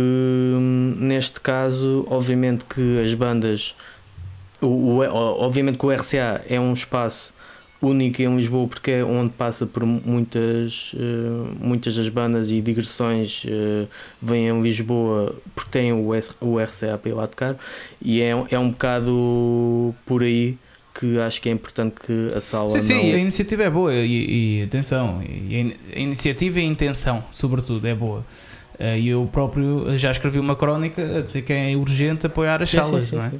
neste 0.98 1.40
caso, 1.40 2.04
obviamente 2.10 2.64
que 2.64 3.00
as 3.00 3.14
bandas, 3.14 3.76
o, 4.60 4.66
o, 4.66 4.98
obviamente 5.00 5.78
que 5.78 5.86
o 5.86 5.90
RCA 5.92 6.42
é 6.48 6.58
um 6.58 6.72
espaço 6.72 7.34
único 7.80 8.22
em 8.22 8.36
Lisboa 8.36 8.66
porque 8.66 8.90
é 8.90 9.04
onde 9.04 9.30
passa 9.32 9.66
por 9.66 9.84
muitas 9.84 10.94
uh, 10.94 11.54
muitas 11.60 11.94
das 11.94 12.08
bandas 12.08 12.50
e 12.50 12.62
digressões 12.62 13.44
vêm 14.20 14.48
em 14.48 14.62
Lisboa 14.62 15.36
porque 15.54 15.70
tem 15.70 15.92
o, 15.92 16.08
o 16.40 16.58
RCA 16.58 16.98
para 16.98 17.10
ir 17.10 17.12
lá 17.12 17.26
tocar 17.26 17.56
e 18.00 18.22
é, 18.22 18.30
é 18.50 18.58
um 18.58 18.70
bocado 18.70 19.94
por 20.06 20.22
aí 20.22 20.58
que 20.98 21.18
acho 21.20 21.40
que 21.40 21.48
é 21.48 21.52
importante 21.52 22.00
que 22.00 22.30
a 22.34 22.40
sala. 22.40 22.68
Sim, 22.68 22.76
não... 22.76 22.80
sim, 22.80 23.12
a 23.12 23.18
iniciativa 23.18 23.62
é 23.64 23.70
boa 23.70 23.94
e, 23.94 24.60
e 24.60 24.62
atenção, 24.62 25.22
e 25.22 25.74
a 25.94 25.98
iniciativa 25.98 26.58
e 26.58 26.62
a 26.62 26.66
intenção, 26.66 27.22
sobretudo, 27.32 27.86
é 27.86 27.94
boa. 27.94 28.24
Eh, 28.78 29.00
e 29.00 29.08
eu 29.08 29.28
próprio 29.32 29.98
já 29.98 30.10
escrevi 30.10 30.38
uma 30.38 30.54
crónica 30.54 31.18
a 31.18 31.22
dizer 31.22 31.42
que 31.42 31.52
é 31.52 31.74
urgente 31.76 32.26
apoiar 32.26 32.62
as 32.62 32.70
sim, 32.70 32.76
salas, 32.76 33.04
sim, 33.04 33.10
sim, 33.10 33.16
não 33.16 33.24
é? 33.24 33.32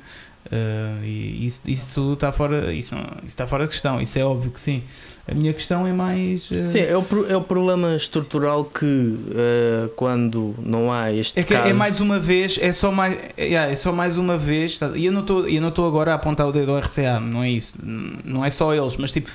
Uh, 0.47 1.05
e 1.05 1.47
isso, 1.47 1.63
isso 1.67 2.13
está 2.13 2.31
fora 2.31 2.73
isso, 2.73 2.95
isso 2.95 3.27
está 3.27 3.49
fora 3.49 3.65
de 3.65 3.71
questão 3.71 4.01
isso 4.01 4.17
é 4.17 4.25
óbvio 4.25 4.53
que 4.53 4.61
sim 4.61 4.81
a 5.27 5.35
minha 5.35 5.53
questão 5.53 5.85
é 5.85 5.93
mais 5.93 6.49
uh... 6.53 6.65
sim 6.65 6.79
é 6.79 6.97
o, 6.97 7.05
é 7.29 7.37
o 7.37 7.41
problema 7.41 7.97
estrutural 7.97 8.65
que 8.65 8.85
uh, 8.87 9.89
quando 9.97 10.55
não 10.61 10.93
há 10.93 11.13
este 11.13 11.41
é 11.41 11.43
que 11.43 11.53
caso... 11.53 11.69
é 11.69 11.75
mais 11.75 12.01
uma 12.01 12.21
vez 12.21 12.61
é 12.63 12.71
só 12.71 12.93
mais 12.93 13.19
é, 13.37 13.55
é 13.55 13.75
só 13.75 13.91
mais 13.91 14.17
uma 14.17 14.39
vez 14.39 14.79
tá? 14.79 14.93
e 14.95 15.07
eu 15.07 15.13
não 15.13 15.23
estou 15.23 15.49
eu 15.49 15.61
não 15.61 15.71
estou 15.71 15.89
agora 15.89 16.13
a 16.13 16.15
apontar 16.15 16.47
o 16.47 16.53
dedo 16.53 16.71
ao 16.71 16.79
RCA 16.79 17.19
não 17.19 17.43
é 17.43 17.51
isso 17.51 17.75
não 17.83 18.45
é 18.45 18.51
só 18.51 18.73
eles 18.73 18.97
mas 18.97 19.11
tipo 19.11 19.29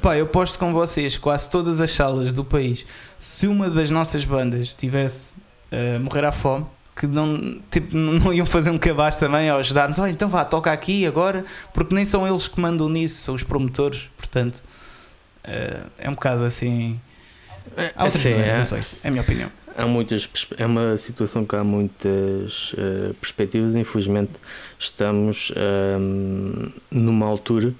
Pá, 0.00 0.16
eu 0.16 0.26
posto 0.26 0.58
com 0.58 0.72
vocês 0.72 1.18
quase 1.18 1.50
todas 1.50 1.82
as 1.82 1.90
salas 1.90 2.32
do 2.32 2.42
país 2.42 2.86
se 3.18 3.46
uma 3.46 3.68
das 3.68 3.90
nossas 3.90 4.24
bandas 4.24 4.72
tivesse 4.72 5.34
uh, 5.70 6.00
morrer 6.00 6.24
à 6.24 6.32
fome 6.32 6.64
que 7.00 7.06
não, 7.06 7.58
tipo, 7.70 7.96
não 7.96 8.30
iam 8.30 8.44
fazer 8.44 8.68
um 8.68 8.76
cabaz 8.76 9.16
também 9.16 9.48
ao 9.48 9.58
ajudar-nos. 9.58 9.98
Oh, 9.98 10.06
então 10.06 10.28
vá, 10.28 10.44
toca 10.44 10.70
aqui 10.70 11.06
agora, 11.06 11.46
porque 11.72 11.94
nem 11.94 12.04
são 12.04 12.28
eles 12.28 12.46
que 12.46 12.60
mandam 12.60 12.90
nisso, 12.90 13.22
são 13.22 13.34
os 13.34 13.42
promotores. 13.42 14.10
Portanto, 14.18 14.62
uh, 15.46 15.90
é 15.96 16.10
um 16.10 16.12
bocado 16.12 16.44
assim. 16.44 17.00
Há 17.96 18.04
outras 18.04 18.22
Sim, 18.22 18.32
é, 18.32 18.62
é 19.04 19.08
a 19.08 19.10
minha 19.10 19.22
opinião 19.22 19.50
há 19.76 19.86
muitas 19.86 20.28
é 20.56 20.66
uma 20.66 20.96
situação 20.96 21.44
que 21.44 21.56
há 21.56 21.64
muitas 21.64 22.72
uh, 22.74 23.14
perspectivas 23.20 23.74
infelizmente 23.74 24.32
estamos 24.78 25.50
uh, 25.50 26.72
numa 26.90 27.26
altura 27.26 27.74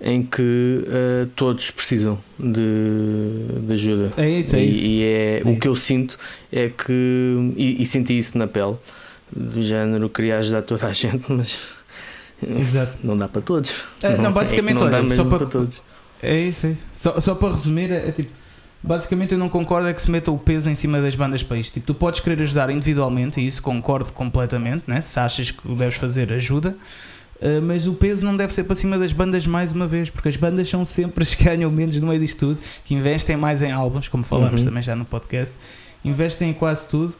em 0.00 0.22
que 0.22 0.42
uh, 0.42 1.26
todos 1.36 1.70
precisam 1.70 2.18
de, 2.38 3.60
de, 3.66 3.72
ajuda 3.72 4.12
é 4.16 4.28
isso, 4.28 4.56
é 4.56 4.64
e, 4.64 4.70
isso. 4.70 4.84
e 4.84 5.02
é, 5.02 5.40
é 5.40 5.42
o 5.44 5.50
isso. 5.50 5.60
que 5.60 5.68
eu 5.68 5.76
sinto 5.76 6.18
é 6.52 6.68
que 6.68 7.52
e, 7.56 7.82
e, 7.82 7.86
senti 7.86 8.16
isso 8.16 8.36
na 8.38 8.46
pele 8.46 8.76
do 9.34 9.62
género 9.62 10.08
queria 10.08 10.38
ajudar 10.38 10.62
toda 10.62 10.86
a 10.86 10.92
gente 10.92 11.24
mas 11.32 11.58
Exato. 12.42 12.98
não 13.02 13.16
dá 13.16 13.28
para 13.28 13.42
todos 13.42 13.74
é, 14.02 14.16
não, 14.16 14.32
basicamente 14.32 14.74
não 14.74 14.82
olha, 14.82 14.92
dá 14.92 15.02
mesmo 15.02 15.24
para, 15.26 15.38
para, 15.38 15.46
todos 15.46 15.80
é 16.22 16.36
isso, 16.38 16.66
é 16.66 16.70
isso. 16.70 16.82
Só, 16.94 17.20
só 17.20 17.34
para 17.34 17.52
resumir 17.52 17.90
é, 17.90 18.08
é 18.08 18.12
tipo 18.12 18.43
Basicamente, 18.86 19.32
eu 19.32 19.38
não 19.38 19.48
concordo 19.48 19.88
é 19.88 19.94
que 19.94 20.02
se 20.02 20.10
meta 20.10 20.30
o 20.30 20.36
peso 20.36 20.68
em 20.68 20.74
cima 20.74 21.00
das 21.00 21.14
bandas 21.14 21.42
para 21.42 21.56
isto. 21.56 21.72
Tipo, 21.72 21.86
tu 21.86 21.94
podes 21.94 22.20
querer 22.20 22.42
ajudar 22.42 22.68
individualmente, 22.68 23.40
e 23.40 23.46
isso 23.46 23.62
concordo 23.62 24.12
completamente, 24.12 24.84
né? 24.86 25.00
se 25.00 25.18
achas 25.18 25.50
que 25.50 25.66
o 25.66 25.74
deves 25.74 25.96
fazer, 25.96 26.30
ajuda. 26.30 26.76
Uh, 27.36 27.62
mas 27.62 27.86
o 27.86 27.94
peso 27.94 28.22
não 28.22 28.36
deve 28.36 28.52
ser 28.52 28.64
para 28.64 28.76
cima 28.76 28.98
das 28.98 29.10
bandas 29.10 29.46
mais 29.46 29.72
uma 29.72 29.86
vez, 29.86 30.10
porque 30.10 30.28
as 30.28 30.36
bandas 30.36 30.68
são 30.68 30.84
sempre 30.84 31.22
as 31.22 31.34
que 31.34 31.44
ganham 31.44 31.70
menos 31.70 31.98
no 31.98 32.06
meio 32.08 32.20
disto 32.20 32.40
tudo, 32.40 32.58
que 32.84 32.94
investem 32.94 33.38
mais 33.38 33.62
em 33.62 33.72
álbuns, 33.72 34.06
como 34.06 34.22
falamos 34.22 34.60
uhum. 34.60 34.66
também 34.66 34.82
já 34.82 34.94
no 34.94 35.06
podcast, 35.06 35.54
investem 36.04 36.50
em 36.50 36.54
quase 36.54 36.86
tudo. 36.86 37.14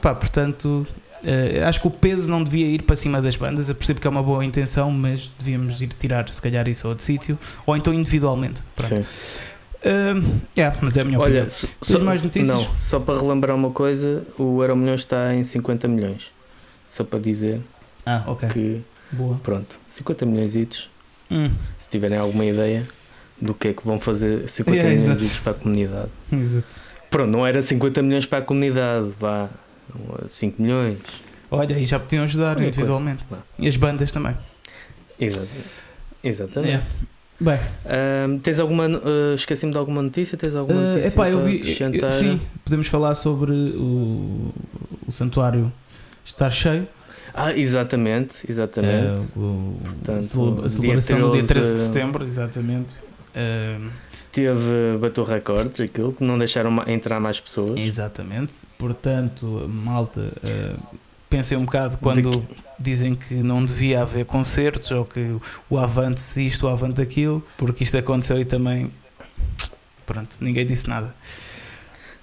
Pá, 0.00 0.14
portanto, 0.14 0.86
uh, 1.24 1.66
acho 1.66 1.80
que 1.80 1.88
o 1.88 1.90
peso 1.90 2.30
não 2.30 2.44
devia 2.44 2.66
ir 2.68 2.82
para 2.82 2.94
cima 2.94 3.20
das 3.20 3.34
bandas. 3.34 3.68
Eu 3.68 3.74
percebo 3.74 4.00
que 4.00 4.06
é 4.06 4.10
uma 4.10 4.22
boa 4.22 4.44
intenção, 4.44 4.92
mas 4.92 5.28
devíamos 5.40 5.82
ir 5.82 5.88
tirar, 5.98 6.32
se 6.32 6.40
calhar, 6.40 6.68
isso 6.68 6.86
a 6.86 6.90
outro 6.90 7.04
sítio, 7.04 7.36
ou 7.66 7.76
então 7.76 7.92
individualmente. 7.92 8.62
Pronto. 8.76 9.04
Sim. 9.04 9.48
Uh, 9.80 10.40
yeah, 10.56 10.76
mas 10.82 10.96
é 10.96 11.02
a 11.02 11.04
minha 11.04 11.18
Olha, 11.18 11.44
opinião. 11.44 11.50
Só, 11.82 12.00
mais 12.00 12.24
notícias? 12.24 12.48
Não, 12.48 12.74
só 12.74 12.98
para 12.98 13.20
relembrar 13.20 13.56
uma 13.56 13.70
coisa: 13.70 14.24
o 14.36 14.62
Euro 14.62 14.76
Milhões 14.76 15.00
está 15.00 15.34
em 15.34 15.42
50 15.42 15.86
milhões. 15.88 16.32
Só 16.86 17.04
para 17.04 17.18
dizer 17.18 17.60
ah, 18.04 18.24
okay. 18.26 18.48
que. 18.48 18.80
Boa. 19.12 19.38
Pronto, 19.42 19.78
50 19.88 20.26
milhões. 20.26 20.90
Hum. 21.30 21.50
Se 21.78 21.88
tiverem 21.88 22.18
alguma 22.18 22.44
ideia 22.44 22.88
do 23.40 23.54
que 23.54 23.68
é 23.68 23.72
que 23.72 23.86
vão 23.86 23.98
fazer 23.98 24.48
50 24.48 24.76
yeah, 24.76 25.00
milhões 25.00 25.36
para 25.38 25.52
a 25.52 25.54
comunidade. 25.54 26.10
Exato. 26.32 26.66
Pronto, 27.10 27.30
não 27.30 27.46
era 27.46 27.62
50 27.62 28.02
milhões 28.02 28.26
para 28.26 28.38
a 28.38 28.42
comunidade, 28.42 29.08
vá 29.18 29.48
5 30.26 30.60
milhões. 30.60 30.98
Olha, 31.50 31.74
aí 31.74 31.86
já 31.86 31.98
podiam 31.98 32.24
ajudar 32.24 32.60
individualmente. 32.60 33.24
E 33.58 33.68
as 33.68 33.76
bandas 33.76 34.12
também. 34.12 34.36
Exato. 35.18 35.48
Exatamente. 36.22 36.68
Yeah. 36.68 36.86
Bem, 37.40 37.58
tens 38.42 38.58
alguma. 38.58 38.86
Uh, 38.86 39.34
Esqueci-me 39.34 39.70
de 39.70 39.78
alguma 39.78 40.02
notícia? 40.02 40.36
Tens 40.36 40.56
alguma 40.56 40.80
uh, 40.80 40.84
notícia? 40.84 41.08
Epá, 41.08 41.30
eu 41.30 41.44
vi, 41.44 41.64
sim, 42.10 42.40
podemos 42.64 42.88
falar 42.88 43.14
sobre 43.14 43.52
o, 43.52 44.52
o 45.06 45.12
santuário 45.12 45.72
estar 46.24 46.50
cheio. 46.50 46.86
Ah, 47.32 47.56
exatamente, 47.56 48.44
exatamente. 48.48 49.20
Uh, 49.36 49.40
o, 49.40 49.80
Portanto, 49.84 50.62
a 50.64 50.68
celebração 50.68 51.20
do 51.20 51.32
dia 51.32 51.46
13 51.46 51.74
de 51.74 51.80
setembro, 51.80 52.24
exatamente. 52.24 52.94
Uh, 53.30 53.88
Teve, 54.32 54.98
bateu 55.00 55.24
recordes, 55.24 55.80
aquilo, 55.80 56.12
que 56.12 56.22
não 56.22 56.36
deixaram 56.36 56.82
entrar 56.86 57.18
mais 57.18 57.40
pessoas. 57.40 57.78
Exatamente. 57.78 58.52
Portanto, 58.76 59.66
malta, 59.68 60.20
uh, 60.20 60.98
pensei 61.28 61.56
um 61.56 61.64
bocado 61.64 61.98
quando 61.98 62.46
dizem 62.78 63.14
que 63.14 63.34
não 63.34 63.64
devia 63.64 64.02
haver 64.02 64.24
concertos 64.24 64.90
ou 64.90 65.04
que 65.04 65.36
o 65.68 65.78
avante 65.78 66.20
isto, 66.44 66.66
o 66.66 66.68
avante 66.68 67.00
aquilo, 67.00 67.44
porque 67.56 67.84
isto 67.84 67.96
aconteceu 67.96 68.40
e 68.40 68.44
também 68.44 68.90
pronto, 70.06 70.36
ninguém 70.40 70.66
disse 70.66 70.88
nada. 70.88 71.14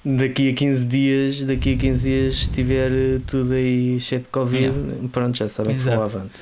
Daqui 0.04 0.52
a 0.52 0.54
15 0.54 0.86
dias, 0.86 1.44
daqui 1.44 1.74
a 1.74 1.78
15 1.78 2.04
dias 2.04 2.34
estiver 2.36 2.92
tudo 3.26 3.54
aí 3.54 4.00
cheio 4.00 4.22
de 4.22 4.28
Covid, 4.30 4.74
pronto, 5.12 5.36
já 5.36 5.50
sabem 5.50 5.76
Exato. 5.76 5.90
que 5.90 5.96
foi 5.96 5.98
o 5.98 6.04
avante. 6.04 6.34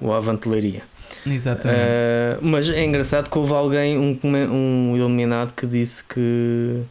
O 0.00 0.12
avante 0.12 0.48
leiria. 0.48 0.82
Exatamente. 1.26 1.80
Uh, 1.80 2.46
mas 2.46 2.70
é 2.70 2.84
engraçado 2.84 3.28
que 3.28 3.36
houve 3.36 3.52
alguém, 3.52 3.98
um, 3.98 4.18
um 4.22 4.96
iluminado, 4.96 5.52
que 5.54 5.66
disse 5.66 6.04
que 6.04 6.82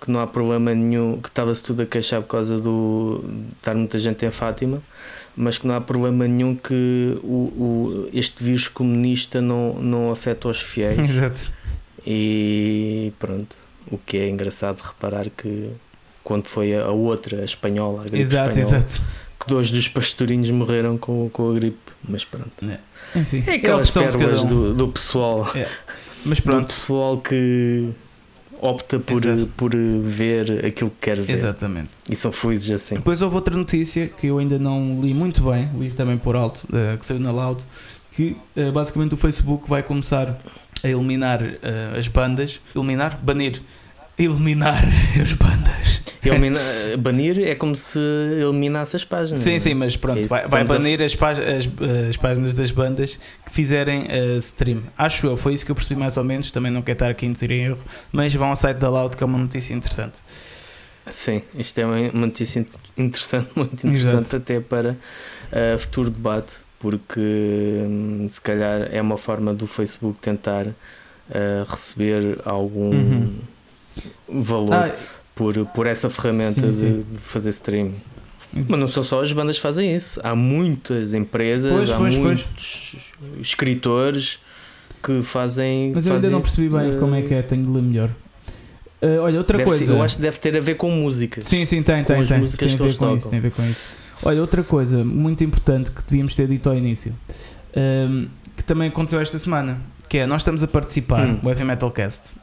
que 0.00 0.10
não 0.10 0.20
há 0.20 0.26
problema 0.26 0.74
nenhum, 0.74 1.20
que 1.20 1.28
estava-se 1.28 1.62
tudo 1.62 1.82
a 1.82 1.86
queixar 1.86 2.22
por 2.22 2.28
causa 2.28 2.58
do 2.58 3.22
de 3.22 3.52
estar 3.56 3.74
muita 3.74 3.98
gente 3.98 4.24
em 4.24 4.30
Fátima, 4.30 4.82
mas 5.36 5.58
que 5.58 5.66
não 5.66 5.74
há 5.74 5.80
problema 5.80 6.26
nenhum 6.26 6.56
que 6.56 7.18
o, 7.22 8.06
o, 8.06 8.08
este 8.12 8.42
vírus 8.42 8.68
comunista 8.68 9.40
não, 9.40 9.74
não 9.74 10.10
afeta 10.10 10.48
os 10.48 10.60
fiéis. 10.60 10.98
Exato. 11.10 11.52
E 12.06 13.12
pronto, 13.18 13.56
o 13.90 13.98
que 13.98 14.16
é 14.16 14.28
engraçado 14.28 14.80
reparar 14.80 15.28
que 15.28 15.70
quando 16.24 16.46
foi 16.46 16.74
a, 16.74 16.88
outra, 16.88 17.42
a 17.42 17.44
espanhola, 17.44 18.00
a 18.00 18.04
gripe 18.04 18.20
exato, 18.20 18.50
espanhola, 18.50 18.76
exato. 18.76 19.02
que 19.38 19.48
dois 19.48 19.70
dos 19.70 19.88
pastorinhos 19.88 20.50
morreram 20.50 20.96
com, 20.96 21.28
com 21.28 21.50
a 21.50 21.54
gripe, 21.54 21.92
mas 22.08 22.24
pronto. 22.24 22.50
É. 22.64 22.78
Enfim, 23.18 23.44
é 23.46 23.54
aquelas 23.56 23.94
é 23.94 24.00
pérolas 24.00 24.44
um. 24.44 24.48
do, 24.48 24.74
do 24.74 24.88
pessoal. 24.88 25.46
É. 25.54 25.68
Mas 26.24 26.40
pronto. 26.40 26.62
Do 26.62 26.66
pessoal 26.68 27.18
que 27.18 27.90
opta 28.60 28.98
por, 28.98 29.24
Exato. 29.24 29.50
por 29.56 29.74
ver 29.74 30.64
aquilo 30.66 30.90
que 30.90 30.96
quer 31.00 31.20
ver. 31.20 31.38
Exatamente. 31.38 31.88
E 32.08 32.14
são 32.14 32.30
felizes 32.30 32.70
assim. 32.70 32.96
Depois 32.96 33.22
houve 33.22 33.34
outra 33.34 33.56
notícia 33.56 34.08
que 34.08 34.26
eu 34.26 34.38
ainda 34.38 34.58
não 34.58 35.00
li 35.00 35.14
muito 35.14 35.42
bem, 35.50 35.68
li 35.78 35.90
também 35.90 36.18
por 36.18 36.36
alto, 36.36 36.66
eh, 36.72 36.96
que 36.98 37.06
saiu 37.06 37.20
na 37.20 37.32
Loud, 37.32 37.62
que 38.14 38.36
eh, 38.54 38.70
basicamente 38.70 39.14
o 39.14 39.16
Facebook 39.16 39.68
vai 39.68 39.82
começar 39.82 40.38
a 40.84 40.88
eliminar 40.88 41.42
eh, 41.42 41.98
as 41.98 42.06
bandas. 42.08 42.60
Eliminar? 42.76 43.18
Banir. 43.22 43.62
Eliminar 44.18 44.84
as 45.20 45.32
bandas. 45.32 46.02
Elimina, 46.22 46.58
banir 46.98 47.38
é 47.40 47.54
como 47.54 47.74
se 47.74 47.98
eliminasse 47.98 48.94
as 48.96 49.04
páginas. 49.04 49.40
Sim, 49.42 49.54
é? 49.54 49.58
sim, 49.58 49.74
mas 49.74 49.94
É 49.94 49.98
pronto, 49.98 50.20
isso. 50.20 50.28
vai, 50.28 50.46
vai 50.48 50.62
Estamos 50.62 50.70
a- 50.72 50.74
banir 50.78 51.00
as, 51.02 51.14
pá- 51.16 51.30
as- 51.30 52.08
as 52.10 52.16
páginas 52.16 52.54
das 52.54 52.70
bandas 52.70 53.18
que 53.46 53.50
fizerem 53.52 54.04
eh, 54.08 54.36
stream. 54.38 54.82
Acho 54.98 55.26
eu, 55.28 55.36
foi 55.36 55.54
isso 55.54 55.64
que 55.64 55.70
eu 55.72 55.74
percebi 55.76 55.98
mais 55.98 56.16
ou 56.16 56.24
menos. 56.24 56.50
Também 56.50 56.70
não 56.70 56.82
quero 56.82 56.96
estar 56.96 57.08
aqui 57.10 57.24
a 57.24 57.28
induzir 57.28 57.50
em 57.50 57.64
erro, 57.64 57.78
mas 58.12 58.34
vão 58.34 58.48
ao 58.50 58.56
site 58.56 58.76
da 58.78 58.88
Loud, 58.90 59.16
que 59.16 59.22
é 59.22 59.26
uma 59.26 59.38
notícia 59.38 59.72
interessante. 59.74 60.18
Sim, 61.08 61.42
isto 61.54 61.78
é 61.78 61.86
uma 61.86 62.12
notícia 62.26 62.60
int- 62.60 62.74
interessante, 62.96 63.48
muito 63.56 63.86
interessante 63.86 64.20
Exato. 64.20 64.36
até 64.36 64.60
para 64.60 64.90
uh, 64.92 65.78
futuro 65.78 66.10
debate, 66.10 66.54
porque 66.78 67.18
hum, 67.20 68.26
se 68.30 68.40
calhar 68.40 68.88
é 68.92 69.00
uma 69.02 69.16
forma 69.18 69.52
do 69.54 69.66
Facebook 69.66 70.18
tentar 70.20 70.66
uh, 70.66 70.74
receber 71.68 72.38
algum 72.44 72.90
Uhum. 72.90 73.32
valor 74.28 74.74
Ah, 74.74 74.94
por, 75.34 75.54
por 75.66 75.86
essa 75.86 76.08
ferramenta 76.10 76.60
Sim, 76.60 76.70
de, 76.70 76.76
sim. 76.76 77.04
de 77.12 77.18
fazer 77.18 77.50
stream. 77.50 77.92
isso- 78.54 78.70
Mas 78.70 78.80
não 78.80 78.88
são 78.88 79.02
só 79.02 79.22
as 79.22 79.32
bandas 79.32 79.56
que 79.56 79.62
fazem 79.62 79.94
isso, 79.94 80.20
há 80.22 80.34
muitas 80.34 81.14
empresas, 81.14 81.72
Pois, 81.72 81.90
há 81.90 81.96
pois, 81.96 82.14
pois. 82.16 82.40
muitos 82.44 82.96
escritores 83.40 84.38
que 85.02 85.22
fazem. 85.22 85.92
mas 85.94 86.06
eu 86.06 86.14
ainda 86.14 86.30
não 86.30 86.40
percebi 86.40 86.68
bem 86.68 86.98
como 86.98 87.14
é 87.14 87.22
que 87.22 87.32
é, 87.34 87.38
uh, 87.40 87.42
tenho 87.42 87.64
de 87.64 87.70
ler 87.70 87.82
melhor. 87.82 88.10
Eh, 89.02 89.18
olha, 89.18 89.38
outra 89.38 89.56
deve 89.56 89.70
ser- 89.70 89.76
coisa. 89.78 89.92
eu 89.94 90.02
acho 90.02 90.16
que 90.16 90.22
deve 90.22 90.38
ter 90.38 90.56
a 90.58 90.60
ver 90.60 90.74
com 90.74 90.90
músicas. 90.90 91.46
Sim, 91.46 91.64
sim, 91.64 91.82
tem, 91.82 92.04
tem, 92.04 92.26
tem. 92.26 92.38
músicas 92.38 92.74
Tem 92.74 92.84
a 92.86 92.88
ver 92.88 92.96
com 92.98 93.16
isso, 93.16 93.30
tem 93.30 93.38
a 93.38 93.42
ver 93.42 93.50
com 93.52 93.62
isso. 93.66 93.80
Olha, 94.22 94.40
outra 94.42 94.62
coisa 94.62 95.02
muito 95.02 95.42
importante 95.42 95.90
que 95.90 96.02
devíamos 96.06 96.34
ter 96.34 96.46
dito 96.46 96.68
ao 96.68 96.76
início, 96.76 97.14
ehm, 97.74 98.26
que 98.54 98.62
também 98.62 98.88
aconteceu 98.88 99.18
esta 99.18 99.38
semana, 99.38 99.80
que 100.06 100.18
é 100.18 100.26
nós 100.26 100.42
estamos 100.42 100.62
a 100.62 100.68
participar 100.68 101.26
Hum. 101.26 101.38
no 101.42 101.48
Heavy 101.48 101.64
Metal 101.64 101.90
Cast. 101.90 102.36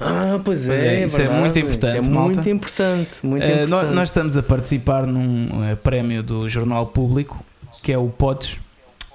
Ah, 0.00 0.38
pois 0.44 0.66
Pois 0.66 0.68
é, 0.68 1.02
é, 1.02 1.06
isso 1.06 1.16
é 1.16 1.18
verdade. 1.20 1.40
muito 1.40 1.58
importante, 1.58 1.86
Isso 1.86 1.96
é 1.96 2.00
malta. 2.14 2.34
muito 2.34 2.48
importante, 2.48 3.26
muito 3.26 3.42
Eh, 3.42 3.46
importante. 3.46 3.70
nós, 3.70 3.94
nós 3.94 4.08
estamos 4.08 4.36
a 4.36 4.42
participar 4.42 5.06
num 5.06 5.64
eh, 5.64 5.74
prémio 5.74 6.22
do 6.22 6.48
Jornal 6.48 6.86
Público, 6.86 7.44
que 7.82 7.92
é 7.92 7.98
o 7.98 8.08
Pods, 8.08 8.56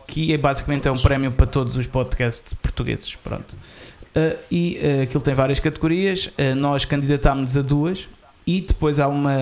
que 0.05 0.33
é 0.33 0.37
basicamente 0.37 0.87
é 0.87 0.91
um 0.91 0.97
prémio 0.97 1.31
para 1.31 1.45
todos 1.47 1.77
os 1.77 1.87
podcasts 1.87 2.53
portugueses. 2.53 3.15
Pronto. 3.15 3.55
Eh, 4.13 4.35
e 4.51 4.79
eh, 4.81 5.01
aquilo 5.03 5.23
tem 5.23 5.33
várias 5.33 5.59
categorias, 5.59 6.29
nós 6.57 6.83
candidatámos 6.85 7.55
a 7.57 7.61
duas. 7.61 8.07
E 8.47 8.61
depois 8.61 8.99
há 8.99 9.07
uma 9.07 9.37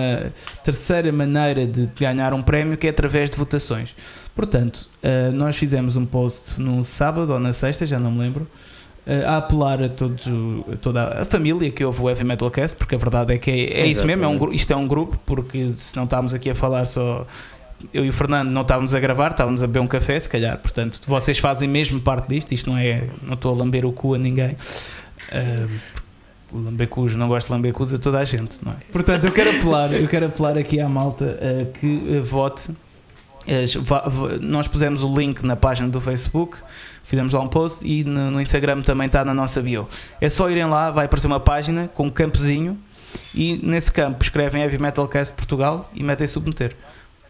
terceira 0.62 1.10
maneira 1.10 1.66
de 1.66 1.88
ganhar 1.98 2.34
um 2.34 2.42
prémio 2.42 2.76
que 2.76 2.86
é 2.86 2.90
através 2.90 3.30
de 3.30 3.38
votações. 3.38 3.94
Portanto, 4.36 4.86
nós 5.32 5.56
fizemos 5.56 5.96
um 5.96 6.04
post 6.04 6.60
no 6.60 6.84
sábado 6.84 7.32
ou 7.32 7.40
na 7.40 7.54
sexta, 7.54 7.86
já 7.86 7.98
não 7.98 8.10
me 8.10 8.18
lembro, 8.18 8.46
a 9.26 9.38
apelar 9.38 9.82
a, 9.82 9.88
todos, 9.88 10.26
a 10.72 10.76
toda 10.76 11.22
a 11.22 11.24
família 11.24 11.70
que 11.70 11.84
ouve 11.84 12.02
o 12.02 12.08
Heavy 12.08 12.24
Metal 12.24 12.50
Cast, 12.50 12.76
porque 12.76 12.94
a 12.94 12.98
verdade 12.98 13.34
é 13.34 13.38
que 13.38 13.50
é, 13.50 13.80
é 13.80 13.86
isso 13.86 14.06
mesmo, 14.06 14.24
é 14.24 14.28
um, 14.28 14.52
isto 14.52 14.72
é 14.72 14.76
um 14.76 14.86
grupo, 14.86 15.18
porque 15.24 15.72
se 15.78 15.96
não 15.96 16.04
estávamos 16.04 16.34
aqui 16.34 16.50
a 16.50 16.54
falar 16.54 16.86
só 16.86 17.26
eu 17.94 18.04
e 18.04 18.08
o 18.08 18.12
Fernando 18.12 18.50
não 18.50 18.62
estávamos 18.62 18.92
a 18.94 18.98
gravar, 19.00 19.30
estávamos 19.30 19.62
a 19.62 19.66
beber 19.66 19.80
um 19.80 19.86
café, 19.86 20.18
se 20.18 20.28
calhar, 20.28 20.58
portanto, 20.58 21.00
vocês 21.06 21.38
fazem 21.38 21.68
mesmo 21.68 22.00
parte 22.00 22.28
disto, 22.28 22.52
isto 22.52 22.68
não 22.68 22.76
é, 22.76 23.04
não 23.22 23.34
estou 23.34 23.54
a 23.54 23.56
lamber 23.56 23.86
o 23.86 23.92
cu 23.92 24.14
a 24.14 24.18
ninguém. 24.18 24.56
Eh, 25.30 25.66
o 26.50 26.58
lambecujo, 26.58 27.16
não 27.16 27.28
gosto 27.28 27.46
de 27.48 27.52
lambecujo 27.52 27.94
a 27.94 27.98
toda 27.98 28.18
a 28.18 28.24
gente, 28.24 28.56
não 28.64 28.72
é? 28.72 28.76
Portanto, 28.90 29.24
eu 29.24 29.30
quero 29.32 29.50
apelar, 29.50 29.92
eu 29.92 30.08
quero 30.08 30.26
apelar 30.26 30.58
aqui 30.58 30.80
à 30.80 30.88
malta 30.88 31.38
eh, 31.40 31.66
que 31.78 32.20
vote. 32.20 32.62
Va- 33.82 34.10
nós 34.40 34.66
pusemos 34.68 35.02
o 35.02 35.16
link 35.16 35.42
na 35.44 35.56
página 35.56 35.88
do 35.88 36.00
Facebook, 36.00 36.56
fizemos 37.08 37.32
lá 37.32 37.40
um 37.40 37.48
post 37.48 37.78
e 37.82 38.04
no, 38.04 38.30
no 38.30 38.40
Instagram 38.40 38.82
também 38.82 39.06
está 39.06 39.24
na 39.24 39.32
nossa 39.32 39.62
bio. 39.62 39.88
É 40.20 40.28
só 40.28 40.50
irem 40.50 40.66
lá, 40.66 40.90
vai 40.90 41.06
aparecer 41.06 41.26
uma 41.26 41.40
página 41.40 41.88
com 41.88 42.04
um 42.04 42.10
campozinho 42.10 42.78
e 43.34 43.58
nesse 43.62 43.90
campo 43.90 44.22
escrevem 44.22 44.62
Heavy 44.62 44.78
Metal 44.78 45.08
Cast 45.08 45.34
Portugal 45.34 45.90
e 45.94 46.02
metem 46.02 46.26
submeter. 46.26 46.76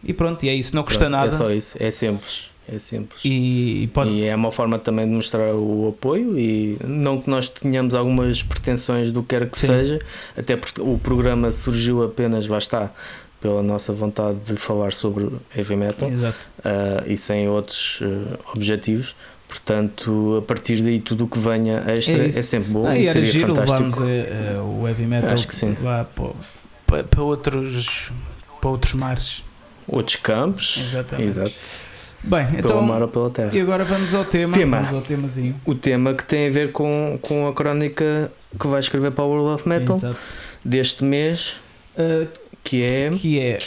E 0.03 0.13
pronto, 0.13 0.43
e 0.45 0.49
é 0.49 0.53
isso, 0.53 0.75
não 0.75 0.83
custa 0.83 0.99
Pronto, 0.99 1.11
nada. 1.11 1.27
É 1.27 1.31
só 1.31 1.49
isso, 1.49 1.77
é 1.79 1.89
simples. 1.91 2.51
É 2.67 2.77
simples. 2.77 3.21
E, 3.23 3.83
e 3.83 3.87
pode. 3.87 4.11
E 4.11 4.25
é 4.25 4.35
uma 4.35 4.51
forma 4.51 4.77
também 4.77 5.07
de 5.07 5.13
mostrar 5.13 5.55
o 5.55 5.87
apoio 5.87 6.37
e 6.37 6.77
não 6.85 7.19
que 7.19 7.29
nós 7.29 7.47
tenhamos 7.47 7.95
algumas 7.95 8.43
pretensões 8.43 9.11
do 9.11 9.23
que 9.23 9.29
quer 9.29 9.49
que 9.49 9.57
Sim. 9.57 9.67
seja, 9.67 9.99
até 10.37 10.57
porque 10.57 10.81
o 10.81 10.99
programa 11.01 11.51
surgiu 11.53 12.03
apenas, 12.03 12.47
lá 12.47 12.57
está, 12.57 12.91
pela 13.39 13.63
nossa 13.63 13.93
vontade 13.93 14.39
de 14.45 14.55
falar 14.57 14.91
sobre 14.91 15.29
heavy 15.55 15.77
metal 15.77 16.09
ah, 16.65 17.03
e 17.07 17.15
sem 17.15 17.47
outros 17.47 18.01
ah, 18.03 18.39
objetivos. 18.53 19.15
Portanto, 19.49 20.37
a 20.37 20.41
partir 20.43 20.81
daí 20.83 20.99
tudo 20.99 21.25
o 21.25 21.27
que 21.27 21.39
venha 21.39 21.83
extra 21.87 22.23
É 22.27 22.29
é, 22.39 22.43
sempre 22.43 22.69
bom 22.71 22.85
Ah, 22.87 22.95
e 22.97 23.03
seria 23.03 23.31
giro 23.31 23.55
fantástico. 23.55 24.03
o 24.03 24.87
heavy 24.87 25.05
metal 25.07 25.31
Acho 25.31 25.47
que 25.47 25.55
sim. 25.55 25.75
lá 25.81 26.05
para, 26.85 27.03
para, 27.03 27.21
outros, 27.23 28.11
para 28.61 28.69
outros 28.69 28.93
mares. 28.93 29.43
Outros 29.87 30.17
campos, 30.17 30.77
Exatamente. 30.77 31.29
exato, 31.29 31.51
Bem, 32.23 32.45
pelo 32.61 32.81
mar 32.83 32.97
então. 32.97 33.01
ou 33.01 33.07
pela 33.07 33.29
terra. 33.31 33.49
E 33.53 33.59
agora 33.59 33.83
vamos 33.83 34.13
ao 34.13 34.23
tema. 34.23 34.53
Tema. 34.53 34.77
Vamos 34.81 34.93
ao 34.95 35.01
temazinho. 35.01 35.59
O 35.65 35.73
tema 35.73 36.13
que 36.13 36.23
tem 36.23 36.47
a 36.47 36.51
ver 36.51 36.71
com, 36.71 37.17
com 37.21 37.47
a 37.47 37.53
crónica 37.53 38.31
que 38.59 38.67
vai 38.67 38.79
escrever 38.79 39.11
para 39.11 39.23
o 39.23 39.29
World 39.29 39.55
of 39.55 39.67
Metal 39.67 39.97
Exato. 39.97 40.17
deste 40.63 41.03
mês, 41.03 41.55
Uh, 41.97 42.27
que 42.63 42.83
é. 42.83 43.09
que 43.09 43.39
é. 43.39 43.57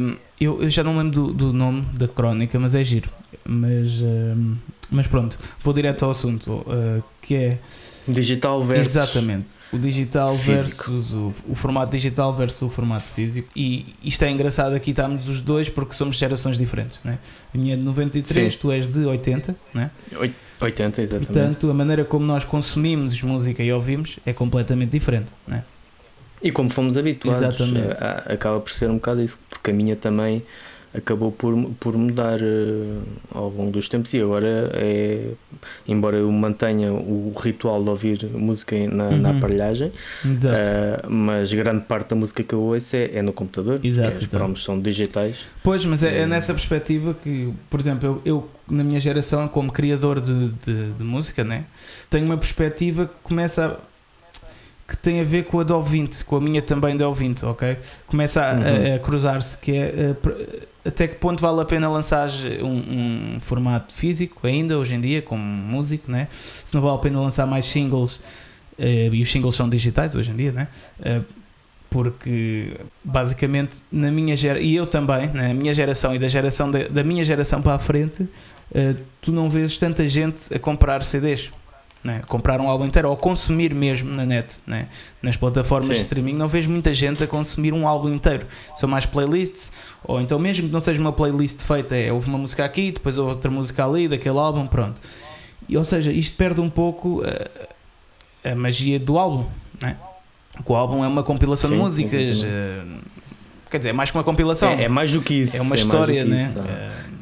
um, 0.00 0.16
eu, 0.40 0.62
eu 0.62 0.70
já 0.70 0.82
não 0.82 0.96
lembro 0.96 1.26
do, 1.26 1.32
do 1.34 1.52
nome 1.52 1.82
da 1.92 2.06
crónica, 2.08 2.58
mas 2.58 2.74
é 2.74 2.82
giro. 2.82 3.10
Mas, 3.44 3.90
um, 4.00 4.54
mas 4.90 5.06
pronto, 5.06 5.38
vou 5.62 5.74
direto 5.74 6.04
ao 6.04 6.10
assunto. 6.10 6.52
uh, 6.52 7.02
que 7.22 7.34
é. 7.34 7.58
Digital 8.06 8.62
versus 8.62 8.96
Exatamente. 8.96 9.46
O 9.72 9.78
digital 9.78 10.36
físico. 10.36 10.92
versus 10.92 11.12
o, 11.12 11.34
o 11.48 11.54
formato 11.54 11.90
digital 11.90 12.32
versus 12.32 12.62
o 12.62 12.68
formato 12.68 13.04
físico. 13.04 13.48
E 13.56 13.94
isto 14.04 14.22
é 14.22 14.30
engraçado 14.30 14.74
aqui 14.74 14.90
estamos 14.90 15.28
os 15.28 15.40
dois 15.40 15.68
porque 15.68 15.94
somos 15.94 16.16
gerações 16.16 16.56
diferentes. 16.56 16.96
Né? 17.02 17.18
A 17.52 17.58
minha 17.58 17.74
é 17.74 17.76
de 17.76 17.82
93, 17.82 18.52
Sim. 18.52 18.58
tu 18.60 18.70
és 18.70 18.86
de 18.86 19.00
80, 19.04 19.56
né? 19.72 19.90
80, 20.60 21.02
exatamente. 21.02 21.26
portanto 21.26 21.70
a 21.70 21.74
maneira 21.74 22.04
como 22.04 22.24
nós 22.24 22.44
consumimos 22.44 23.20
música 23.22 23.62
e 23.64 23.72
ouvimos 23.72 24.18
é 24.24 24.32
completamente 24.32 24.90
diferente. 24.90 25.28
Né? 25.46 25.64
e 26.44 26.52
como 26.52 26.68
fomos 26.68 26.98
habituados, 26.98 27.58
Exatamente. 27.58 27.96
eh, 28.02 28.34
acaba 28.34 28.60
por 28.60 28.70
ser 28.70 28.90
um 28.90 28.96
bocado 28.96 29.22
isso, 29.22 29.38
porque 29.48 29.70
a 29.70 29.74
minha 29.74 29.96
também 29.96 30.42
acabou 30.96 31.32
por, 31.32 31.54
por 31.80 31.96
mudar 31.96 32.38
eh, 32.40 32.98
ao 33.32 33.48
longo 33.50 33.72
dos 33.72 33.88
tempos 33.88 34.14
e 34.14 34.20
agora 34.20 34.70
é, 34.74 35.30
embora 35.88 36.16
eu 36.18 36.30
mantenha 36.30 36.92
o 36.92 37.32
ritual 37.36 37.82
de 37.82 37.90
ouvir 37.90 38.24
música 38.32 38.76
na, 38.88 39.10
na 39.10 39.30
Uhum. 39.30 39.36
aparelhagem, 39.38 39.92
Exato. 40.24 40.56
eh, 40.56 41.02
mas 41.08 41.52
grande 41.52 41.82
parte 41.84 42.10
da 42.10 42.16
música 42.16 42.42
que 42.44 42.54
eu 42.54 42.60
ouço 42.60 42.94
é, 42.96 43.10
é 43.16 43.22
no 43.22 43.32
computador, 43.32 43.80
Exato, 43.82 44.02
porque 44.10 44.18
as 44.18 44.22
exato. 44.24 44.36
promos 44.36 44.62
são 44.62 44.80
digitais. 44.80 45.44
Pois, 45.62 45.84
mas 45.84 46.02
é, 46.04 46.20
é 46.20 46.24
Hum. 46.24 46.28
nessa 46.28 46.54
perspectiva 46.54 47.12
que, 47.14 47.52
por 47.68 47.80
exemplo, 47.80 48.08
eu, 48.08 48.22
eu, 48.24 48.48
na 48.70 48.84
minha 48.84 49.00
geração, 49.00 49.48
como 49.48 49.72
criador 49.72 50.20
de, 50.20 50.50
de, 50.64 50.92
de 50.92 51.02
música, 51.04 51.42
né, 51.42 51.64
tenho 52.08 52.24
uma 52.24 52.36
perspectiva 52.36 53.06
que 53.06 53.14
começa 53.22 53.66
a, 53.66 53.94
que 54.86 54.96
tem 54.96 55.20
a 55.20 55.24
ver 55.24 55.44
com 55.46 55.58
a 55.60 55.64
de 55.64 55.72
ouvinte, 55.72 56.22
com 56.24 56.36
a 56.36 56.40
minha 56.40 56.60
também 56.62 56.96
de 56.96 57.02
ouvinte, 57.02 57.44
ok? 57.44 57.78
Começa 58.06 58.44
a, 58.44 58.52
Uhum. 58.52 58.92
a- 58.92 58.96
a 58.96 58.98
cruzar-se, 59.00 59.56
que 59.58 59.72
é 59.72 59.94
eh, 60.10 60.14
per- 60.22 60.68
até 60.84 61.08
que 61.08 61.14
ponto 61.16 61.40
vale 61.40 61.60
a 61.60 61.64
pena 61.64 61.88
lançar 61.88 62.28
um, 62.62 63.36
um 63.36 63.40
formato 63.40 63.94
físico 63.94 64.46
ainda, 64.46 64.78
hoje 64.78 64.94
em 64.94 65.00
dia, 65.00 65.22
como 65.22 65.42
músico, 65.42 66.10
né? 66.10 66.28
Se 66.30 66.74
não 66.74 66.82
vale 66.82 66.96
a 66.96 66.98
pena 66.98 67.20
lançar 67.20 67.46
mais 67.46 67.64
singles, 67.66 68.20
eh, 68.78 69.08
e 69.12 69.22
os 69.22 69.30
singles 69.30 69.54
são 69.54 69.68
digitais 69.68 70.14
hoje 70.14 70.30
em 70.30 70.36
dia, 70.36 70.52
né? 70.52 70.68
Eh, 71.02 71.22
porque 71.88 72.76
basicamente 73.04 73.76
na 73.90 74.10
minha 74.10 74.36
geração, 74.36 74.66
e 74.66 74.74
eu 74.74 74.86
também, 74.86 75.28
na 75.32 75.54
minha 75.54 75.72
geração 75.72 76.14
e 76.14 76.18
da 76.18 76.28
geração 76.28 76.70
da, 76.70 76.88
da 76.88 77.04
minha 77.04 77.24
geração 77.24 77.62
para 77.62 77.74
a 77.74 77.78
frente, 77.78 78.28
eh, 78.74 78.94
tu 79.22 79.32
não 79.32 79.48
vês 79.48 79.78
tanta 79.78 80.06
gente 80.08 80.52
a 80.52 80.58
comprar 80.58 81.02
CDs, 81.02 81.50
né? 82.04 82.22
comprar 82.28 82.60
um 82.60 82.68
álbum 82.68 82.84
inteiro 82.84 83.08
ou 83.08 83.16
consumir 83.16 83.74
mesmo 83.74 84.10
na 84.10 84.26
net, 84.26 84.60
né? 84.66 84.88
nas 85.22 85.36
plataformas 85.38 85.88
Sim. 85.88 85.94
de 85.94 86.00
streaming, 86.00 86.34
não 86.34 86.46
vejo 86.46 86.68
muita 86.68 86.92
gente 86.92 87.24
a 87.24 87.26
consumir 87.26 87.72
um 87.72 87.88
álbum 87.88 88.10
inteiro. 88.10 88.46
São 88.76 88.86
mais 88.88 89.06
playlists, 89.06 89.72
ou 90.04 90.20
então 90.20 90.38
mesmo 90.38 90.68
que 90.68 90.72
não 90.72 90.82
seja 90.82 91.00
uma 91.00 91.12
playlist 91.12 91.62
feita, 91.62 91.96
é 91.96 92.12
houve 92.12 92.28
uma 92.28 92.36
música 92.36 92.62
aqui, 92.62 92.92
depois 92.92 93.16
houve 93.16 93.32
outra 93.32 93.50
música 93.50 93.84
ali, 93.86 94.06
daquele 94.06 94.38
álbum, 94.38 94.66
pronto. 94.66 95.00
E, 95.66 95.78
ou 95.78 95.84
seja, 95.84 96.12
isto 96.12 96.36
perde 96.36 96.60
um 96.60 96.68
pouco 96.68 97.22
a, 98.44 98.50
a 98.50 98.54
magia 98.54 98.98
do 99.00 99.18
álbum, 99.18 99.46
né? 99.80 99.96
O 100.66 100.74
álbum 100.74 101.02
é 101.02 101.08
uma 101.08 101.22
compilação 101.22 101.70
de 101.70 101.76
Sim, 101.76 101.82
músicas. 101.82 102.20
exatamente. 102.20 102.46
eh, 102.46 103.70
quer 103.70 103.78
dizer, 103.78 103.90
é 103.90 103.92
mais 103.92 104.10
que 104.10 104.16
uma 104.16 104.22
compilação. 104.22 104.70
É, 104.70 104.84
é 104.84 104.88
mais 104.88 105.10
do 105.10 105.20
que 105.20 105.34
isso. 105.34 105.56
É 105.56 105.60
uma 105.60 105.74
do 105.74 105.80
história, 105.80 106.24
né? 106.24 106.44
isso, 106.44 106.58
é. 106.60 107.13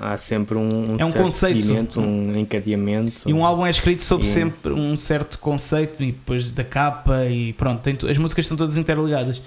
Há, 0.00 0.16
sempre 0.16 0.58
um, 0.58 0.92
um 0.92 0.96
É 0.98 1.04
um 1.04 1.10
certo 1.10 1.22
conceito. 1.24 1.60
seguimento, 1.62 2.00
um 2.00 2.36
encadeamento. 2.38 3.22
E 3.28 3.32
um 3.32 3.44
álbum 3.44 3.66
é 3.66 3.70
escrito 3.70 4.02
sobre 4.02 4.26
E- 4.26 4.30
sempre 4.30 4.72
um 4.72 4.96
certo 4.98 5.38
conceito 5.38 6.02
e 6.02 6.06
depois 6.12 6.50
da 6.50 6.64
capa 6.64 7.24
e 7.26 7.52
pronto, 7.54 7.80
tem 7.80 7.96
as 8.10 8.18
músicas 8.18 8.44
estão 8.44 8.56
todas 8.56 8.76
interligadas. 8.76 9.40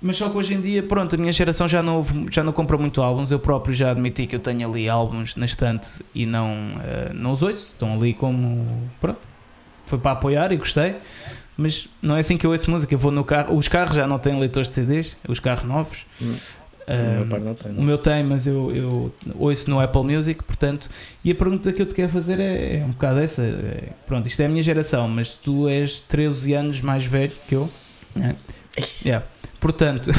Mas 0.00 0.16
só 0.16 0.28
que 0.28 0.36
hoje 0.36 0.54
em 0.54 0.60
dia, 0.60 0.80
pronto, 0.82 1.14
a 1.14 1.18
minha 1.18 1.32
geração 1.32 1.68
já 1.68 1.82
não, 1.82 2.06
já 2.30 2.44
não 2.44 2.52
compra 2.52 2.78
muito 2.78 3.02
álbuns. 3.02 3.32
Eu 3.32 3.40
próprio 3.40 3.74
já 3.74 3.90
admiti 3.90 4.26
que 4.28 4.36
eu 4.36 4.40
tenho 4.40 4.68
ali 4.68 4.88
álbuns 4.88 5.34
na 5.34 5.44
estante 5.44 5.88
e 6.14 6.24
não, 6.24 6.52
eh, 6.84 7.10
não 7.12 7.32
os 7.32 7.42
ouço. 7.42 7.72
Estão 7.72 7.94
ali 7.94 8.14
como. 8.14 8.88
Pronto, 9.00 9.18
foi 9.86 9.98
para 9.98 10.12
apoiar 10.12 10.52
e 10.52 10.56
gostei. 10.56 10.96
Mas 11.56 11.88
não 12.00 12.16
é 12.16 12.20
assim 12.20 12.36
que 12.36 12.46
eu 12.46 12.52
ouço 12.52 12.70
música. 12.70 12.94
Eu 12.94 12.98
vou 12.98 13.10
no 13.10 13.24
carro. 13.24 13.56
Os 13.56 13.66
carros 13.66 13.96
já 13.96 14.06
não 14.06 14.20
têm 14.20 14.38
leitores 14.38 14.68
de 14.68 14.74
CDs, 14.74 15.16
os 15.28 15.40
carros 15.40 15.64
novos. 15.64 15.98
Hum. 16.22 16.36
O 16.94 17.18
meu 17.18 17.26
par 17.26 17.40
não 17.40 17.54
tem, 17.54 17.72
não. 17.72 17.82
o 17.82 17.84
meu 17.84 17.98
tem, 17.98 18.22
mas 18.22 18.46
eu, 18.46 18.74
eu 18.74 19.12
ouço 19.38 19.68
no 19.68 19.78
Apple 19.80 20.02
Music, 20.02 20.42
portanto. 20.42 20.88
E 21.22 21.30
a 21.30 21.34
pergunta 21.34 21.72
que 21.72 21.82
eu 21.82 21.86
te 21.86 21.94
quero 21.94 22.10
fazer 22.10 22.40
é, 22.40 22.78
é 22.78 22.84
um 22.84 22.90
bocado 22.90 23.20
essa. 23.20 23.42
é, 23.42 23.90
pronto, 24.06 24.26
isto 24.26 24.40
é 24.40 24.46
a 24.46 24.48
minha 24.48 24.62
geração, 24.62 25.06
mas 25.08 25.30
tu 25.30 25.68
és 25.68 26.00
13 26.08 26.54
anos 26.54 26.80
mais 26.80 27.04
velho 27.04 27.32
que 27.46 27.54
eu. 27.54 27.70
Né? 28.14 28.36
Yeah. 29.04 29.26
Portanto. 29.60 30.10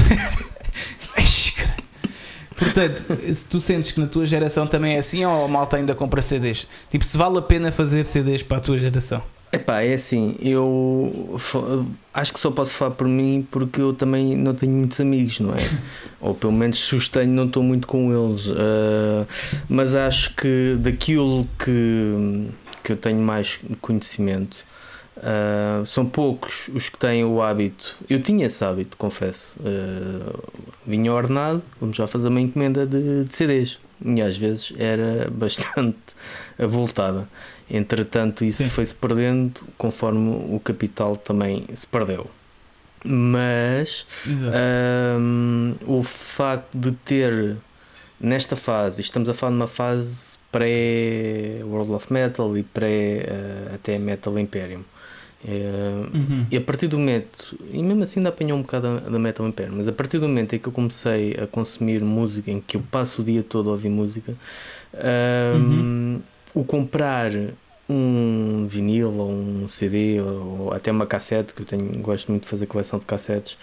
Portanto, 2.59 3.01
se 3.33 3.47
tu 3.47 3.61
sentes 3.61 3.93
que 3.93 4.01
na 4.01 4.07
tua 4.07 4.25
geração 4.25 4.67
também 4.67 4.95
é 4.95 4.99
assim 4.99 5.23
ou 5.23 5.45
a 5.45 5.47
malta 5.47 5.77
ainda 5.77 5.95
compra 5.95 6.21
CDs? 6.21 6.67
Tipo, 6.91 7.05
se 7.05 7.17
vale 7.17 7.37
a 7.37 7.41
pena 7.41 7.71
fazer 7.71 8.03
CDs 8.03 8.43
para 8.43 8.57
a 8.57 8.59
tua 8.59 8.77
geração? 8.77 9.23
Epá, 9.51 9.81
é 9.81 9.93
assim, 9.95 10.35
eu 10.39 11.37
acho 12.13 12.33
que 12.33 12.39
só 12.39 12.51
posso 12.51 12.75
falar 12.75 12.91
por 12.91 13.07
mim 13.07 13.47
porque 13.49 13.81
eu 13.81 13.93
também 13.93 14.37
não 14.37 14.53
tenho 14.53 14.71
muitos 14.71 14.99
amigos, 14.99 15.39
não 15.39 15.55
é? 15.55 15.57
Ou 16.21 16.35
pelo 16.35 16.53
menos 16.53 16.77
sustenho, 16.77 17.31
não 17.31 17.45
estou 17.47 17.63
muito 17.63 17.87
com 17.87 18.13
eles. 18.13 18.51
ah, 18.51 19.25
mas 19.67 19.95
acho 19.95 20.35
que 20.35 20.77
daquilo 20.79 21.47
que, 21.57 22.47
que 22.83 22.91
eu 22.91 22.97
tenho 22.97 23.19
mais 23.19 23.59
conhecimento, 23.81 24.57
ah, 25.17 25.83
são 25.85 26.05
poucos 26.05 26.69
os 26.69 26.89
que 26.89 26.97
têm 26.97 27.25
o 27.25 27.41
hábito. 27.41 27.97
Eu 28.07 28.21
tinha 28.21 28.45
esse 28.45 28.63
hábito, 28.63 28.97
confesso. 28.97 29.55
Ah, 29.65 30.39
vinha 30.85 31.11
ordenado, 31.11 31.63
vamos 31.79 31.97
já 31.97 32.05
fazer 32.05 32.29
uma 32.29 32.41
encomenda 32.41 32.85
de, 32.85 33.25
de 33.25 33.35
CDs. 33.35 33.79
E 34.05 34.21
às 34.21 34.37
vezes 34.37 34.73
era 34.77 35.29
bastante 35.33 35.97
avultada. 36.57 37.27
Entretanto, 37.71 38.43
isso 38.43 38.69
foi-se 38.69 38.95
perdendo 38.95 39.61
conforme 39.77 40.29
o 40.55 40.59
capital 40.63 41.15
também 41.15 41.65
se 41.73 41.85
perdeu. 41.87 42.27
Mas 43.05 44.05
hum, 45.19 45.73
o 45.85 46.01
facto 46.03 46.77
de 46.77 46.91
ter 46.91 47.55
nesta 48.19 48.55
fase, 48.55 49.01
estamos 49.01 49.29
a 49.29 49.33
falar 49.33 49.51
de 49.51 49.57
uma 49.57 49.67
fase 49.67 50.37
pré-World 50.51 51.93
of 51.93 52.11
Metal 52.11 52.57
e 52.57 52.63
pré 52.63 53.19
eh, 53.19 53.71
até 53.75 53.97
Metal 53.97 54.37
Imperium. 54.37 54.81
Eh, 55.45 55.79
Uhum. 56.13 56.45
e 56.51 56.57
a 56.57 56.61
partir 56.61 56.87
do 56.87 56.97
momento, 56.99 57.55
e 57.71 57.81
mesmo 57.81 58.03
assim 58.03 58.19
ainda 58.19 58.27
apanhou 58.29 58.57
um 58.57 58.61
bocado 58.61 58.99
da- 58.99 59.19
Metal 59.19 59.47
Imperium, 59.47 59.75
mas 59.77 59.87
a 59.87 59.91
partir 59.93 60.17
do 60.19 60.27
momento 60.27 60.53
em 60.53 60.59
que 60.59 60.67
eu 60.67 60.73
comecei 60.73 61.33
a 61.41 61.47
consumir 61.47 62.03
música, 62.03 62.51
em 62.51 62.59
que 62.59 62.75
eu 62.75 62.81
passo 62.91 63.21
o 63.21 63.23
dia 63.25 63.41
todo 63.43 63.69
a 63.69 63.71
ouvir 63.73 63.87
música, 63.89 64.33
hum, 64.93 66.19
o 66.53 66.63
comprar 66.63 67.31
um 67.89 68.65
vinil 68.67 69.11
ou 69.17 69.31
um 69.31 69.67
CD 69.67 70.19
ou 70.21 70.71
até 70.73 70.91
uma 70.91 71.07
cassete, 71.07 71.53
que 71.55 71.61
eu 71.61 71.65
tenho, 71.65 71.85
gosto 72.01 72.29
muito 72.31 72.43
de 72.43 72.49
fazer 72.49 72.67
coleção 72.67 72.99
de 72.99 73.05
cassetes, 73.05 73.57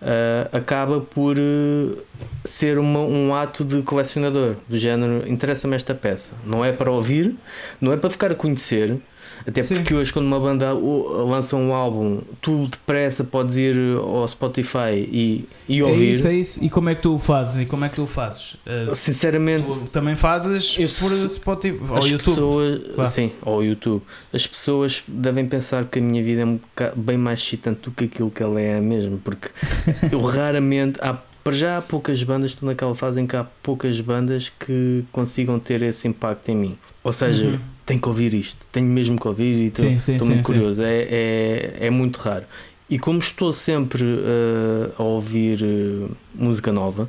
ah, 0.00 0.48
acaba 0.52 1.00
por 1.00 1.36
eh, 1.38 1.96
ser 2.44 2.78
uma- 2.78 3.00
um 3.00 3.34
ato 3.34 3.64
de 3.64 3.82
colecionador, 3.82 4.54
do 4.68 4.76
género, 4.78 5.28
interessa-me 5.28 5.74
esta 5.74 5.94
peça. 5.94 6.34
Não 6.46 6.64
é 6.64 6.70
para 6.72 6.90
ouvir, 6.92 7.34
não 7.80 7.92
é 7.92 7.96
para 7.96 8.08
ficar 8.10 8.30
a 8.30 8.34
conhecer, 8.36 8.98
até 9.46 9.62
Sim. 9.62 9.74
porque 9.76 9.94
hoje 9.94 10.12
quando 10.12 10.26
uma 10.26 10.38
banda 10.40 10.72
lança 10.72 11.56
um 11.56 11.72
álbum, 11.74 12.20
tu 12.40 12.66
depressa 12.66 13.24
podes 13.24 13.56
ir 13.56 13.76
ao 13.98 14.26
Spotify 14.28 14.94
e, 15.10 15.48
e 15.68 15.80
É 15.80 15.84
ouvir. 15.84 16.12
isso, 16.12 16.26
é 16.26 16.34
isso. 16.34 16.58
E 16.62 16.68
como 16.70 16.88
é 16.88 16.94
que 16.94 17.02
tu 17.02 17.14
o 17.14 17.18
fazes? 17.18 17.60
E 17.62 17.66
como 17.66 17.84
é 17.84 17.88
que 17.88 17.96
tu 17.96 18.04
o 18.04 18.06
fazes? 18.06 18.54
Uh, 18.66 18.94
Sinceramente, 18.94 19.64
tu 19.66 19.76
também 19.92 20.16
fazes 20.16 20.76
Eu 20.78 20.88
por 20.88 21.30
Spotify 21.30 21.78
ou 21.90 21.96
as 21.96 22.04
YouTube? 22.06 22.24
pessoas, 22.24 22.82
Claro. 22.94 23.10
sim, 23.10 23.32
ou 23.42 23.64
YouTube, 23.64 24.02
as 24.32 24.46
pessoas 24.46 25.02
devem 25.08 25.46
pensar 25.46 25.84
que 25.86 25.98
a 25.98 26.02
minha 26.02 26.22
vida 26.22 26.42
é 26.42 26.44
um 26.46 26.58
bem 26.96 27.16
mais 27.18 27.40
excitante 27.40 27.80
do 27.82 27.90
que 27.90 28.04
aquilo 28.04 28.30
que 28.30 28.42
ela 28.42 28.60
é 28.60 28.80
mesmo, 28.80 29.18
porque 29.18 29.48
eu 30.12 30.20
raramente 30.22 30.98
há 31.02 31.16
para 31.44 31.52
já 31.54 31.78
há 31.78 31.82
poucas 31.82 32.22
bandas, 32.22 32.52
estou 32.52 32.68
naquela 32.68 32.94
fase 32.94 33.20
em 33.20 33.26
que 33.26 33.34
há 33.34 33.42
poucas 33.64 34.00
bandas 34.00 34.48
que 34.48 35.02
consigam 35.10 35.58
ter 35.58 35.82
esse 35.82 36.06
impacto 36.06 36.48
em 36.50 36.56
mim. 36.56 36.78
Ou 37.02 37.12
seja, 37.12 37.46
Uhum. 37.46 37.58
Tenho 37.84 38.00
que 38.00 38.08
ouvir 38.08 38.34
isto, 38.34 38.66
tenho 38.70 38.86
mesmo 38.86 39.18
que 39.18 39.26
ouvir 39.26 39.54
e 39.56 39.66
estou 39.66 39.84
Sim, 39.84 40.00
sim, 40.00 40.18
sim, 40.18 40.24
muito 40.24 40.38
sim. 40.38 40.42
curioso. 40.42 40.82
É, 40.82 41.02
é, 41.02 41.76
é 41.80 41.90
muito 41.90 42.18
raro. 42.18 42.44
E 42.88 42.98
como 42.98 43.18
estou 43.18 43.52
sempre 43.52 44.04
eh, 44.04 44.90
a 44.98 45.02
ouvir 45.02 45.62
eh, 45.62 46.12
música 46.34 46.70
nova, 46.70 47.08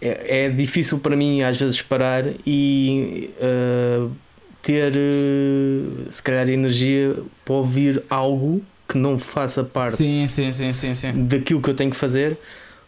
é, 0.00 0.44
é 0.44 0.48
difícil 0.50 0.98
para 0.98 1.16
mim 1.16 1.42
às 1.42 1.58
vezes 1.58 1.80
parar 1.80 2.24
e 2.46 3.30
eh, 3.40 4.06
ter 4.62 4.92
se 6.10 6.22
calhar 6.22 6.48
energia 6.50 7.16
para 7.44 7.54
ouvir 7.54 8.02
algo 8.10 8.62
que 8.88 8.98
não 8.98 9.18
faça 9.18 9.64
parte 9.64 9.96
Sim, 9.96 10.28
sim, 10.28 10.52
sim, 10.52 10.72
sim, 10.72 10.94
sim. 10.94 11.26
daquilo 11.26 11.62
que 11.62 11.70
eu 11.70 11.74
tenho 11.74 11.90
que 11.90 11.96
fazer. 11.96 12.36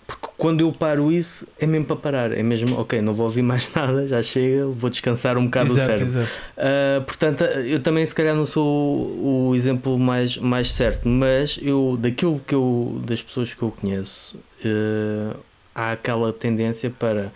Porque 0.08 0.26
quando 0.38 0.62
eu 0.62 0.72
paro 0.72 1.12
isso, 1.12 1.46
é 1.60 1.66
mesmo 1.66 1.84
para 1.84 1.96
parar. 1.96 2.32
É 2.32 2.42
mesmo, 2.42 2.80
ok, 2.80 3.02
não 3.02 3.12
vou 3.12 3.24
ouvir 3.26 3.42
mais 3.42 3.70
nada, 3.76 4.08
já 4.08 4.22
chega, 4.22 4.64
vou 4.66 4.88
descansar 4.88 5.36
um 5.36 5.44
bocado 5.44 5.72
o 5.74 5.76
Exato, 5.76 5.86
cérebro. 5.86 6.18
exato. 6.20 6.30
Uh, 6.56 7.04
portanto, 7.04 7.44
eu 7.44 7.80
também 7.80 8.06
se 8.06 8.14
calhar 8.14 8.34
não 8.34 8.46
sou 8.46 8.64
o, 8.66 9.48
o 9.50 9.54
exemplo 9.54 9.98
mais, 9.98 10.38
mais 10.38 10.72
certo, 10.72 11.06
mas 11.06 11.60
eu 11.62 11.98
daquilo 12.00 12.40
que 12.46 12.54
eu 12.54 13.02
das 13.06 13.20
pessoas 13.22 13.52
que 13.52 13.62
eu 13.62 13.70
conheço 13.70 14.38
uh, 14.64 15.36
há 15.74 15.92
aquela 15.92 16.32
tendência 16.32 16.88
para 16.88 17.30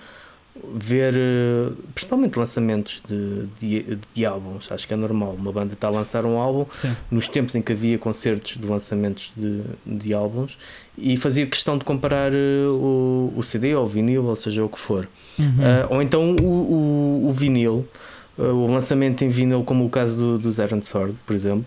ver 0.74 1.14
uh, 1.14 1.72
principalmente 1.94 2.38
lançamentos 2.38 3.02
de, 3.08 3.46
de, 3.58 3.98
de 4.14 4.26
álbuns, 4.26 4.70
acho 4.70 4.86
que 4.86 4.92
é 4.92 4.96
normal, 4.96 5.34
uma 5.38 5.50
banda 5.50 5.72
está 5.72 5.88
a 5.88 5.90
lançar 5.90 6.26
um 6.26 6.36
álbum 6.36 6.66
Sim. 6.72 6.94
nos 7.10 7.26
tempos 7.26 7.54
em 7.54 7.62
que 7.62 7.72
havia 7.72 7.98
concertos 7.98 8.58
de 8.58 8.66
lançamentos 8.66 9.32
de, 9.34 9.62
de 9.86 10.12
álbuns 10.12 10.58
e 10.96 11.16
fazia 11.16 11.46
questão 11.46 11.78
de 11.78 11.84
comparar 11.84 12.32
uh, 12.32 12.70
o, 12.70 13.32
o 13.36 13.42
CD 13.42 13.74
ou 13.74 13.84
o 13.84 13.86
vinil, 13.86 14.24
ou 14.24 14.36
seja 14.36 14.62
o 14.62 14.68
que 14.68 14.78
for. 14.78 15.08
Uhum. 15.38 15.46
Uh, 15.46 15.94
ou 15.94 16.02
então 16.02 16.36
o, 16.36 16.44
o, 16.44 17.26
o 17.28 17.30
vinil, 17.30 17.88
uh, 18.36 18.42
o 18.42 18.70
lançamento 18.70 19.24
em 19.24 19.28
vinil, 19.28 19.64
como 19.64 19.86
o 19.86 19.90
caso 19.90 20.18
do, 20.18 20.38
do 20.38 20.52
Zero 20.52 20.76
and 20.76 20.82
Sword, 20.82 21.16
por 21.26 21.34
exemplo, 21.34 21.64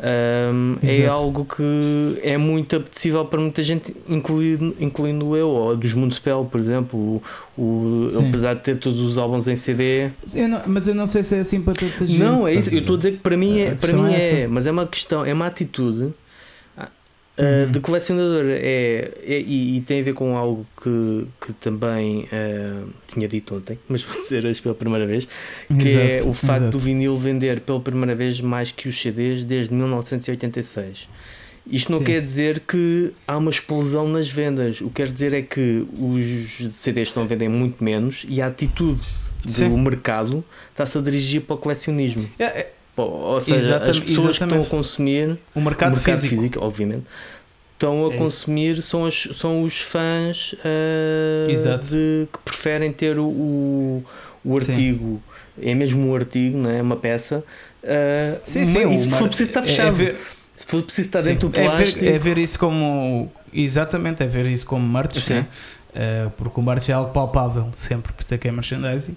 um, 0.00 0.76
é 0.82 1.06
algo 1.06 1.44
que 1.44 2.18
é 2.22 2.36
muito 2.36 2.76
apetecível 2.76 3.24
para 3.24 3.40
muita 3.40 3.62
gente, 3.62 3.94
incluindo, 4.08 4.74
incluindo 4.80 5.36
eu, 5.36 5.48
ou 5.48 5.76
dos 5.76 5.92
Mundo-Spell, 5.92 6.44
por 6.50 6.58
exemplo. 6.60 7.22
O, 7.56 7.60
o- 7.62 8.08
apesar 8.28 8.54
de 8.54 8.62
ter 8.62 8.76
todos 8.78 8.98
os 8.98 9.16
álbuns 9.16 9.46
em 9.46 9.54
CD, 9.56 10.08
Eu 10.34 10.48
não- 10.48 10.62
mas 10.66 10.88
eu 10.88 10.94
não 10.94 11.06
sei 11.06 11.22
se 11.22 11.36
é 11.36 11.40
assim 11.40 11.60
para 11.60 11.74
tanta 11.74 12.06
gente. 12.06 12.18
não, 12.18 12.46
é 12.48 12.54
isso. 12.54 12.70
a? 12.70 12.72
Eu 12.74 12.80
estou 12.80 12.94
a 12.94 12.98
dizer 12.98 13.12
que 13.12 13.18
para 13.18 13.36
mim 13.36 13.60
A 13.60 13.64
é, 13.66 13.74
para 13.74 13.92
mim 13.92 14.12
é 14.12 14.40
é, 14.42 14.46
mas 14.48 14.66
é 14.66 14.70
uma 14.72 14.86
questão, 14.86 15.24
é 15.24 15.32
uma 15.32 15.46
atitude 15.46 16.12
Uhum. 17.36 17.72
de 17.72 17.80
colecionador 17.80 18.44
é, 18.46 19.10
é- 19.24 19.40
e, 19.40 19.76
e 19.76 19.80
tem 19.80 20.00
a 20.00 20.04
ver 20.04 20.14
com 20.14 20.36
algo 20.36 20.64
que, 20.80 21.26
que 21.44 21.52
também 21.54 22.28
ah, 22.32 22.84
tinha 23.08 23.26
dito 23.26 23.56
ontem, 23.56 23.76
mas 23.88 24.02
vou 24.02 24.14
dizer 24.22 24.46
hoje 24.46 24.62
pela 24.62 24.74
primeira 24.74 25.04
vez, 25.04 25.26
que 25.80 25.88
é 25.98 26.14
Exato, 26.18 26.28
o 26.30 26.32
facto 26.34 26.56
exato. 26.62 26.70
do 26.70 26.78
vinil 26.78 27.18
vender 27.18 27.60
pela 27.60 27.80
primeira 27.80 28.14
vez 28.14 28.40
mais 28.40 28.70
que 28.70 28.88
os 28.88 29.00
CDs 29.00 29.42
desde 29.42 29.74
1986. 29.74 31.08
Isto 31.66 31.90
não 31.92 31.98
Sim. 31.98 32.04
quer 32.04 32.20
dizer 32.20 32.60
que 32.60 33.12
há 33.26 33.36
uma 33.38 33.50
explosão 33.50 34.06
nas 34.06 34.28
vendas. 34.28 34.80
O 34.82 34.88
que 34.88 34.96
quer 34.96 35.08
dizer 35.10 35.32
é 35.32 35.40
que 35.42 35.86
os 35.98 36.68
CDs 36.76 37.08
estão 37.08 37.22
a 37.22 37.26
vender 37.26 37.48
muito 37.48 37.82
menos 37.82 38.24
e 38.28 38.40
a 38.42 38.46
atitude 38.48 39.00
do 39.42 39.50
Sim. 39.50 39.76
mercado 39.78 40.44
está-se 40.70 40.98
a 40.98 41.00
dirigir 41.00 41.40
para 41.40 41.54
o 41.54 41.58
colecionismo. 41.58 42.28
É, 42.38 42.44
é, 42.44 42.72
Ou 42.96 43.40
seja, 43.40 43.58
Exatamente- 43.58 43.90
as 43.90 44.00
pessoas 44.00 44.26
que 44.26 44.30
estão 44.32 44.46
a 44.46 44.50
exatamente. 44.50 44.70
consumir 44.70 45.38
o 45.54 45.60
mercado, 45.60 45.92
o 45.92 45.96
mercado 45.96 46.18
físico. 46.20 46.34
físico. 46.36 46.64
obviamente, 46.64 47.04
estão 47.72 48.06
a 48.08 48.14
É 48.14 48.16
consumir 48.16 48.82
são, 48.82 49.04
as, 49.04 49.28
são 49.34 49.62
os 49.64 49.80
fãs 49.80 50.54
Exato. 51.48 51.86
de, 51.86 52.28
que 52.32 52.38
preferem 52.44 52.92
ter 52.92 53.18
o, 53.18 53.24
o, 53.24 54.04
o 54.44 54.60
Sim. 54.60 54.70
artigo, 54.70 55.22
é 55.60 55.74
mesmo 55.74 56.08
um 56.08 56.14
artigo, 56.14 56.56
não 56.58 56.70
é? 56.70 56.80
uma 56.82 56.96
peça. 56.96 57.42
ah, 57.82 58.38
Sim, 58.44 58.64
sim. 58.64 58.96
e 58.96 59.02
se 59.02 59.10
for 59.10 59.26
preciso 59.28 59.50
estar 59.50 59.60
é- 59.60 59.66
fechado, 59.66 59.88
É, 59.88 59.90
ver, 59.92 60.16
se 60.56 60.66
for 60.66 60.82
preciso 60.82 61.08
estar 61.08 61.22
sim, 61.22 61.30
dentro 61.30 61.48
do 61.48 61.56
é 61.56 61.60
ver- 61.62 61.70
plástico. 61.70 62.04
é 62.04 62.18
ver 62.18 62.38
isso 62.38 62.58
como. 62.58 63.32
Exatamente, 63.52 64.22
é 64.22 64.26
ver 64.26 64.46
isso 64.46 64.66
como 64.66 64.86
merch, 64.86 65.20
Sim. 65.20 65.34
né? 65.34 65.46
Eh, 65.96 66.28
porque 66.36 66.58
o 66.58 66.62
merch 66.62 66.88
é 66.88 66.92
algo 66.92 67.12
palpável, 67.12 67.68
sempre, 67.76 68.12
por 68.12 68.22
isso 68.22 68.34
é 68.34 68.38
que 68.38 68.48
é 68.48 68.52
merchandising. 68.52 69.16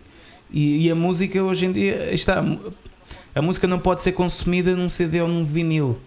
E, 0.52 0.86
e 0.88 0.92
a 0.92 0.96
música 0.96 1.42
hoje 1.44 1.66
em 1.66 1.72
dia 1.72 2.14
está. 2.14 2.44
A 3.38 3.42
música 3.42 3.68
não 3.68 3.80
pode 3.80 4.02
ser 4.02 4.12
consumida 4.14 4.76
num 4.76 4.90
CD 4.90 5.22
ou 5.22 5.28
num 5.28 5.46
vinil. 5.46 6.00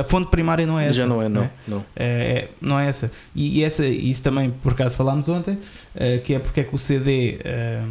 A, 0.00 0.02
fonte 0.04 0.28
primária 0.28 0.66
não 0.66 0.78
é 0.78 0.86
essa. 0.86 0.94
já 0.94 1.06
não 1.06 1.22
é, 1.22 1.28
não. 1.28 1.42
né? 1.42 1.50
não. 1.68 1.84
É, 1.94 2.04
é- 2.04 2.48
não 2.60 2.80
é 2.80 2.88
essa. 2.88 3.10
E, 3.34 3.58
e 3.60 3.64
essa, 3.64 3.86
isso 3.86 4.22
também, 4.22 4.50
por 4.50 4.72
acaso 4.72 4.96
falámos 4.96 5.28
ontem, 5.28 5.58
eh, 5.94 6.18
que 6.18 6.34
é 6.34 6.38
porque 6.38 6.60
é 6.60 6.64
que 6.64 6.74
o 6.74 6.78
CD, 6.78 7.38
ehm, 7.44 7.90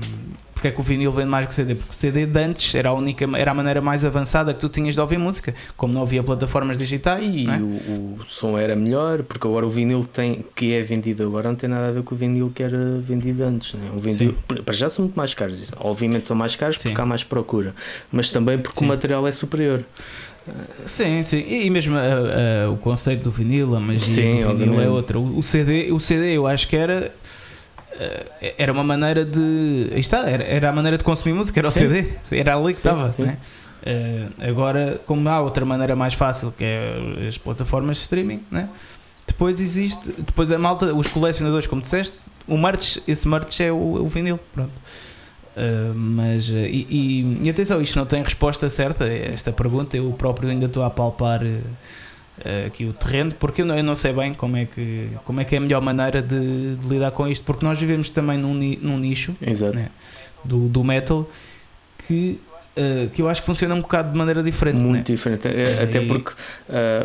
Porque 0.61 0.67
é 0.67 0.71
que 0.71 0.79
o 0.79 0.83
vinil 0.83 1.11
vende 1.11 1.27
mais 1.27 1.47
que 1.47 1.53
o 1.53 1.55
CD? 1.55 1.73
Porque 1.73 1.91
o 1.91 1.97
CD 1.97 2.27
de 2.27 2.39
antes 2.39 2.75
era 2.75 2.89
a 2.89 2.93
única, 2.93 3.27
era 3.35 3.49
a 3.49 3.53
maneira 3.53 3.81
mais 3.81 4.05
avançada 4.05 4.53
que 4.53 4.59
tu 4.59 4.69
tinhas 4.69 4.93
de 4.93 5.01
ouvir 5.01 5.17
música, 5.17 5.55
como 5.75 5.91
não 5.91 6.03
havia 6.03 6.21
plataformas 6.21 6.77
digitais. 6.77 7.25
E 7.25 7.49
é? 7.49 7.57
o, 7.57 8.19
o, 8.19 8.19
som 8.27 8.55
era 8.59 8.75
melhor, 8.75 9.23
porque 9.23 9.47
agora 9.47 9.65
o 9.65 9.69
vinil 9.69 10.03
que, 10.03 10.09
tem, 10.09 10.45
que 10.53 10.71
é 10.71 10.81
vendido 10.81 11.25
agora 11.25 11.49
não 11.49 11.55
tem 11.55 11.67
nada 11.67 11.87
a 11.87 11.91
ver 11.91 12.03
com 12.03 12.13
o 12.13 12.17
vinil 12.17 12.51
que 12.53 12.61
era 12.61 12.77
vendido 12.99 13.43
antes. 13.43 13.73
Né? 13.73 13.89
O 13.91 13.97
vinil, 13.97 14.35
para 14.63 14.75
já 14.75 14.87
são 14.87 15.05
muito 15.05 15.15
mais 15.15 15.33
caros. 15.33 15.71
Obviamente 15.79 16.27
são 16.27 16.37
mais 16.37 16.55
caros 16.55 16.77
porque 16.77 16.89
Sim. 16.89 17.01
há 17.01 17.05
mais 17.07 17.23
procura, 17.23 17.73
mas 18.11 18.29
também 18.29 18.59
porque 18.59 18.77
Sim. 18.77 18.85
o 18.85 18.87
material 18.87 19.27
é 19.27 19.31
superior. 19.31 19.83
Sim, 20.85 21.23
sim, 21.23 21.43
e 21.47 21.69
mesmo 21.71 21.95
uh, 21.95 22.69
uh, 22.69 22.73
o 22.73 22.77
conceito 22.77 23.23
do 23.23 23.31
vinil, 23.31 23.75
a 23.75 23.79
magia 23.79 24.01
sim, 24.01 24.43
do 24.43 24.55
vinil 24.55 24.79
é 24.79 24.87
outra. 24.87 25.17
O, 25.17 25.39
o, 25.39 25.43
CD, 25.43 25.91
o 25.91 25.99
CD 25.99 26.37
eu 26.37 26.45
acho 26.45 26.67
que 26.67 26.75
era 26.75 27.11
era 28.57 28.71
uma 28.71 28.83
maneira 28.83 29.25
de. 29.25 29.89
Aí 29.91 29.99
está, 29.99 30.29
era, 30.29 30.43
era 30.43 30.69
a 30.69 30.73
maneira 30.73 30.97
de 30.97 31.03
consumir 31.03 31.33
música, 31.33 31.59
era 31.59 31.67
o 31.67 31.71
sim. 31.71 31.79
CD, 31.79 32.13
era 32.31 32.55
ali 32.55 32.73
que 32.73 32.79
sim, 32.79 32.89
estava. 32.89 33.13
Né? 33.17 33.37
agora, 34.39 35.01
como 35.05 35.27
há 35.27 35.41
outra 35.41 35.65
maneira 35.65 35.95
mais 35.95 36.13
fácil 36.13 36.53
que 36.55 36.63
é 36.63 37.27
as 37.27 37.37
plataformas 37.37 37.97
de 37.97 38.03
streaming, 38.03 38.43
né? 38.51 38.69
depois 39.31 39.59
existe, 39.59 39.99
depois 40.19 40.51
a 40.51 40.57
malta, 40.57 40.93
os 40.93 41.11
colecionadores, 41.11 41.65
como 41.65 41.81
disseste, 41.81 42.15
o 42.47 42.57
merch, 42.57 42.99
esse 43.07 43.27
merch 43.27 43.61
é 43.61 43.71
o, 43.71 43.75
o 43.75 44.07
vinil. 44.07 44.39
Pronto. 44.53 44.71
Uh, 45.55 45.93
mas 45.93 46.47
uh, 46.49 46.53
e, 46.53 46.87
e, 46.89 47.39
e, 47.43 47.49
atenção, 47.49 47.81
isto 47.81 47.97
não 47.97 48.05
tem 48.05 48.23
resposta 48.23 48.69
certa 48.69 49.05
esta 49.07 49.51
pergunta. 49.51 49.97
Eu 49.97 50.11
próprio 50.11 50.49
ainda 50.49 50.65
estou 50.65 50.83
a 50.83 50.89
palpar 50.89 51.43
uh, 51.43 51.61
aqui 52.65 52.85
o 52.85 52.93
terreno 52.93 53.33
porque 53.39 53.61
eu 53.61 53.65
não, 53.65 53.77
eu 53.77 53.83
não, 53.83 53.95
sei 53.95 54.13
bem 54.13 54.33
como 54.33 54.57
é 54.57 54.65
que 54.65 55.09
como 55.25 55.41
é 55.41 55.45
que 55.45 55.53
é 55.53 55.57
a 55.57 55.61
melhor 55.61 55.81
maneira 55.81 56.21
de, 56.21 56.75
de 56.75 56.87
lidar 56.87 57.11
com 57.11 57.27
isto, 57.27 57.45
porque 57.45 57.65
nós 57.65 57.79
vivemos 57.79 58.09
também 58.09 58.37
num, 58.37 58.53
num 58.53 58.97
nicho 58.97 59.35
né, 59.73 59.89
do, 60.43 60.67
do 60.67 60.83
metal 60.83 61.29
que 62.07 62.39
que 63.13 63.21
eu 63.21 63.29
acho 63.29 63.41
que 63.41 63.45
funciona 63.45 63.75
um 63.75 63.81
bocado 63.81 64.13
de 64.13 64.17
maneira 64.17 64.41
diferente. 64.41 64.77
Muito 64.77 65.09
né? 65.09 65.15
diferente, 65.15 65.47
é, 65.47 65.83
até 65.83 65.99
porque 65.99 66.33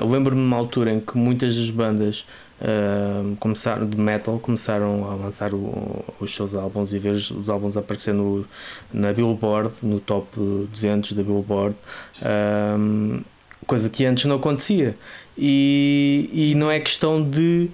lembro-me 0.00 0.40
de 0.40 0.46
uma 0.46 0.56
altura 0.56 0.92
em 0.92 1.00
que 1.00 1.18
muitas 1.18 1.56
das 1.56 1.68
bandas 1.70 2.24
uh, 2.60 3.36
começaram, 3.36 3.88
de 3.88 3.98
metal 3.98 4.38
começaram 4.38 5.10
a 5.10 5.14
lançar 5.14 5.52
o, 5.54 6.04
os 6.20 6.34
seus 6.34 6.54
álbuns 6.54 6.92
e 6.92 6.98
ver 6.98 7.12
os 7.12 7.48
álbuns 7.48 7.76
aparecer 7.76 8.14
no, 8.14 8.44
na 8.92 9.12
Billboard, 9.12 9.72
no 9.82 10.00
top 10.00 10.28
200 10.36 11.12
da 11.12 11.22
Billboard, 11.22 11.76
uh, 12.22 13.24
coisa 13.66 13.90
que 13.90 14.04
antes 14.04 14.24
não 14.24 14.36
acontecia. 14.36 14.96
E, 15.36 16.30
e 16.32 16.54
não 16.54 16.70
é 16.70 16.80
questão 16.80 17.22
de 17.22 17.68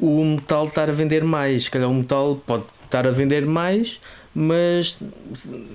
o 0.00 0.24
metal 0.24 0.64
estar 0.64 0.88
a 0.88 0.92
vender 0.92 1.24
mais, 1.24 1.64
se 1.64 1.70
calhar 1.70 1.90
o 1.90 1.94
metal 1.94 2.40
pode 2.46 2.64
estar 2.84 3.06
a 3.06 3.10
vender 3.10 3.44
mais, 3.44 4.00
mas 4.34 4.98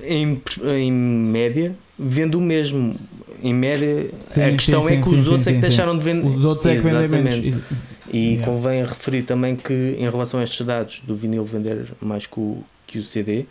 em, 0.04 0.42
em 0.64 0.92
média 0.92 1.76
vende 1.98 2.36
o 2.36 2.42
mesmo. 2.42 2.96
Em 3.44 3.54
média, 3.54 4.10
sim, 4.22 4.42
a 4.42 4.52
questão 4.54 4.86
sim, 4.86 4.94
é 4.94 5.02
que 5.02 5.10
sim, 5.10 5.16
os 5.16 5.28
outros 5.28 5.48
é 5.48 5.54
que 5.54 5.60
deixaram 5.60 5.98
de 5.98 6.04
vender. 6.04 6.28
Os 6.28 6.46
outros 6.46 6.66
é 6.66 6.76
que 6.76 6.82
vendem 6.82 7.22
menos. 7.22 7.62
E 8.12 8.18
yeah. 8.18 8.46
convém 8.46 8.84
referir 8.84 9.24
também 9.24 9.56
que, 9.56 9.96
em 10.00 10.10
relação 10.10 10.40
a 10.40 10.44
estes 10.44 10.66
dados 10.66 11.02
do 11.06 11.16
vinil 11.16 11.44
vender 11.44 11.88
mais 12.02 12.26
que 12.26 12.40
o, 12.40 12.64
que 12.88 12.98
o 12.98 13.04
CD, 13.04 13.46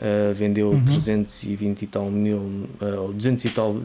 uh, 0.00 0.34
vendeu 0.34 0.70
uhum. 0.70 0.84
320 0.84 1.82
e 1.82 1.86
tal 1.86 2.10
mil, 2.10 2.38
uh, 2.80 3.12
200 3.12 3.44
e 3.44 3.50
tal 3.50 3.76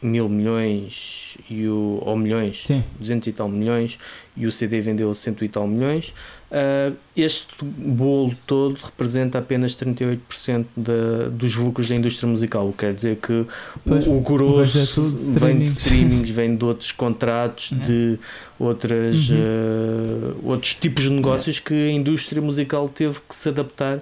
mil 0.00 0.28
milhões 0.28 1.36
e 1.50 1.66
o, 1.66 2.00
ou 2.04 2.16
milhões, 2.16 2.64
Sim. 2.66 2.84
200 2.98 3.26
e 3.26 3.32
tal 3.32 3.48
milhões 3.48 3.98
e 4.36 4.46
o 4.46 4.52
CD 4.52 4.80
vendeu 4.80 5.12
100 5.12 5.44
e 5.44 5.48
tal 5.48 5.66
milhões. 5.66 6.14
Uh, 6.50 6.96
este 7.14 7.62
bolo 7.62 8.34
todo 8.46 8.78
representa 8.82 9.38
apenas 9.38 9.76
38% 9.76 10.64
da, 10.74 11.28
dos 11.30 11.54
lucros 11.56 11.90
da 11.90 11.94
indústria 11.94 12.26
musical, 12.26 12.72
quer 12.72 12.94
dizer 12.94 13.16
que 13.16 13.44
pois, 13.84 14.06
o, 14.06 14.16
o 14.16 14.20
grosso 14.22 15.14
vem 15.38 15.58
de 15.58 15.64
streamings, 15.64 16.30
vem 16.30 16.56
de 16.56 16.64
outros 16.64 16.90
contratos, 16.90 17.72
é. 17.72 17.84
de 17.84 18.18
outras, 18.58 19.28
uhum. 19.28 19.36
uh, 19.36 20.48
outros 20.50 20.74
tipos 20.74 21.04
de 21.04 21.10
negócios 21.10 21.58
é. 21.58 21.68
que 21.68 21.74
a 21.74 21.92
indústria 21.92 22.40
musical 22.40 22.88
teve 22.88 23.18
que 23.28 23.34
se 23.34 23.50
adaptar 23.50 24.00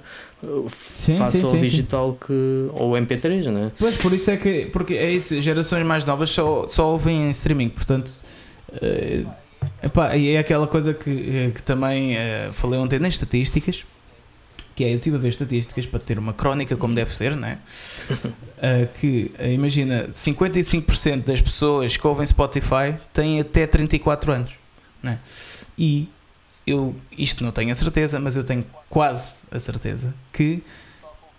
sim, 0.68 1.16
face 1.16 1.38
sim, 1.38 1.44
ao 1.44 1.50
sim, 1.50 1.60
digital 1.60 2.16
que 2.24 2.68
ou 2.74 2.92
MP3, 2.92 3.50
né? 3.50 3.72
Pois 3.76 3.96
por 3.96 4.12
isso 4.12 4.30
é 4.30 4.36
que 4.36 4.66
porque 4.66 4.94
é 4.94 5.10
isso, 5.10 5.42
gerações 5.42 5.84
mais 5.84 6.04
novas 6.04 6.30
só, 6.30 6.68
só 6.68 6.92
ouvem 6.92 7.26
em 7.26 7.30
streaming, 7.30 7.70
portanto 7.70 8.08
uh, 8.70 9.28
epá, 9.82 10.16
e 10.16 10.30
é 10.30 10.38
aquela 10.38 10.66
coisa 10.66 10.94
que, 10.94 11.10
eh, 11.10 11.50
que 11.54 11.62
também 11.62 12.16
uh, 12.16 12.52
falei 12.52 12.78
ontem 12.78 12.98
nas 12.98 13.14
estatísticas 13.14 13.84
que 14.76 14.84
é, 14.84 14.92
eu 14.92 14.96
estive 14.96 15.16
a 15.16 15.18
ver 15.18 15.30
estatísticas 15.30 15.86
para 15.86 15.98
ter 15.98 16.18
uma 16.18 16.34
crónica 16.34 16.76
como 16.76 16.94
deve 16.94 17.12
ser, 17.12 17.34
né? 17.34 17.58
Uh, 18.10 18.86
que, 19.00 19.32
uh, 19.38 19.46
imagina, 19.46 20.08
55% 20.12 21.24
das 21.24 21.40
pessoas 21.40 21.96
que 21.96 22.06
ouvem 22.06 22.26
Spotify 22.26 22.94
têm 23.10 23.40
até 23.40 23.66
34 23.66 24.32
anos, 24.32 24.50
né? 25.02 25.18
E 25.78 26.10
eu 26.66 26.94
isto 27.16 27.42
não 27.42 27.52
tenho 27.52 27.72
a 27.72 27.74
certeza, 27.74 28.20
mas 28.20 28.36
eu 28.36 28.44
tenho 28.44 28.66
quase 28.90 29.36
a 29.50 29.58
certeza 29.58 30.14
que 30.30 30.62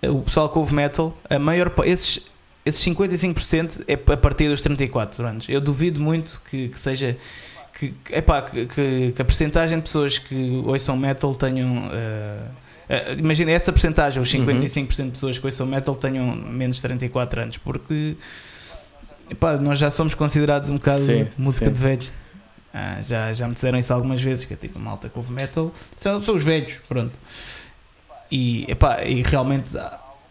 o 0.01 0.21
pessoal 0.21 0.49
que 0.49 0.57
ouve 0.57 0.73
metal, 0.73 1.15
a 1.29 1.37
maior 1.37 1.71
esses, 1.85 2.27
esses 2.65 2.83
55% 2.83 3.83
é 3.87 3.93
a 3.93 4.17
partir 4.17 4.49
dos 4.49 4.61
34 4.61 5.25
anos. 5.25 5.45
Eu 5.47 5.61
duvido 5.61 5.99
muito 5.99 6.41
que, 6.49 6.69
que 6.69 6.79
seja 6.79 7.17
que, 7.77 7.93
epá, 8.09 8.41
que, 8.41 8.65
que, 8.65 9.11
que 9.11 9.21
a 9.21 9.25
percentagem 9.25 9.77
de 9.77 9.83
pessoas 9.83 10.17
que 10.17 10.63
ouçam 10.65 10.97
metal 10.97 11.35
tenham. 11.35 11.87
Uh, 11.87 12.49
uh, 12.89 13.19
imagina 13.19 13.51
essa 13.51 13.71
percentagem, 13.71 14.21
os 14.21 14.31
55% 14.31 15.05
de 15.05 15.11
pessoas 15.11 15.37
que 15.37 15.45
ouçam 15.45 15.67
metal 15.67 15.95
tenham 15.95 16.35
menos 16.35 16.77
de 16.77 16.81
34 16.81 17.41
anos, 17.41 17.57
porque 17.57 18.17
epá, 19.29 19.57
nós 19.57 19.77
já 19.77 19.91
somos 19.91 20.15
considerados 20.15 20.69
um 20.69 20.77
bocado 20.77 21.01
sim, 21.01 21.27
música 21.37 21.67
sim. 21.67 21.73
de 21.73 21.79
velhos. 21.79 22.11
Ah, 22.73 22.99
já, 23.01 23.31
já 23.33 23.47
me 23.47 23.53
disseram 23.53 23.77
isso 23.77 23.93
algumas 23.93 24.21
vezes, 24.21 24.45
que 24.45 24.53
é 24.53 24.57
tipo 24.57 24.79
malta 24.79 25.07
que 25.07 25.17
ouve 25.17 25.31
metal, 25.31 25.71
são, 25.97 26.19
são 26.19 26.35
os 26.35 26.43
velhos, 26.43 26.73
pronto. 26.87 27.13
E, 28.31 28.69
epá, 28.69 29.03
e 29.03 29.21
realmente, 29.21 29.69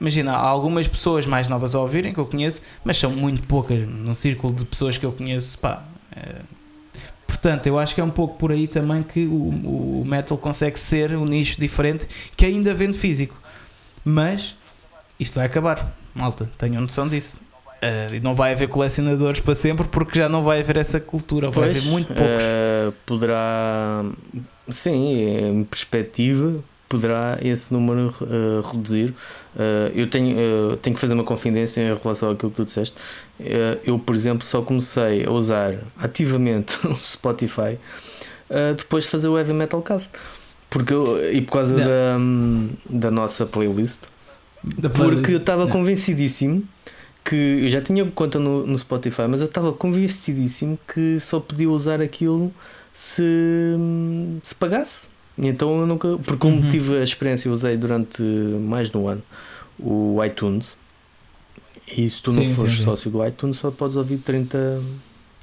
imagina, 0.01 0.33
há 0.33 0.47
algumas 0.47 0.87
pessoas 0.87 1.27
mais 1.27 1.49
novas 1.49 1.75
a 1.75 1.81
ouvirem 1.81 2.13
que 2.13 2.19
eu 2.19 2.27
conheço, 2.27 2.61
mas 2.85 2.99
são 2.99 3.11
muito 3.11 3.47
poucas 3.47 3.87
no 3.89 4.15
círculo 4.15 4.53
de 4.53 4.65
pessoas 4.65 4.99
que 4.99 5.07
eu 5.07 5.13
conheço, 5.13 5.59
pá. 5.59 5.85
É, 6.15 6.41
portanto, 7.27 7.67
eu 7.67 7.79
acho 7.79 7.95
que 7.95 8.01
é 8.01 8.05
um 8.05 8.11
pouco 8.11 8.37
por 8.37 8.53
aí 8.53 8.67
também 8.69 9.03
que 9.03 9.27
o, 9.27 10.01
o 10.01 10.05
metal 10.07 10.39
consegue 10.39 10.79
ser 10.79 11.17
um 11.17 11.25
nicho 11.25 11.61
diferente 11.61 12.07
que 12.37 12.45
ainda 12.45 12.73
vende 12.75 12.97
físico. 12.97 13.37
Mas 14.05 14.55
isto 15.19 15.35
vai 15.35 15.47
acabar, 15.47 15.95
malta, 16.15 16.49
tenham 16.59 16.81
noção 16.83 17.09
disso. 17.09 17.41
Uh, 17.83 18.15
e 18.15 18.21
não 18.21 18.35
vai 18.35 18.53
haver 18.53 18.69
colecionadores 18.69 19.41
para 19.41 19.55
sempre 19.55 19.87
porque 19.87 20.19
já 20.19 20.29
não 20.29 20.43
vai 20.43 20.61
haver 20.61 20.79
essa 20.79 20.99
cultura, 20.99 21.51
vai 21.51 21.71
haver 21.71 21.83
muito 21.83 22.09
poucos. 22.09 22.25
Uh, 22.25 22.93
poderá, 23.05 24.05
sim, 24.69 25.59
em 25.61 25.65
perspectiva, 25.65 26.63
poderá 26.89 27.39
esse 27.43 27.73
número 27.73 28.15
uh, 28.21 28.61
reduzir. 28.69 29.15
eu 29.95 30.09
tenho, 30.09 30.77
tenho 30.83 30.95
que 30.95 31.01
fazer 31.01 31.15
uma 31.15 31.25
confidência 31.25 31.81
em 31.81 31.97
relação 31.97 32.31
àquilo 32.31 32.51
que 32.51 32.57
tu 32.57 32.65
disseste. 32.65 32.97
eu, 33.85 33.99
por 33.99 34.15
exemplo, 34.15 34.47
só 34.47 34.63
comecei 34.63 35.25
a 35.25 35.31
usar 35.31 35.75
ativamente 35.99 36.77
o 36.87 36.95
Spotify 36.95 37.79
depois 38.77 39.05
de 39.05 39.11
fazer 39.11 39.29
o 39.29 39.37
Heavy 39.37 39.53
Metal 39.53 39.83
Cast. 39.83 40.13
Porque 40.71 40.93
eu, 40.93 41.33
e 41.33 41.41
por 41.41 41.53
causa 41.53 41.77
da, 41.77 42.19
da 42.89 43.11
nossa 43.11 43.47
playlist. 43.47 44.03
Da 44.63 44.91
playlist. 44.91 45.15
Porque 45.17 45.33
eu 45.33 45.39
estava 45.39 45.67
convencidíssimo 45.67 46.63
que 47.25 47.61
eu 47.65 47.69
já 47.69 47.83
tinha 47.83 48.05
conta 48.13 48.39
no, 48.39 48.65
no 48.67 48.79
Spotify, 48.79 49.23
mas 49.29 49.41
eu 49.41 49.47
estava 49.47 49.73
convencidíssimo 49.73 50.79
que 50.87 51.19
só 51.19 51.41
podia 51.41 51.69
usar 51.69 52.01
aquilo 52.01 52.53
se, 52.95 53.23
se 54.43 54.55
pagasse. 54.55 55.09
Então 55.39 55.81
eu 55.81 55.87
nunca. 55.87 56.17
Porque 56.19 56.37
como 56.37 56.63
uhum. 56.63 56.69
tive 56.69 56.99
a 56.99 57.03
experiência, 57.03 57.51
usei 57.51 57.77
durante 57.77 58.23
mais 58.23 58.91
de 58.91 58.97
um 58.97 59.09
ano 59.09 59.23
o 59.79 60.23
iTunes. 60.25 60.79
E 61.97 62.09
se 62.09 62.21
tu 62.21 62.33
sim, 62.33 62.49
não 62.49 62.55
fores 62.55 62.73
sim, 62.73 62.79
sim. 62.79 62.85
sócio 62.85 63.11
do 63.11 63.25
iTunes, 63.25 63.59
só 63.59 63.71
podes 63.71 63.97
ouvir 63.97 64.19
30, 64.19 64.81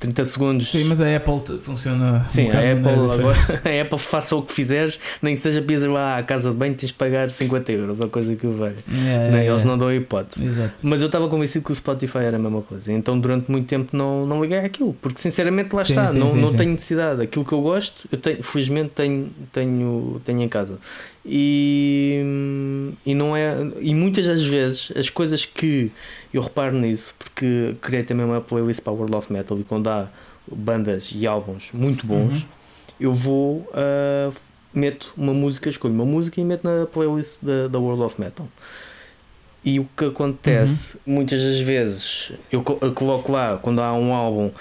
30 0.03 0.25
segundos. 0.25 0.71
Sim, 0.71 0.83
mas 0.83 0.99
a 0.99 1.15
Apple 1.15 1.59
funciona. 1.61 2.25
Sim, 2.27 2.49
um 2.49 2.51
a 2.51 2.71
Apple 2.71 3.21
agora, 3.21 3.37
a 3.63 3.81
Apple 3.81 3.97
faça 3.97 4.35
o 4.35 4.41
que 4.41 4.51
fizeres, 4.51 4.99
nem 5.21 5.33
que 5.33 5.41
seja 5.41 5.61
para 5.61 5.91
lá 5.91 6.17
à 6.17 6.23
casa 6.23 6.51
de 6.51 6.57
banho, 6.57 6.75
tens 6.75 6.89
de 6.89 6.93
pagar 6.93 7.29
50 7.29 7.71
euros 7.71 8.01
ou 8.01 8.09
coisa 8.09 8.35
que 8.35 8.45
o 8.45 8.51
valha. 8.51 8.75
Yeah, 8.91 9.37
é, 9.39 9.47
Eles 9.47 9.63
não 9.63 9.77
dão 9.77 9.87
a 9.87 9.95
hipótese. 9.95 10.45
Exato. 10.45 10.73
Mas 10.83 11.01
eu 11.01 11.05
estava 11.07 11.27
convencido 11.29 11.63
que 11.65 11.71
o 11.71 11.75
Spotify 11.75 12.19
era 12.19 12.35
a 12.35 12.39
mesma 12.39 12.61
coisa. 12.61 12.91
Então 12.91 13.17
durante 13.19 13.49
muito 13.49 13.67
tempo 13.67 13.95
não, 13.95 14.25
não 14.25 14.41
liguei 14.41 14.59
àquilo, 14.59 14.93
porque 15.01 15.19
sinceramente 15.19 15.73
lá 15.73 15.85
sim, 15.85 15.93
está, 15.93 16.09
sim, 16.09 16.19
não, 16.19 16.29
sim, 16.29 16.41
não 16.41 16.53
tenho 16.53 16.71
necessidade. 16.71 17.21
Aquilo 17.21 17.45
que 17.45 17.53
eu 17.53 17.61
gosto, 17.61 18.07
eu 18.11 18.17
tenho, 18.17 18.43
felizmente 18.43 18.91
tenho, 18.95 19.31
tenho, 19.51 20.21
tenho 20.23 20.41
em 20.41 20.49
casa. 20.49 20.77
E, 21.25 22.21
e 23.05 23.15
não 23.15 23.35
é. 23.35 23.55
E 23.79 23.95
muitas 23.95 24.27
das 24.27 24.43
vezes 24.43 24.91
as 24.95 25.09
coisas 25.09 25.45
que 25.45 25.91
eu 26.33 26.41
reparo 26.41 26.77
nisso, 26.77 27.15
porque 27.17 27.75
criei 27.81 28.03
também 28.03 28.25
uma 28.25 28.41
playlist 28.41 28.81
para 28.81 28.91
World 28.91 29.15
of 29.15 29.31
Metal 29.31 29.57
e 29.57 29.63
quando 29.63 29.87
há 29.87 30.09
bandas 30.51 31.11
e 31.15 31.25
álbuns 31.25 31.71
muito 31.73 32.05
bons, 32.05 32.43
uhum. 32.43 32.47
eu 32.99 33.13
vou, 33.13 33.57
uh, 33.69 34.33
meto 34.73 35.13
uma 35.15 35.33
música, 35.33 35.69
escolho 35.69 35.93
uma 35.93 36.05
música 36.05 36.41
e 36.41 36.43
meto 36.43 36.63
na 36.65 36.85
playlist 36.85 37.41
da, 37.41 37.67
da 37.69 37.79
World 37.79 38.03
of 38.03 38.19
Metal. 38.19 38.47
E 39.63 39.79
o 39.79 39.87
que 39.95 40.05
acontece 40.05 40.97
uhum. 40.97 41.13
muitas 41.13 41.41
das 41.41 41.59
vezes, 41.59 42.33
eu, 42.51 42.63
eu 42.81 42.91
coloco 42.91 43.31
lá 43.31 43.57
quando 43.61 43.81
há 43.81 43.93
um 43.93 44.13
álbum 44.13 44.51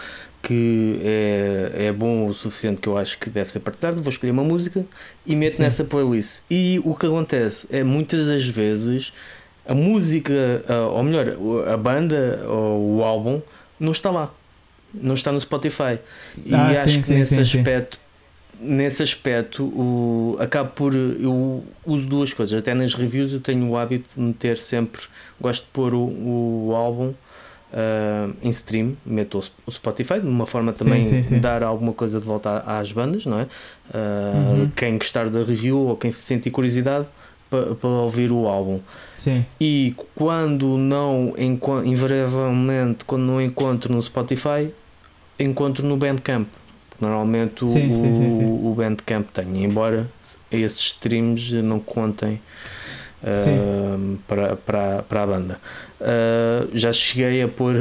que 0.42 1.00
é, 1.04 1.86
é 1.86 1.92
bom 1.92 2.26
o 2.26 2.34
suficiente 2.34 2.80
que 2.80 2.88
eu 2.88 2.98
acho 2.98 3.16
que 3.18 3.30
deve 3.30 3.50
ser 3.50 3.60
partilhado, 3.60 4.02
vou 4.02 4.10
escolher 4.10 4.32
uma 4.32 4.42
música 4.42 4.84
e 5.24 5.36
meto 5.36 5.56
Sim. 5.56 5.62
nessa 5.62 5.84
playlist. 5.84 6.42
E 6.50 6.80
o 6.84 6.94
que 6.94 7.06
acontece 7.06 7.68
é 7.70 7.84
muitas 7.84 8.26
das 8.26 8.44
vezes 8.44 9.12
a 9.64 9.74
música, 9.74 10.32
ou 10.90 11.02
melhor, 11.04 11.36
a 11.72 11.76
banda 11.76 12.44
ou 12.48 12.96
o 12.96 13.04
álbum 13.04 13.40
não 13.78 13.92
está 13.92 14.10
lá, 14.10 14.34
não 14.92 15.14
está 15.14 15.30
no 15.30 15.40
Spotify. 15.40 16.00
E 16.44 16.52
ah, 16.52 16.70
acho 16.70 16.90
sim, 16.90 17.00
que 17.00 17.06
sim, 17.06 17.14
nesse 17.14 17.34
sim, 17.36 17.58
aspecto 17.58 18.02
nesse 18.62 19.02
aspecto, 19.02 19.64
o, 19.64 20.36
acabo 20.38 20.70
por. 20.70 20.94
Eu 20.94 21.64
uso 21.84 22.08
duas 22.08 22.32
coisas. 22.32 22.56
Até 22.56 22.72
nas 22.72 22.94
reviews 22.94 23.32
eu 23.32 23.40
tenho 23.40 23.68
o 23.68 23.76
hábito 23.76 24.08
de 24.14 24.20
meter 24.20 24.56
sempre. 24.56 25.02
Gosto 25.40 25.64
de 25.64 25.70
pôr 25.70 25.94
o, 25.94 26.68
o 26.68 26.74
álbum 26.74 27.12
uh, 27.72 28.34
em 28.42 28.50
stream, 28.50 28.96
meto 29.04 29.42
o 29.66 29.70
Spotify, 29.70 30.20
de 30.20 30.26
uma 30.26 30.46
forma 30.46 30.72
também 30.72 31.04
sim, 31.04 31.22
sim, 31.22 31.34
sim. 31.34 31.40
dar 31.40 31.62
alguma 31.62 31.92
coisa 31.92 32.20
de 32.20 32.26
volta 32.26 32.58
às 32.66 32.92
bandas, 32.92 33.26
não 33.26 33.40
é? 33.40 33.42
Uh, 33.42 34.60
uhum. 34.60 34.70
Quem 34.76 34.98
gostar 34.98 35.28
da 35.28 35.42
review 35.42 35.78
ou 35.78 35.96
quem 35.96 36.12
sentir 36.12 36.50
curiosidade 36.50 37.06
para, 37.48 37.74
para 37.74 37.90
ouvir 37.90 38.30
o 38.30 38.46
álbum. 38.46 38.80
Sim. 39.18 39.44
E 39.60 39.94
quando 40.14 40.78
não, 40.78 41.34
invariavelmente, 41.84 43.04
quando 43.04 43.22
não 43.22 43.40
encontro 43.40 43.92
no 43.92 44.00
Spotify, 44.00 44.70
encontro 45.38 45.86
no 45.86 45.96
Bandcamp. 45.96 46.48
Normalmente 47.00 47.68
sim, 47.68 47.90
o, 47.90 47.96
sim, 47.96 48.14
sim, 48.14 48.44
o 48.44 48.72
Bandcamp 48.76 49.28
tem, 49.32 49.64
embora 49.64 50.08
esses 50.52 50.80
streams 50.80 51.60
não 51.60 51.80
contem 51.80 52.40
uh, 53.22 54.18
para, 54.26 54.56
para, 54.56 55.02
para 55.02 55.22
a 55.22 55.26
banda. 55.26 55.60
Uh, 56.00 56.68
já 56.74 56.92
cheguei 56.92 57.42
a 57.42 57.48
pôr 57.48 57.76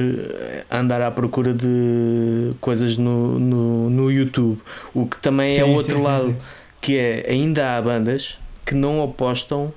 a 0.69 0.79
andar 0.79 1.01
à 1.01 1.11
procura 1.11 1.53
de 1.53 2.51
coisas 2.61 2.97
no, 2.97 3.39
no, 3.39 3.89
no 3.89 4.11
YouTube, 4.11 4.59
o 4.93 5.05
que 5.05 5.17
também 5.17 5.57
é 5.57 5.63
o 5.63 5.69
outro 5.69 6.01
lado, 6.01 6.35
que 6.79 6.97
é 6.97 7.25
ainda 7.27 7.75
há 7.77 7.81
bandas 7.81 8.39
que 8.65 8.75
não 8.75 9.03
apostam, 9.03 9.73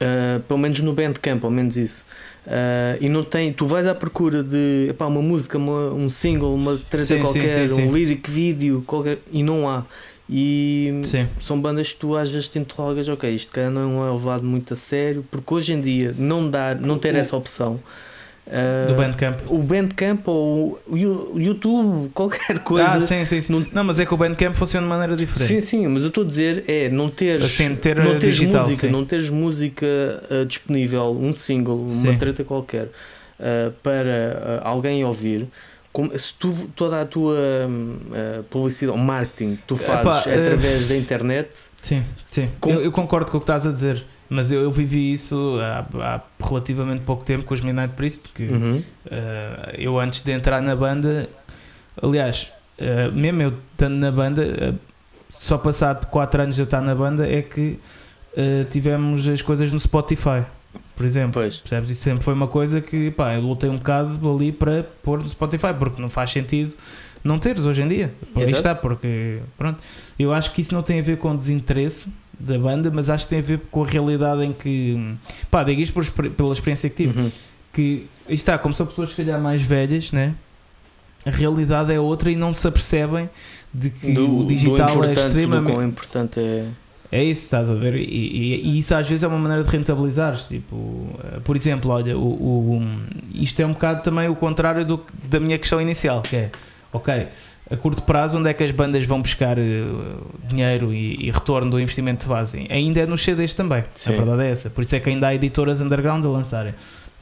uh, 0.00 0.40
pelo 0.46 0.58
menos 0.58 0.78
no 0.80 0.92
Bandcamp, 0.92 1.40
pelo 1.40 1.52
menos 1.52 1.76
isso 1.76 2.04
Uh, 2.44 3.00
e 3.00 3.08
não 3.08 3.22
tem, 3.22 3.50
tu 3.54 3.64
vais 3.64 3.86
à 3.86 3.94
procura 3.94 4.42
de 4.42 4.88
epá, 4.90 5.06
uma 5.06 5.22
música, 5.22 5.56
uma, 5.56 5.90
um 5.94 6.10
single, 6.10 6.54
uma 6.54 6.78
treta 6.90 7.16
qualquer, 7.18 7.70
sim, 7.70 7.74
sim, 7.74 7.82
um 7.88 7.90
lyric 7.90 8.30
vídeo 8.30 8.84
qualquer, 8.86 9.18
e 9.32 9.42
não 9.42 9.66
há. 9.66 9.84
E 10.28 11.02
são 11.40 11.60
bandas 11.60 11.92
que 11.92 11.98
tu 11.98 12.16
às 12.16 12.30
vezes 12.30 12.48
te 12.48 12.58
interrogas, 12.58 13.08
ok, 13.08 13.28
isto 13.34 13.52
cara 13.52 13.68
não 13.68 14.06
é 14.06 14.10
levado 14.10 14.42
muito 14.42 14.72
a 14.72 14.76
sério, 14.76 15.24
porque 15.30 15.52
hoje 15.52 15.74
em 15.74 15.80
dia 15.80 16.14
não 16.16 16.48
dar, 16.48 16.76
não 16.76 16.98
ter 16.98 17.14
essa 17.14 17.36
opção 17.36 17.78
Uh, 18.46 18.88
do 18.88 18.94
Bandcamp. 18.94 19.40
O 19.48 19.58
Bandcamp 19.58 20.28
ou 20.28 20.78
o 20.86 20.96
YouTube, 21.38 22.10
qualquer 22.12 22.58
coisa. 22.58 22.98
Ah, 22.98 23.00
sim, 23.00 23.24
sim, 23.24 23.40
sim. 23.40 23.52
Não, 23.52 23.66
não, 23.72 23.84
mas 23.84 23.98
é 23.98 24.04
que 24.04 24.12
o 24.12 24.16
Bandcamp 24.18 24.54
funciona 24.54 24.84
de 24.86 24.90
maneira 24.90 25.16
diferente. 25.16 25.48
Sim, 25.48 25.60
sim, 25.62 25.86
mas 25.86 26.02
eu 26.02 26.08
estou 26.08 26.24
a 26.24 26.26
dizer 26.26 26.62
é 26.68 26.90
não 26.90 27.08
teres, 27.08 27.42
assim, 27.42 27.74
ter 27.74 27.96
não 27.96 28.18
teres 28.18 28.36
digital, 28.36 28.62
música, 28.62 28.86
sim. 28.86 28.92
não 28.92 29.04
teres 29.04 29.30
música 29.30 29.86
uh, 30.30 30.44
disponível, 30.44 31.18
um 31.18 31.32
single, 31.32 31.88
sim. 31.88 32.08
uma 32.08 32.18
treta 32.18 32.44
qualquer, 32.44 32.84
uh, 32.84 33.72
para 33.82 34.60
alguém 34.62 35.02
ouvir. 35.04 35.46
Como, 35.94 36.18
se 36.18 36.34
tu, 36.34 36.52
toda 36.74 37.00
a 37.00 37.06
tua 37.06 37.38
publicidade, 38.50 38.98
marketing, 38.98 39.58
tu 39.64 39.76
fazes 39.76 40.26
Epá, 40.26 40.40
através 40.40 40.88
da 40.88 40.96
internet. 40.96 41.50
Sim, 41.80 42.02
sim. 42.28 42.50
Com... 42.60 42.72
Eu, 42.72 42.82
eu 42.82 42.92
concordo 42.92 43.30
com 43.30 43.38
o 43.38 43.40
que 43.40 43.44
estás 43.44 43.64
a 43.64 43.70
dizer. 43.70 44.04
Mas 44.28 44.50
eu, 44.50 44.62
eu 44.62 44.72
vivi 44.72 45.12
isso 45.12 45.58
há, 45.60 45.86
há, 46.00 46.20
relativamente 46.44 47.02
pouco 47.02 47.24
tempo 47.24 47.44
com 47.44 47.54
os 47.54 47.60
Midnight 47.60 47.94
Priest, 47.94 48.20
porque 48.20 48.44
uhum. 48.44 48.82
uh, 49.06 49.70
eu 49.74 49.98
antes 49.98 50.22
de 50.22 50.32
entrar 50.32 50.60
na 50.62 50.74
banda, 50.74 51.28
aliás, 52.02 52.50
uh, 52.78 53.12
mesmo 53.12 53.42
eu 53.42 53.54
estando 53.72 53.94
na 53.94 54.10
banda, 54.10 54.42
uh, 54.42 54.78
só 55.38 55.58
passado 55.58 56.06
4 56.06 56.42
anos 56.42 56.56
de 56.56 56.62
eu 56.62 56.64
estar 56.64 56.80
na 56.80 56.94
banda 56.94 57.28
é 57.28 57.42
que 57.42 57.78
tivemos 58.68 59.28
as 59.28 59.40
coisas 59.40 59.70
no 59.70 59.78
Spotify, 59.78 60.42
por 60.96 61.06
exemplo. 61.06 61.34
Pois. 61.34 61.56
Percebes? 61.58 61.90
Isso 61.90 62.02
sempre 62.02 62.24
foi 62.24 62.34
uma 62.34 62.48
coisa 62.48 62.80
que 62.80 63.10
pá, 63.10 63.34
eu 63.34 63.40
lutei 63.40 63.68
um 63.68 63.76
bocado 63.76 64.34
ali 64.34 64.52
para 64.52 64.84
pôr 65.02 65.22
no 65.22 65.28
Spotify, 65.30 65.74
porque 65.78 66.00
não 66.00 66.08
faz 66.08 66.30
sentido 66.30 66.74
não 67.24 67.38
teres 67.38 67.64
hoje 67.64 67.82
em 67.82 67.88
dia. 67.88 68.14
Aí 68.36 68.52
está, 68.52 68.74
porque 68.74 69.38
pronto. 69.56 69.78
Eu 70.18 70.32
acho 70.32 70.52
que 70.52 70.60
isso 70.60 70.74
não 70.74 70.82
tem 70.82 71.00
a 71.00 71.02
ver 71.02 71.16
com 71.16 71.34
desinteresse 71.34 72.12
da 72.38 72.58
banda, 72.58 72.90
mas 72.92 73.08
acho 73.08 73.24
que 73.24 73.30
tem 73.30 73.38
a 73.38 73.42
ver 73.42 73.60
com 73.70 73.82
a 73.82 73.86
realidade 73.86 74.44
em 74.44 74.52
que. 74.52 75.16
Pá, 75.50 75.64
digo 75.64 75.80
isto 75.80 75.94
por, 75.94 76.30
pela 76.30 76.52
experiência 76.52 76.90
que 76.90 76.96
tive. 76.96 77.18
Uhum. 77.18 77.32
Que 77.72 78.06
está, 78.28 78.58
como 78.58 78.74
são 78.74 78.86
pessoas 78.86 79.10
se 79.10 79.16
calhar 79.16 79.40
mais 79.40 79.62
velhas, 79.62 80.12
né? 80.12 80.34
A 81.24 81.30
realidade 81.30 81.92
é 81.92 81.98
outra 81.98 82.30
e 82.30 82.36
não 82.36 82.54
se 82.54 82.68
apercebem 82.68 83.30
de 83.72 83.88
que 83.88 84.12
do, 84.12 84.40
o 84.40 84.46
digital 84.46 85.02
é 85.04 85.12
extremamente. 85.12 85.76
Do 85.76 85.82
importante 85.82 86.40
é. 86.40 86.68
É 87.14 87.22
isso, 87.22 87.44
estás 87.44 87.70
a 87.70 87.74
ver? 87.74 87.94
E, 87.94 88.02
e, 88.02 88.70
e, 88.70 88.78
isso 88.80 88.92
às 88.92 89.08
vezes 89.08 89.22
é 89.22 89.28
uma 89.28 89.38
maneira 89.38 89.62
de 89.62 89.70
rentabilizar. 89.70 90.36
Tipo, 90.36 91.08
eh, 91.22 91.38
por 91.44 91.56
exemplo, 91.56 91.92
olha, 91.92 92.18
o, 92.18 92.22
o, 92.22 92.82
isto 93.32 93.62
é 93.62 93.64
um 93.64 93.72
bocado 93.72 94.02
também 94.02 94.28
o 94.28 94.34
contrário 94.34 94.84
do, 94.84 95.00
da 95.28 95.38
minha 95.38 95.56
questão 95.56 95.80
inicial, 95.80 96.22
que 96.22 96.34
é 96.34 96.50
ok 96.92 97.28
a 97.70 97.76
curto 97.76 98.02
prazo, 98.02 98.38
onde 98.38 98.50
é 98.50 98.52
que 98.52 98.62
as 98.62 98.70
bandas 98.72 99.06
vão 99.06 99.22
buscar 99.22 99.56
uh, 99.58 100.26
dinheiro 100.46 100.92
e, 100.92 101.28
e, 101.28 101.30
retorno 101.30 101.70
do 101.70 101.80
investimento 101.80 102.24
que 102.24 102.28
fazem? 102.28 102.66
Ainda 102.68 103.00
é 103.00 103.06
nos 103.06 103.22
CDs 103.22 103.54
também, 103.54 103.84
Sim. 103.94 104.12
a 104.12 104.16
verdade 104.16 104.42
é 104.42 104.50
essa. 104.50 104.68
Por 104.68 104.82
isso 104.82 104.94
é 104.96 105.00
que 105.00 105.08
ainda 105.08 105.28
há 105.28 105.34
editoras 105.34 105.80
underground 105.80 106.24
a 106.24 106.28
lançarem. 106.28 106.74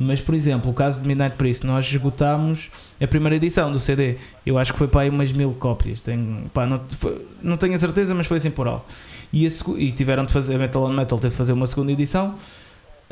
Mas, 0.02 0.20
por 0.20 0.34
exemplo, 0.34 0.70
o 0.70 0.74
caso 0.74 1.00
de 1.00 1.06
Midnight 1.08 1.36
Priest, 1.36 1.66
nós 1.66 1.86
esgotámos 1.86 2.70
a 3.00 3.06
primeira 3.06 3.36
edição 3.36 3.72
do 3.72 3.78
CD. 3.78 4.16
Eu 4.44 4.58
acho 4.58 4.72
que 4.72 4.78
foi 4.78 4.88
para 4.88 5.02
aí 5.02 5.10
umas 5.10 5.32
mil 5.32 5.52
cópias. 5.54 6.00
Tenho, 6.00 6.50
pá, 6.52 6.66
não, 6.66 6.80
foi, 6.90 7.26
não 7.42 7.56
tenho 7.56 7.74
a 7.74 7.78
certeza, 7.78 8.14
mas 8.14 8.26
foi 8.26 8.38
assim 8.38 8.50
por 8.50 8.66
alto. 8.66 8.84
E, 9.32 9.46
e 9.46 9.92
tiveram 9.92 10.24
de 10.24 10.32
fazer, 10.32 10.54
a 10.56 10.58
Metal 10.58 10.82
on 10.82 10.92
Metal 10.92 11.18
teve 11.18 11.30
de 11.30 11.36
fazer 11.36 11.52
uma 11.52 11.66
segunda 11.66 11.92
edição 11.92 12.36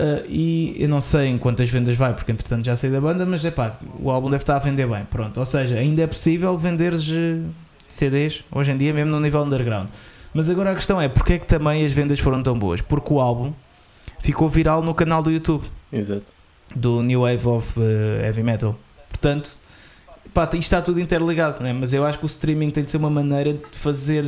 Uh, 0.00 0.24
e 0.30 0.76
eu 0.78 0.88
não 0.88 1.02
sei 1.02 1.26
em 1.26 1.36
quantas 1.36 1.68
vendas 1.68 1.94
vai, 1.94 2.14
porque 2.14 2.32
entretanto 2.32 2.64
já 2.64 2.74
saí 2.74 2.88
da 2.88 2.98
banda, 2.98 3.26
mas 3.26 3.44
é 3.44 3.50
pá, 3.50 3.76
o 3.98 4.10
álbum 4.10 4.30
deve 4.30 4.42
estar 4.42 4.56
a 4.56 4.58
vender 4.58 4.88
bem. 4.88 5.04
Pronto, 5.04 5.38
ou 5.38 5.44
seja, 5.44 5.76
ainda 5.76 6.00
é 6.00 6.06
possível 6.06 6.56
venderes 6.56 7.06
uh, 7.06 7.44
CDs 7.86 8.42
hoje 8.50 8.70
em 8.70 8.78
dia, 8.78 8.94
mesmo 8.94 9.10
no 9.10 9.20
nível 9.20 9.42
underground. 9.42 9.88
Mas 10.32 10.48
agora 10.48 10.72
a 10.72 10.74
questão 10.74 10.98
é: 11.02 11.06
porque 11.06 11.34
é 11.34 11.38
que 11.38 11.46
também 11.46 11.84
as 11.84 11.92
vendas 11.92 12.18
foram 12.18 12.42
tão 12.42 12.58
boas? 12.58 12.80
Porque 12.80 13.12
o 13.12 13.20
álbum 13.20 13.52
ficou 14.20 14.48
viral 14.48 14.82
no 14.82 14.94
canal 14.94 15.22
do 15.22 15.30
YouTube 15.30 15.64
Exato. 15.92 16.24
Do 16.74 17.02
New 17.02 17.22
Wave 17.22 17.46
of 17.48 17.78
uh, 17.78 17.82
Heavy 18.22 18.42
Metal. 18.42 18.78
Portanto, 19.08 19.58
pá, 20.32 20.44
isto 20.44 20.56
está 20.56 20.82
tudo 20.82 21.00
interligado, 21.00 21.62
né? 21.62 21.72
mas 21.72 21.92
eu 21.92 22.04
acho 22.04 22.18
que 22.18 22.24
o 22.24 22.26
streaming 22.26 22.70
tem 22.70 22.84
de 22.84 22.90
ser 22.90 22.96
uma 22.96 23.10
maneira 23.10 23.54
de 23.54 23.76
fazer 23.76 24.24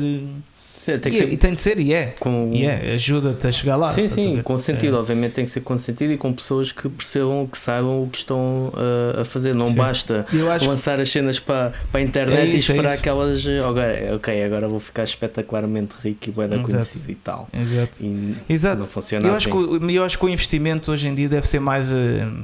Sim, 0.75 0.99
tem 0.99 1.13
e, 1.13 1.17
ser... 1.17 1.33
e, 1.33 1.37
tem 1.37 1.55
de 1.55 1.61
ser, 1.61 1.79
e 1.79 1.93
é. 1.93 2.07
Com... 2.19 2.51
E 2.53 2.67
é, 2.67 2.87
ajuda-te 2.95 3.47
a 3.47 3.53
chegar 3.53 3.77
lá. 3.77 3.89
Sim, 3.89 4.09
sim, 4.09 4.43
com 4.43 4.57
sentido, 4.59 4.97
é. 4.97 4.99
obviamente 4.99 5.33
tem 5.33 5.45
que 5.45 5.51
ser 5.51 5.61
com 5.61 5.77
sentido 5.79 6.13
e 6.13 6.17
com 6.17 6.33
pessoas 6.33 6.73
que 6.73 6.89
percebam, 6.89 7.47
que 7.47 7.59
saibam 7.59 8.03
o 8.03 8.09
que 8.09 8.19
estão 8.19 8.73
uh, 8.75 9.21
a 9.21 9.25
fazer. 9.25 9.55
Não 9.55 9.69
sim. 9.69 9.75
basta 9.75 10.27
lançar 10.67 10.99
as 10.99 11.11
cenas 11.11 11.39
para, 11.39 11.73
para 11.93 12.01
a 12.01 12.03
internet 12.03 12.55
é 12.55 12.57
isso, 12.57 12.73
e 12.73 12.75
é 12.75 12.77
esperar 12.77 12.95
é 12.95 12.97
que 12.97 13.09
elas. 13.09 13.45
Okay, 13.45 14.15
ok, 14.15 14.43
agora 14.45 14.67
vou 14.67 14.81
ficar 14.81 15.05
espetacularmente 15.05 15.95
rico 16.03 16.29
e 16.29 16.33
bem 16.33 16.49
da 16.49 16.59
conhecido 16.59 17.11
e 17.11 17.15
tal. 17.15 17.49
Exato. 17.53 18.03
E 18.03 18.37
Exato. 18.49 18.81
não 18.81 18.87
funciona 18.87 19.29
eu 19.29 19.33
assim. 19.33 19.51
Acho 19.51 19.79
que, 19.79 19.95
eu 19.95 20.05
acho 20.05 20.19
que 20.19 20.25
o 20.25 20.29
investimento 20.29 20.91
hoje 20.91 21.07
em 21.07 21.15
dia 21.15 21.29
deve 21.29 21.47
ser 21.47 21.61
mais. 21.61 21.91
Uh, 21.91 22.43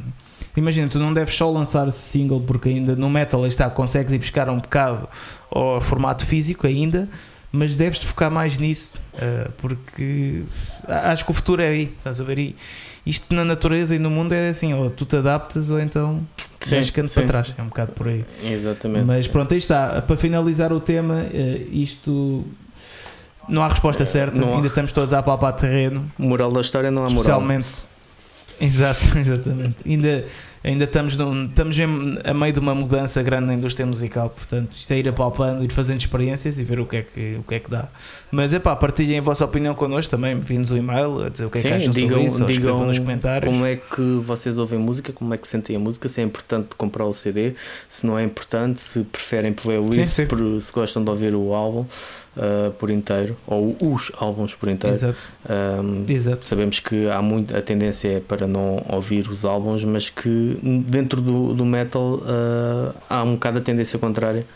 imagina, 0.57 0.89
tu 0.89 0.99
não 0.99 1.13
deves 1.13 1.35
só 1.35 1.51
lançar 1.51 1.91
single 1.91 2.41
porque 2.43 2.69
ainda 2.69 2.95
no 2.95 3.09
metal 3.09 3.45
está, 3.47 3.69
consegues 3.71 4.13
ir 4.13 4.19
buscar 4.19 4.49
um 4.49 4.59
bocado 4.59 5.09
ao 5.51 5.81
formato 5.81 6.27
físico 6.27 6.67
ainda 6.67 7.09
mas 7.51 7.77
deves 7.77 7.99
focar 8.01 8.31
mais 8.31 8.59
nisso, 8.59 8.93
uh, 9.15 9.51
porque 9.59 10.43
acho 10.87 11.25
que 11.25 11.31
o 11.31 11.35
futuro 11.35 11.63
é 11.63 11.69
aí, 11.69 11.95
estás 11.99 12.21
a 12.21 12.25
ver? 12.25 12.39
E 12.39 12.57
isto 13.07 13.35
na 13.35 13.45
natureza 13.45 13.95
e 13.95 13.99
no 13.99 14.11
mundo 14.11 14.33
é 14.33 14.51
assim, 14.51 14.75
ou 14.75 14.91
tu 14.91 15.07
te 15.07 15.17
adaptas 15.17 15.71
ou 15.71 15.81
então 15.81 16.27
vais 16.67 16.87
ficando 16.87 17.11
para 17.11 17.27
trás, 17.27 17.55
é 17.57 17.63
um 17.63 17.69
bocado 17.69 17.93
por 17.93 18.09
aí. 18.09 18.25
Exatamente. 18.45 19.05
Mas 19.05 19.27
pronto, 19.27 19.53
aí 19.53 19.59
está. 19.59 20.03
Para 20.03 20.17
finalizar 20.17 20.73
o 20.73 20.81
tema, 20.81 21.23
uh, 21.23 21.69
isto 21.73 22.45
não 23.49 23.63
há 23.63 23.69
resposta 23.69 24.05
certa, 24.05 24.39
não 24.39 24.57
ainda 24.57 24.67
há. 24.67 24.69
estamos 24.69 24.93
todos 24.93 25.13
a 25.15 25.23
palpar 25.23 25.55
terreno. 25.55 26.11
Moral 26.19 26.53
da 26.53 26.61
história 26.61 26.91
não 26.91 27.05
há 27.05 27.11
moral. 27.11 27.21
Especialmente. 27.21 27.69
Exato, 28.61 29.01
exatamente. 29.19 29.77
Ainda 29.87 30.25
ainda 30.65 30.85
estamos, 30.85 31.15
num, 31.17 31.47
estamos 31.47 31.79
em- 31.79 32.19
a 32.25 32.35
meio 32.35 32.53
de 32.53 32.59
uma 32.61 32.75
mudança 32.75 33.23
grande 33.23 33.47
na 33.47 33.55
indústria 33.55 33.87
musical, 33.87 34.31
portanto, 34.31 34.73
isto 34.73 34.91
é 34.93 34.99
ir 34.99 35.09
apalpando, 35.09 35.65
ir 35.65 35.73
fazendo 35.73 36.01
experiências 36.01 36.59
e 36.59 36.65
ver 36.65 36.81
o 36.81 36.87
que 36.87 36.97
é 36.97 37.03
que, 37.03 37.37
o 37.39 37.43
que, 37.43 37.55
é 37.55 37.61
que 37.61 37.71
dá. 37.71 37.89
Mas 38.31 38.53
é 38.53 38.59
pá, 38.59 38.75
partilhem 38.77 39.19
a 39.19 39.23
vossa 39.23 39.45
opinião 39.45 39.75
connosco 39.75 40.11
também, 40.11 40.37
enviem-nos 40.37 40.71
um 40.71 40.77
e-mail 40.77 41.25
a 41.25 41.29
dizer 41.29 41.45
o 41.47 41.51
que 41.51 41.59
é 41.59 41.63
que 41.63 41.69
Sim, 41.69 41.75
acham 41.75 41.93
digam- 41.93 42.09
sobre 42.19 42.27
isso, 42.27 42.45
digam 42.61 42.87
nos 42.87 42.99
comentários. 42.99 43.53
Como 43.53 43.65
é 43.65 43.77
que 43.77 44.03
vocês 44.25 44.59
ouvem 44.59 44.79
música? 44.79 45.13
Como 45.13 45.33
é 45.35 45.37
que 45.39 45.47
sentem 45.49 45.77
a 45.77 45.79
música? 45.79 46.09
Se 46.09 46.21
é 46.21 46.25
importante 46.25 46.69
comprar 46.77 47.05
o 47.07 47.15
CD, 47.15 47.55
se 47.89 48.07
não 48.07 48.19
é 48.19 48.25
importante, 48.25 48.81
se 48.81 49.01
preferem 49.05 49.53
playlist, 49.53 50.11
Sim, 50.11 50.27
sim. 50.29 50.61
se 50.61 50.73
gostam 50.73 51.03
de 51.03 51.11
ouvir 51.11 51.35
o 51.35 51.55
álbum 51.55 51.85
ah, 52.37 52.71
por 52.79 52.91
inteiro 52.91 53.37
ou 53.47 53.77
os 53.81 54.13
álbuns 54.19 54.55
por 54.55 54.69
inteiro. 54.69 54.95
Exato, 54.97 55.19
Ahm, 55.49 56.05
exato. 56.09 56.47
sabemos 56.47 56.79
que 56.81 57.09
há 57.09 57.21
muito, 57.23 57.57
a 57.57 57.61
tendência 57.63 58.09
é 58.09 58.21
para 58.21 58.47
não 58.47 58.85
ouvir 58.89 59.29
os 59.29 59.45
álbuns, 59.45 59.83
mas 59.85 60.09
que 60.11 60.48
dentro 60.87 61.21
do, 61.21 61.55
do 61.55 61.65
metal 61.65 62.23
ah, 62.25 62.95
há 63.09 63.23
um 63.23 63.35
bocado 63.35 63.59
a 63.59 63.61
tendência 63.61 63.99
contrária. 63.99 64.47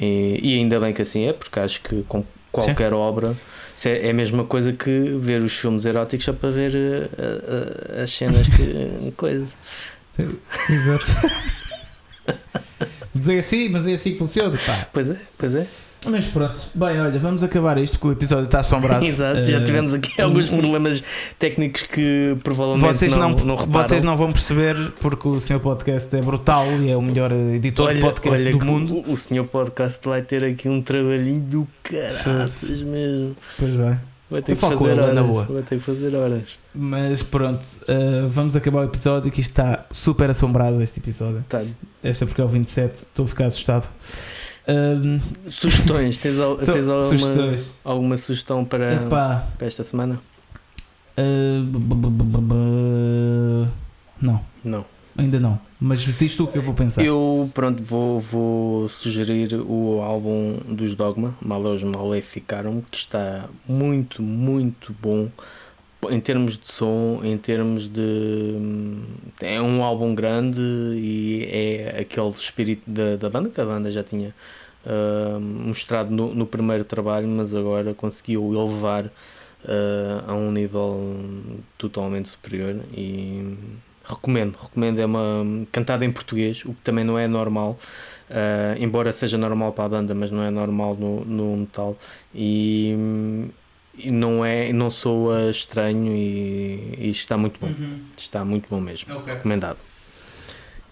E, 0.00 0.38
e 0.42 0.54
ainda 0.54 0.80
bem 0.80 0.92
que 0.92 1.02
assim 1.02 1.26
é, 1.26 1.32
porque 1.32 1.60
acho 1.60 1.82
que 1.82 2.02
com 2.04 2.24
qualquer 2.50 2.94
obra 2.94 3.36
isso 3.74 3.88
é, 3.88 4.06
é 4.06 4.10
a 4.10 4.14
mesma 4.14 4.44
coisa 4.44 4.72
que 4.72 5.16
ver 5.18 5.42
os 5.42 5.54
filmes 5.54 5.84
eróticos 5.84 6.24
só 6.24 6.32
para 6.32 6.50
ver 6.50 7.10
ah, 7.18 7.98
ah, 7.98 8.02
as 8.02 8.10
cenas 8.10 8.46
que. 8.48 9.12
coisa. 9.16 9.46
Exato. 10.68 11.06
Dizer 13.14 13.38
assim, 13.38 13.68
mas 13.68 13.86
é 13.86 13.94
assim 13.94 14.12
que 14.12 14.18
funciona, 14.18 14.56
pá. 14.56 14.88
Pois 14.92 15.10
é, 15.10 15.16
pois 15.38 15.54
é. 15.54 15.66
Mas 16.04 16.26
pronto, 16.26 16.58
bem, 16.74 17.00
olha, 17.00 17.18
vamos 17.18 17.44
acabar 17.44 17.78
isto 17.78 17.98
que 17.98 18.06
o 18.06 18.12
episódio 18.12 18.46
está 18.46 18.60
assombrado. 18.60 19.04
Exato, 19.06 19.44
já 19.44 19.58
Eh, 19.58 19.64
tivemos 19.64 19.94
aqui 19.94 20.20
alguns 20.20 20.48
problemas 20.48 21.02
técnicos 21.38 21.82
que 21.82 22.36
provavelmente 22.42 22.86
Vocês 22.86 23.12
não, 23.12 23.30
não, 23.30 23.44
não, 23.44 23.56
vocês 23.56 24.02
não 24.02 24.16
vão 24.16 24.32
perceber 24.32 24.74
porque 25.00 25.28
o 25.28 25.40
senhor 25.40 25.60
podcast 25.60 26.14
é 26.16 26.20
brutal 26.20 26.66
e 26.80 26.90
é 26.90 26.96
o 26.96 27.02
melhor 27.02 27.30
editor 27.32 27.94
de 27.94 28.00
podcast 28.00 28.50
do 28.50 28.58
que 28.58 28.64
mundo. 28.64 28.96
O, 29.06 29.12
o 29.12 29.16
senhor 29.16 29.44
podcast 29.46 30.00
vai 30.08 30.22
ter 30.22 30.42
aqui 30.42 30.68
um 30.68 30.82
trabalhinho 30.82 31.40
do 31.40 31.68
caraças 31.84 32.82
mesmo. 32.82 33.36
Pois 33.58 33.74
vai. 33.74 33.98
Vai 34.28 34.40
ter 34.42 34.54
que 34.54 34.60
fazer 34.60 34.98
horas. 34.98 35.14
na 35.14 35.22
boa. 35.22 35.44
Vai 35.44 35.62
ter 35.62 35.78
que 35.78 35.84
fazer 35.84 36.16
horas. 36.16 36.58
Mas 36.74 37.22
pronto, 37.22 37.62
eh, 37.86 38.26
vamos 38.30 38.56
acabar 38.56 38.80
o 38.80 38.84
episódio 38.84 39.30
que 39.30 39.40
isto 39.42 39.50
está 39.50 39.84
super 39.92 40.30
assombrado 40.30 40.80
este 40.82 41.00
episódio. 41.00 41.44
Tá. 41.48 41.62
Esta 42.02 42.24
porque 42.24 42.40
é 42.40 42.44
o 42.44 42.48
27, 42.48 42.94
estou 42.96 43.26
a 43.26 43.28
ficar 43.28 43.46
assustado. 43.46 43.86
Sugestões? 45.50 46.18
Tens, 46.18 46.38
al- 46.38 46.56
tô- 46.56 46.72
tens 46.72 46.86
alguma, 46.88 47.02
sugestões. 47.18 47.70
alguma 47.84 48.16
sugestão 48.16 48.64
para, 48.64 48.94
Epá, 48.94 49.46
para 49.58 49.66
esta 49.66 49.82
semana? 49.84 50.20
b- 51.16 51.78
b- 51.78 51.94
b- 51.94 52.24
b- 52.24 52.38
b- 52.40 53.68
não, 54.20 54.40
Não. 54.64 54.84
ainda 55.16 55.38
não. 55.40 55.58
Mas 55.80 56.00
diz 56.00 56.36
tu 56.36 56.44
o 56.44 56.46
que 56.46 56.58
eu 56.58 56.62
vou 56.62 56.74
pensar. 56.74 57.04
Eu, 57.04 57.50
pronto, 57.52 57.82
vou, 57.82 58.20
vou 58.20 58.88
sugerir 58.88 59.52
o 59.66 60.00
álbum 60.00 60.58
dos 60.68 60.94
Dogma, 60.94 61.34
Maleus 61.40 61.82
Maleficaram, 61.82 62.82
que 62.90 62.96
está 62.98 63.46
muito, 63.68 64.22
muito 64.22 64.94
bom 65.02 65.28
em 66.10 66.20
termos 66.20 66.58
de 66.58 66.70
som, 66.70 67.20
em 67.22 67.36
termos 67.38 67.88
de. 67.88 68.56
É 69.40 69.60
um 69.60 69.82
álbum 69.82 70.14
grande 70.14 70.60
e 70.60 71.48
é 71.50 72.00
aquele 72.00 72.30
espírito 72.30 72.82
da, 72.86 73.16
da 73.16 73.30
banda 73.30 73.50
que 73.50 73.60
a 73.60 73.64
banda 73.64 73.90
já 73.90 74.02
tinha 74.02 74.34
ah, 74.84 75.38
mostrado 75.40 76.10
no, 76.10 76.34
no 76.34 76.46
primeiro 76.46 76.84
trabalho, 76.84 77.28
mas 77.28 77.54
agora 77.54 77.94
conseguiu 77.94 78.52
elevar 78.52 79.10
ah, 79.64 80.24
a 80.26 80.34
um 80.34 80.50
nível 80.50 81.16
totalmente 81.78 82.28
superior 82.28 82.80
e 82.92 83.56
recomendo, 84.04 84.56
recomendo 84.60 85.00
é 85.00 85.06
uma 85.06 85.44
cantada 85.70 86.04
em 86.04 86.10
português, 86.10 86.64
o 86.64 86.74
que 86.74 86.80
também 86.82 87.04
não 87.04 87.18
é 87.18 87.28
normal, 87.28 87.78
ah, 88.30 88.74
embora 88.78 89.12
seja 89.12 89.38
normal 89.38 89.72
para 89.72 89.84
a 89.84 89.88
banda, 89.88 90.14
mas 90.14 90.30
não 90.30 90.42
é 90.42 90.50
normal 90.50 90.96
no, 90.96 91.24
no 91.24 91.56
metal 91.58 91.96
e, 92.34 92.96
e 93.96 94.10
não 94.10 94.44
é, 94.44 94.72
não 94.72 94.90
soa 94.90 95.50
estranho 95.50 96.12
e, 96.14 96.94
e 96.98 97.08
está 97.10 97.36
muito 97.36 97.58
bom, 97.60 97.68
Uhum. 97.68 97.98
está 98.16 98.44
muito 98.44 98.66
bom 98.70 98.80
mesmo, 98.80 99.14
Ok. 99.16 99.32
recomendado. 99.32 99.78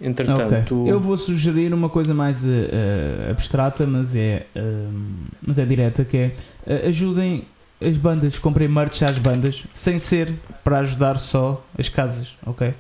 Entretanto, 0.00 0.84
Eu 0.88 0.98
vou 0.98 1.16
sugerir 1.16 1.74
uma 1.74 1.88
coisa 1.90 2.14
mais 2.14 2.42
eh, 2.44 3.28
abstrata, 3.30 3.86
mas 3.86 4.16
é, 4.16 4.46
ehm, 4.54 5.26
mas 5.46 5.58
é 5.58 5.66
direta, 5.66 6.04
que 6.06 6.16
é 6.16 6.34
eh, 6.66 6.88
ajudem 6.88 7.44
as 7.86 7.96
bandas, 7.98 8.38
comprem 8.38 8.66
merch 8.66 9.02
às 9.02 9.18
bandas, 9.18 9.62
sem 9.74 9.98
ser 9.98 10.32
para 10.64 10.78
ajudar 10.78 11.18
só 11.18 11.62
as 11.78 11.88
casas, 11.90 12.28
ok? 12.46 12.72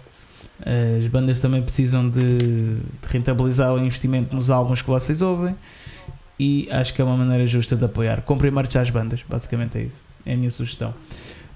As 0.62 1.06
bandas 1.10 1.40
também 1.40 1.62
precisam 1.62 2.08
de, 2.08 2.36
de 2.38 2.80
rentabilizar 3.08 3.72
o 3.72 3.78
investimento 3.78 4.34
nos 4.36 4.50
álbuns 4.50 4.82
que 4.82 4.88
vocês 4.88 5.22
ouvem 5.22 5.54
e 6.38 6.68
acho 6.70 6.92
que 6.92 7.00
é 7.00 7.04
uma 7.04 7.16
maneira 7.16 7.46
justa 7.46 7.74
de 7.76 7.84
apoiar. 7.84 8.20
Comprem 8.22 8.50
merch 8.50 8.76
às 8.76 8.90
bandas, 8.90 9.20
basicamente 9.28 9.78
é 9.78 9.82
isso. 9.84 10.02
É 10.26 10.34
a 10.34 10.36
minha 10.36 10.50
sugestão. 10.50 10.94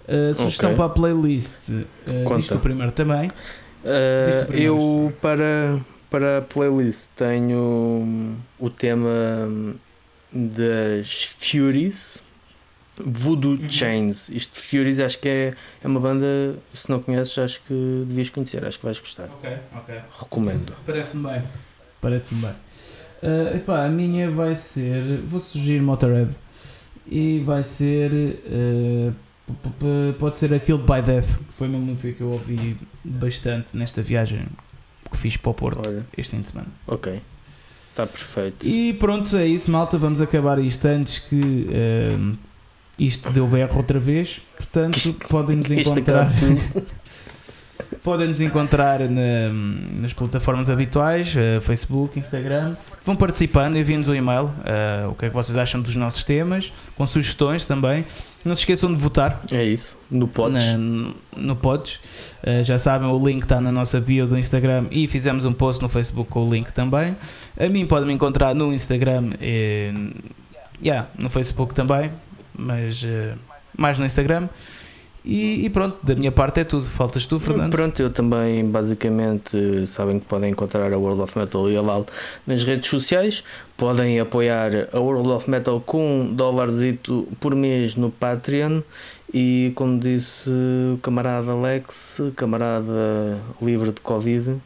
A 0.06 0.34
sugestão 0.34 0.70
Ok. 0.70 0.76
para 0.76 0.86
a 0.86 0.88
playlist, 0.90 1.68
uh, 1.68 2.36
diz 2.36 2.46
tu 2.46 2.58
primeiro 2.58 2.92
também. 2.92 3.28
Uh, 3.28 4.46
primeiro. 4.46 4.62
eu 4.74 5.12
para, 5.20 5.80
para 6.10 6.38
a 6.38 6.42
playlist 6.42 7.10
tenho 7.16 8.36
o 8.58 8.70
tema 8.70 9.08
hum, 9.48 9.74
das 10.32 11.24
Furies 11.38 12.22
Voodoo 12.98 13.52
Uhum. 13.52 13.70
Chains. 13.70 14.28
Isto 14.28 14.56
Furies 14.60 15.00
acho 15.00 15.18
que 15.18 15.28
é, 15.28 15.54
é 15.82 15.86
uma 15.88 15.98
banda, 16.00 16.56
se 16.74 16.88
não 16.90 17.00
conheces, 17.00 17.36
acho 17.38 17.60
que 17.66 18.04
devias 18.06 18.30
conhecer, 18.30 18.64
acho 18.64 18.78
que 18.78 18.84
vais 18.84 19.00
gostar. 19.00 19.24
Ok, 19.24 19.50
ok. 19.74 19.94
Recomendo. 20.20 20.72
Parece-me 20.86 21.28
bem. 21.28 21.42
Parece-me 22.00 22.40
bem. 22.42 22.54
Ah, 23.22 23.56
epá, 23.56 23.84
a 23.84 23.88
minha 23.88 24.30
vai 24.30 24.54
ser. 24.54 25.18
Vou 25.26 25.40
sugerir 25.40 25.80
Motorhead. 25.82 26.30
E 27.06 27.40
vai 27.44 27.62
ser. 27.62 28.10
p- 29.78 30.14
pode 30.18 30.38
ser 30.38 30.52
a 30.54 30.58
Killed 30.58 30.84
by 30.84 31.02
Death, 31.02 31.36
que 31.38 31.52
foi 31.52 31.68
uma 31.68 31.78
música 31.78 32.12
que 32.16 32.20
eu 32.22 32.30
ouvi 32.30 32.76
bastante 33.04 33.66
nesta 33.74 34.02
viagem 34.02 34.46
que 35.10 35.16
fiz 35.18 35.36
para 35.36 35.50
o 35.50 35.54
Porto 35.54 35.86
Olha, 35.86 36.04
este 36.16 36.34
fim 36.36 36.42
de 36.42 36.48
semana. 36.48 36.68
ok. 36.86 37.20
Está 37.90 38.06
perfeito. 38.08 38.66
E 38.66 38.92
pronto, 38.94 39.36
é 39.36 39.46
isso, 39.46 39.70
malta. 39.70 39.96
Vamos 39.96 40.20
acabar 40.20 40.58
isto 40.58 40.84
antes 40.86 41.20
que 41.20 41.68
ah, 41.70 42.34
isto 42.98 43.30
deu 43.30 43.46
berro 43.46 43.76
outra 43.76 44.00
vez. 44.00 44.40
Portanto, 44.56 44.98
podem 45.28 45.56
nos 45.58 45.70
encontrar. 45.70 46.32
Podem 48.02 48.28
nos 48.28 48.40
encontrar 48.40 49.00
na- 49.00 49.50
nas 50.00 50.12
plataformas 50.12 50.68
habituais, 50.68 51.34
eh, 51.36 51.58
Facebook, 51.60 52.18
Instagram. 52.18 52.74
Vão 53.04 53.16
participando, 53.16 53.76
enviem-nos 53.76 54.08
um 54.08 54.14
e-mail. 54.14 54.50
eh, 54.64 55.06
o 55.08 55.14
que 55.14 55.26
é 55.26 55.28
que 55.30 55.34
vocês 55.34 55.56
acham 55.56 55.80
dos 55.80 55.96
nossos 55.96 56.22
temas, 56.22 56.72
com 56.96 57.06
sugestões 57.06 57.64
também. 57.64 58.04
Não 58.44 58.54
se 58.54 58.60
esqueçam 58.62 58.92
de 58.92 59.00
votar 59.00 59.40
É 59.50 59.64
isso. 59.64 59.98
No 60.10 60.28
Pods. 60.28 60.62
na- 60.76 61.12
no 61.36 61.56
Pods. 61.56 61.98
Eh, 62.42 62.62
já 62.64 62.78
sabem, 62.78 63.08
o 63.08 63.26
link 63.26 63.42
está 63.44 63.60
na 63.60 63.72
nossa 63.72 63.98
bio 64.00 64.26
do 64.26 64.36
Instagram 64.38 64.86
e 64.90 65.08
fizemos 65.08 65.44
um 65.46 65.52
post 65.52 65.82
no 65.82 65.88
Facebook 65.88 66.28
com 66.30 66.46
o 66.46 66.52
link 66.52 66.70
também. 66.72 67.16
A 67.58 67.68
mim 67.68 67.86
podem 67.86 68.06
me 68.08 68.12
encontrar 68.14 68.54
no 68.54 68.72
Instagram 68.74 69.30
e 69.40 69.92
yeah, 70.82 71.08
no 71.18 71.30
Facebook 71.30 71.72
também, 71.74 72.10
mas 72.56 73.02
mais 73.76 73.98
no 73.98 74.04
Instagram. 74.04 74.48
E, 75.24 75.64
e 75.64 75.70
pronto, 75.70 75.96
da 76.02 76.14
minha 76.14 76.30
parte 76.30 76.60
é 76.60 76.64
tudo. 76.64 76.84
Faltas 76.84 77.24
tu, 77.24 77.40
Fernando? 77.40 77.70
Pronto, 77.70 78.00
eu 78.02 78.10
também 78.10 78.62
basicamente 78.64 79.86
sabem 79.86 80.20
que 80.20 80.26
podem 80.26 80.50
encontrar 80.50 80.92
a 80.92 80.98
World 80.98 81.22
of 81.22 81.38
Metal 81.38 81.70
e 81.70 81.76
a 81.76 81.80
LAL 81.80 82.04
nas 82.46 82.62
redes 82.62 82.90
sociais. 82.90 83.42
Podem 83.74 84.20
apoiar 84.20 84.88
a 84.92 85.00
World 85.00 85.30
of 85.30 85.48
Metal 85.48 85.80
com 85.80 86.20
um 86.20 86.34
dólarzito 86.34 87.26
por 87.40 87.54
mês 87.54 87.96
no 87.96 88.10
Patreon. 88.10 88.82
E 89.32 89.72
como 89.74 89.98
disse 89.98 90.50
o 90.50 90.98
camarada 90.98 91.52
Alex, 91.52 92.20
camarada 92.36 93.38
livre 93.60 93.92
de 93.92 94.00
Covid, 94.00 94.56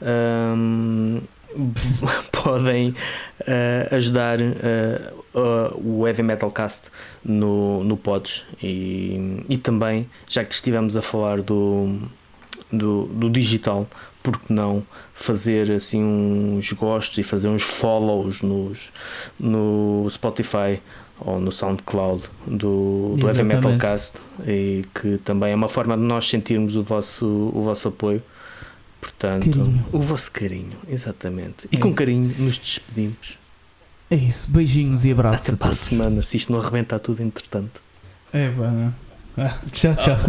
hum, 0.00 1.20
podem 2.32 2.94
eh, 3.46 3.88
ajudar 3.90 4.40
eh, 4.40 5.12
uh, 5.34 6.00
o 6.00 6.06
Heavy 6.06 6.22
Metal 6.22 6.50
Cast 6.50 6.90
no, 7.24 7.84
no 7.84 7.96
Pods 7.96 8.44
e, 8.62 9.44
e 9.48 9.56
também, 9.56 10.08
já 10.28 10.44
que 10.44 10.54
estivemos 10.54 10.96
a 10.96 11.02
falar 11.02 11.40
do, 11.40 11.98
do, 12.72 13.06
do 13.06 13.30
digital, 13.30 13.86
por 14.22 14.38
que 14.38 14.52
não 14.52 14.82
fazer 15.12 15.70
assim 15.70 16.02
uns 16.02 16.72
gostos 16.72 17.18
e 17.18 17.22
fazer 17.22 17.48
uns 17.48 17.62
follows 17.62 18.40
nos, 18.42 18.90
no 19.38 20.08
Spotify 20.10 20.80
ou 21.20 21.38
no 21.38 21.52
SoundCloud 21.52 22.24
do, 22.46 23.16
do 23.18 23.28
Heavy 23.28 23.42
Metal. 23.42 23.76
Cast 23.78 24.18
e 24.46 24.84
que 24.94 25.18
também 25.18 25.52
é 25.52 25.54
uma 25.54 25.68
forma 25.68 25.96
de 25.96 26.02
nós 26.02 26.28
sentirmos 26.28 26.74
o 26.76 26.82
vosso, 26.82 27.26
o 27.26 27.62
vosso 27.62 27.88
apoio. 27.88 28.22
Portanto, 29.04 29.44
Carinho. 29.50 29.86
o 29.92 30.00
vosso 30.00 30.30
carinho, 30.32 30.78
exatamente. 30.88 31.68
E 31.70 31.76
É 31.76 31.78
com 31.78 31.88
isso. 31.88 31.96
carinho 31.98 32.34
nos 32.38 32.56
despedimos. 32.56 33.38
É 34.10 34.16
isso, 34.16 34.50
beijinhos 34.50 35.04
e 35.04 35.12
abraços. 35.12 35.42
Até 35.42 35.52
a 35.52 35.56
para 35.58 35.70
a 35.70 35.74
semana, 35.74 36.22
se 36.22 36.38
isto 36.38 36.50
não 36.50 36.58
arrebentar 36.58 36.98
tudo 37.00 37.22
entretanto. 37.22 37.82
É, 38.32 38.48
não. 38.50 38.94
Ah, 39.36 39.58
tchau, 39.70 39.94
tchau. 39.96 40.16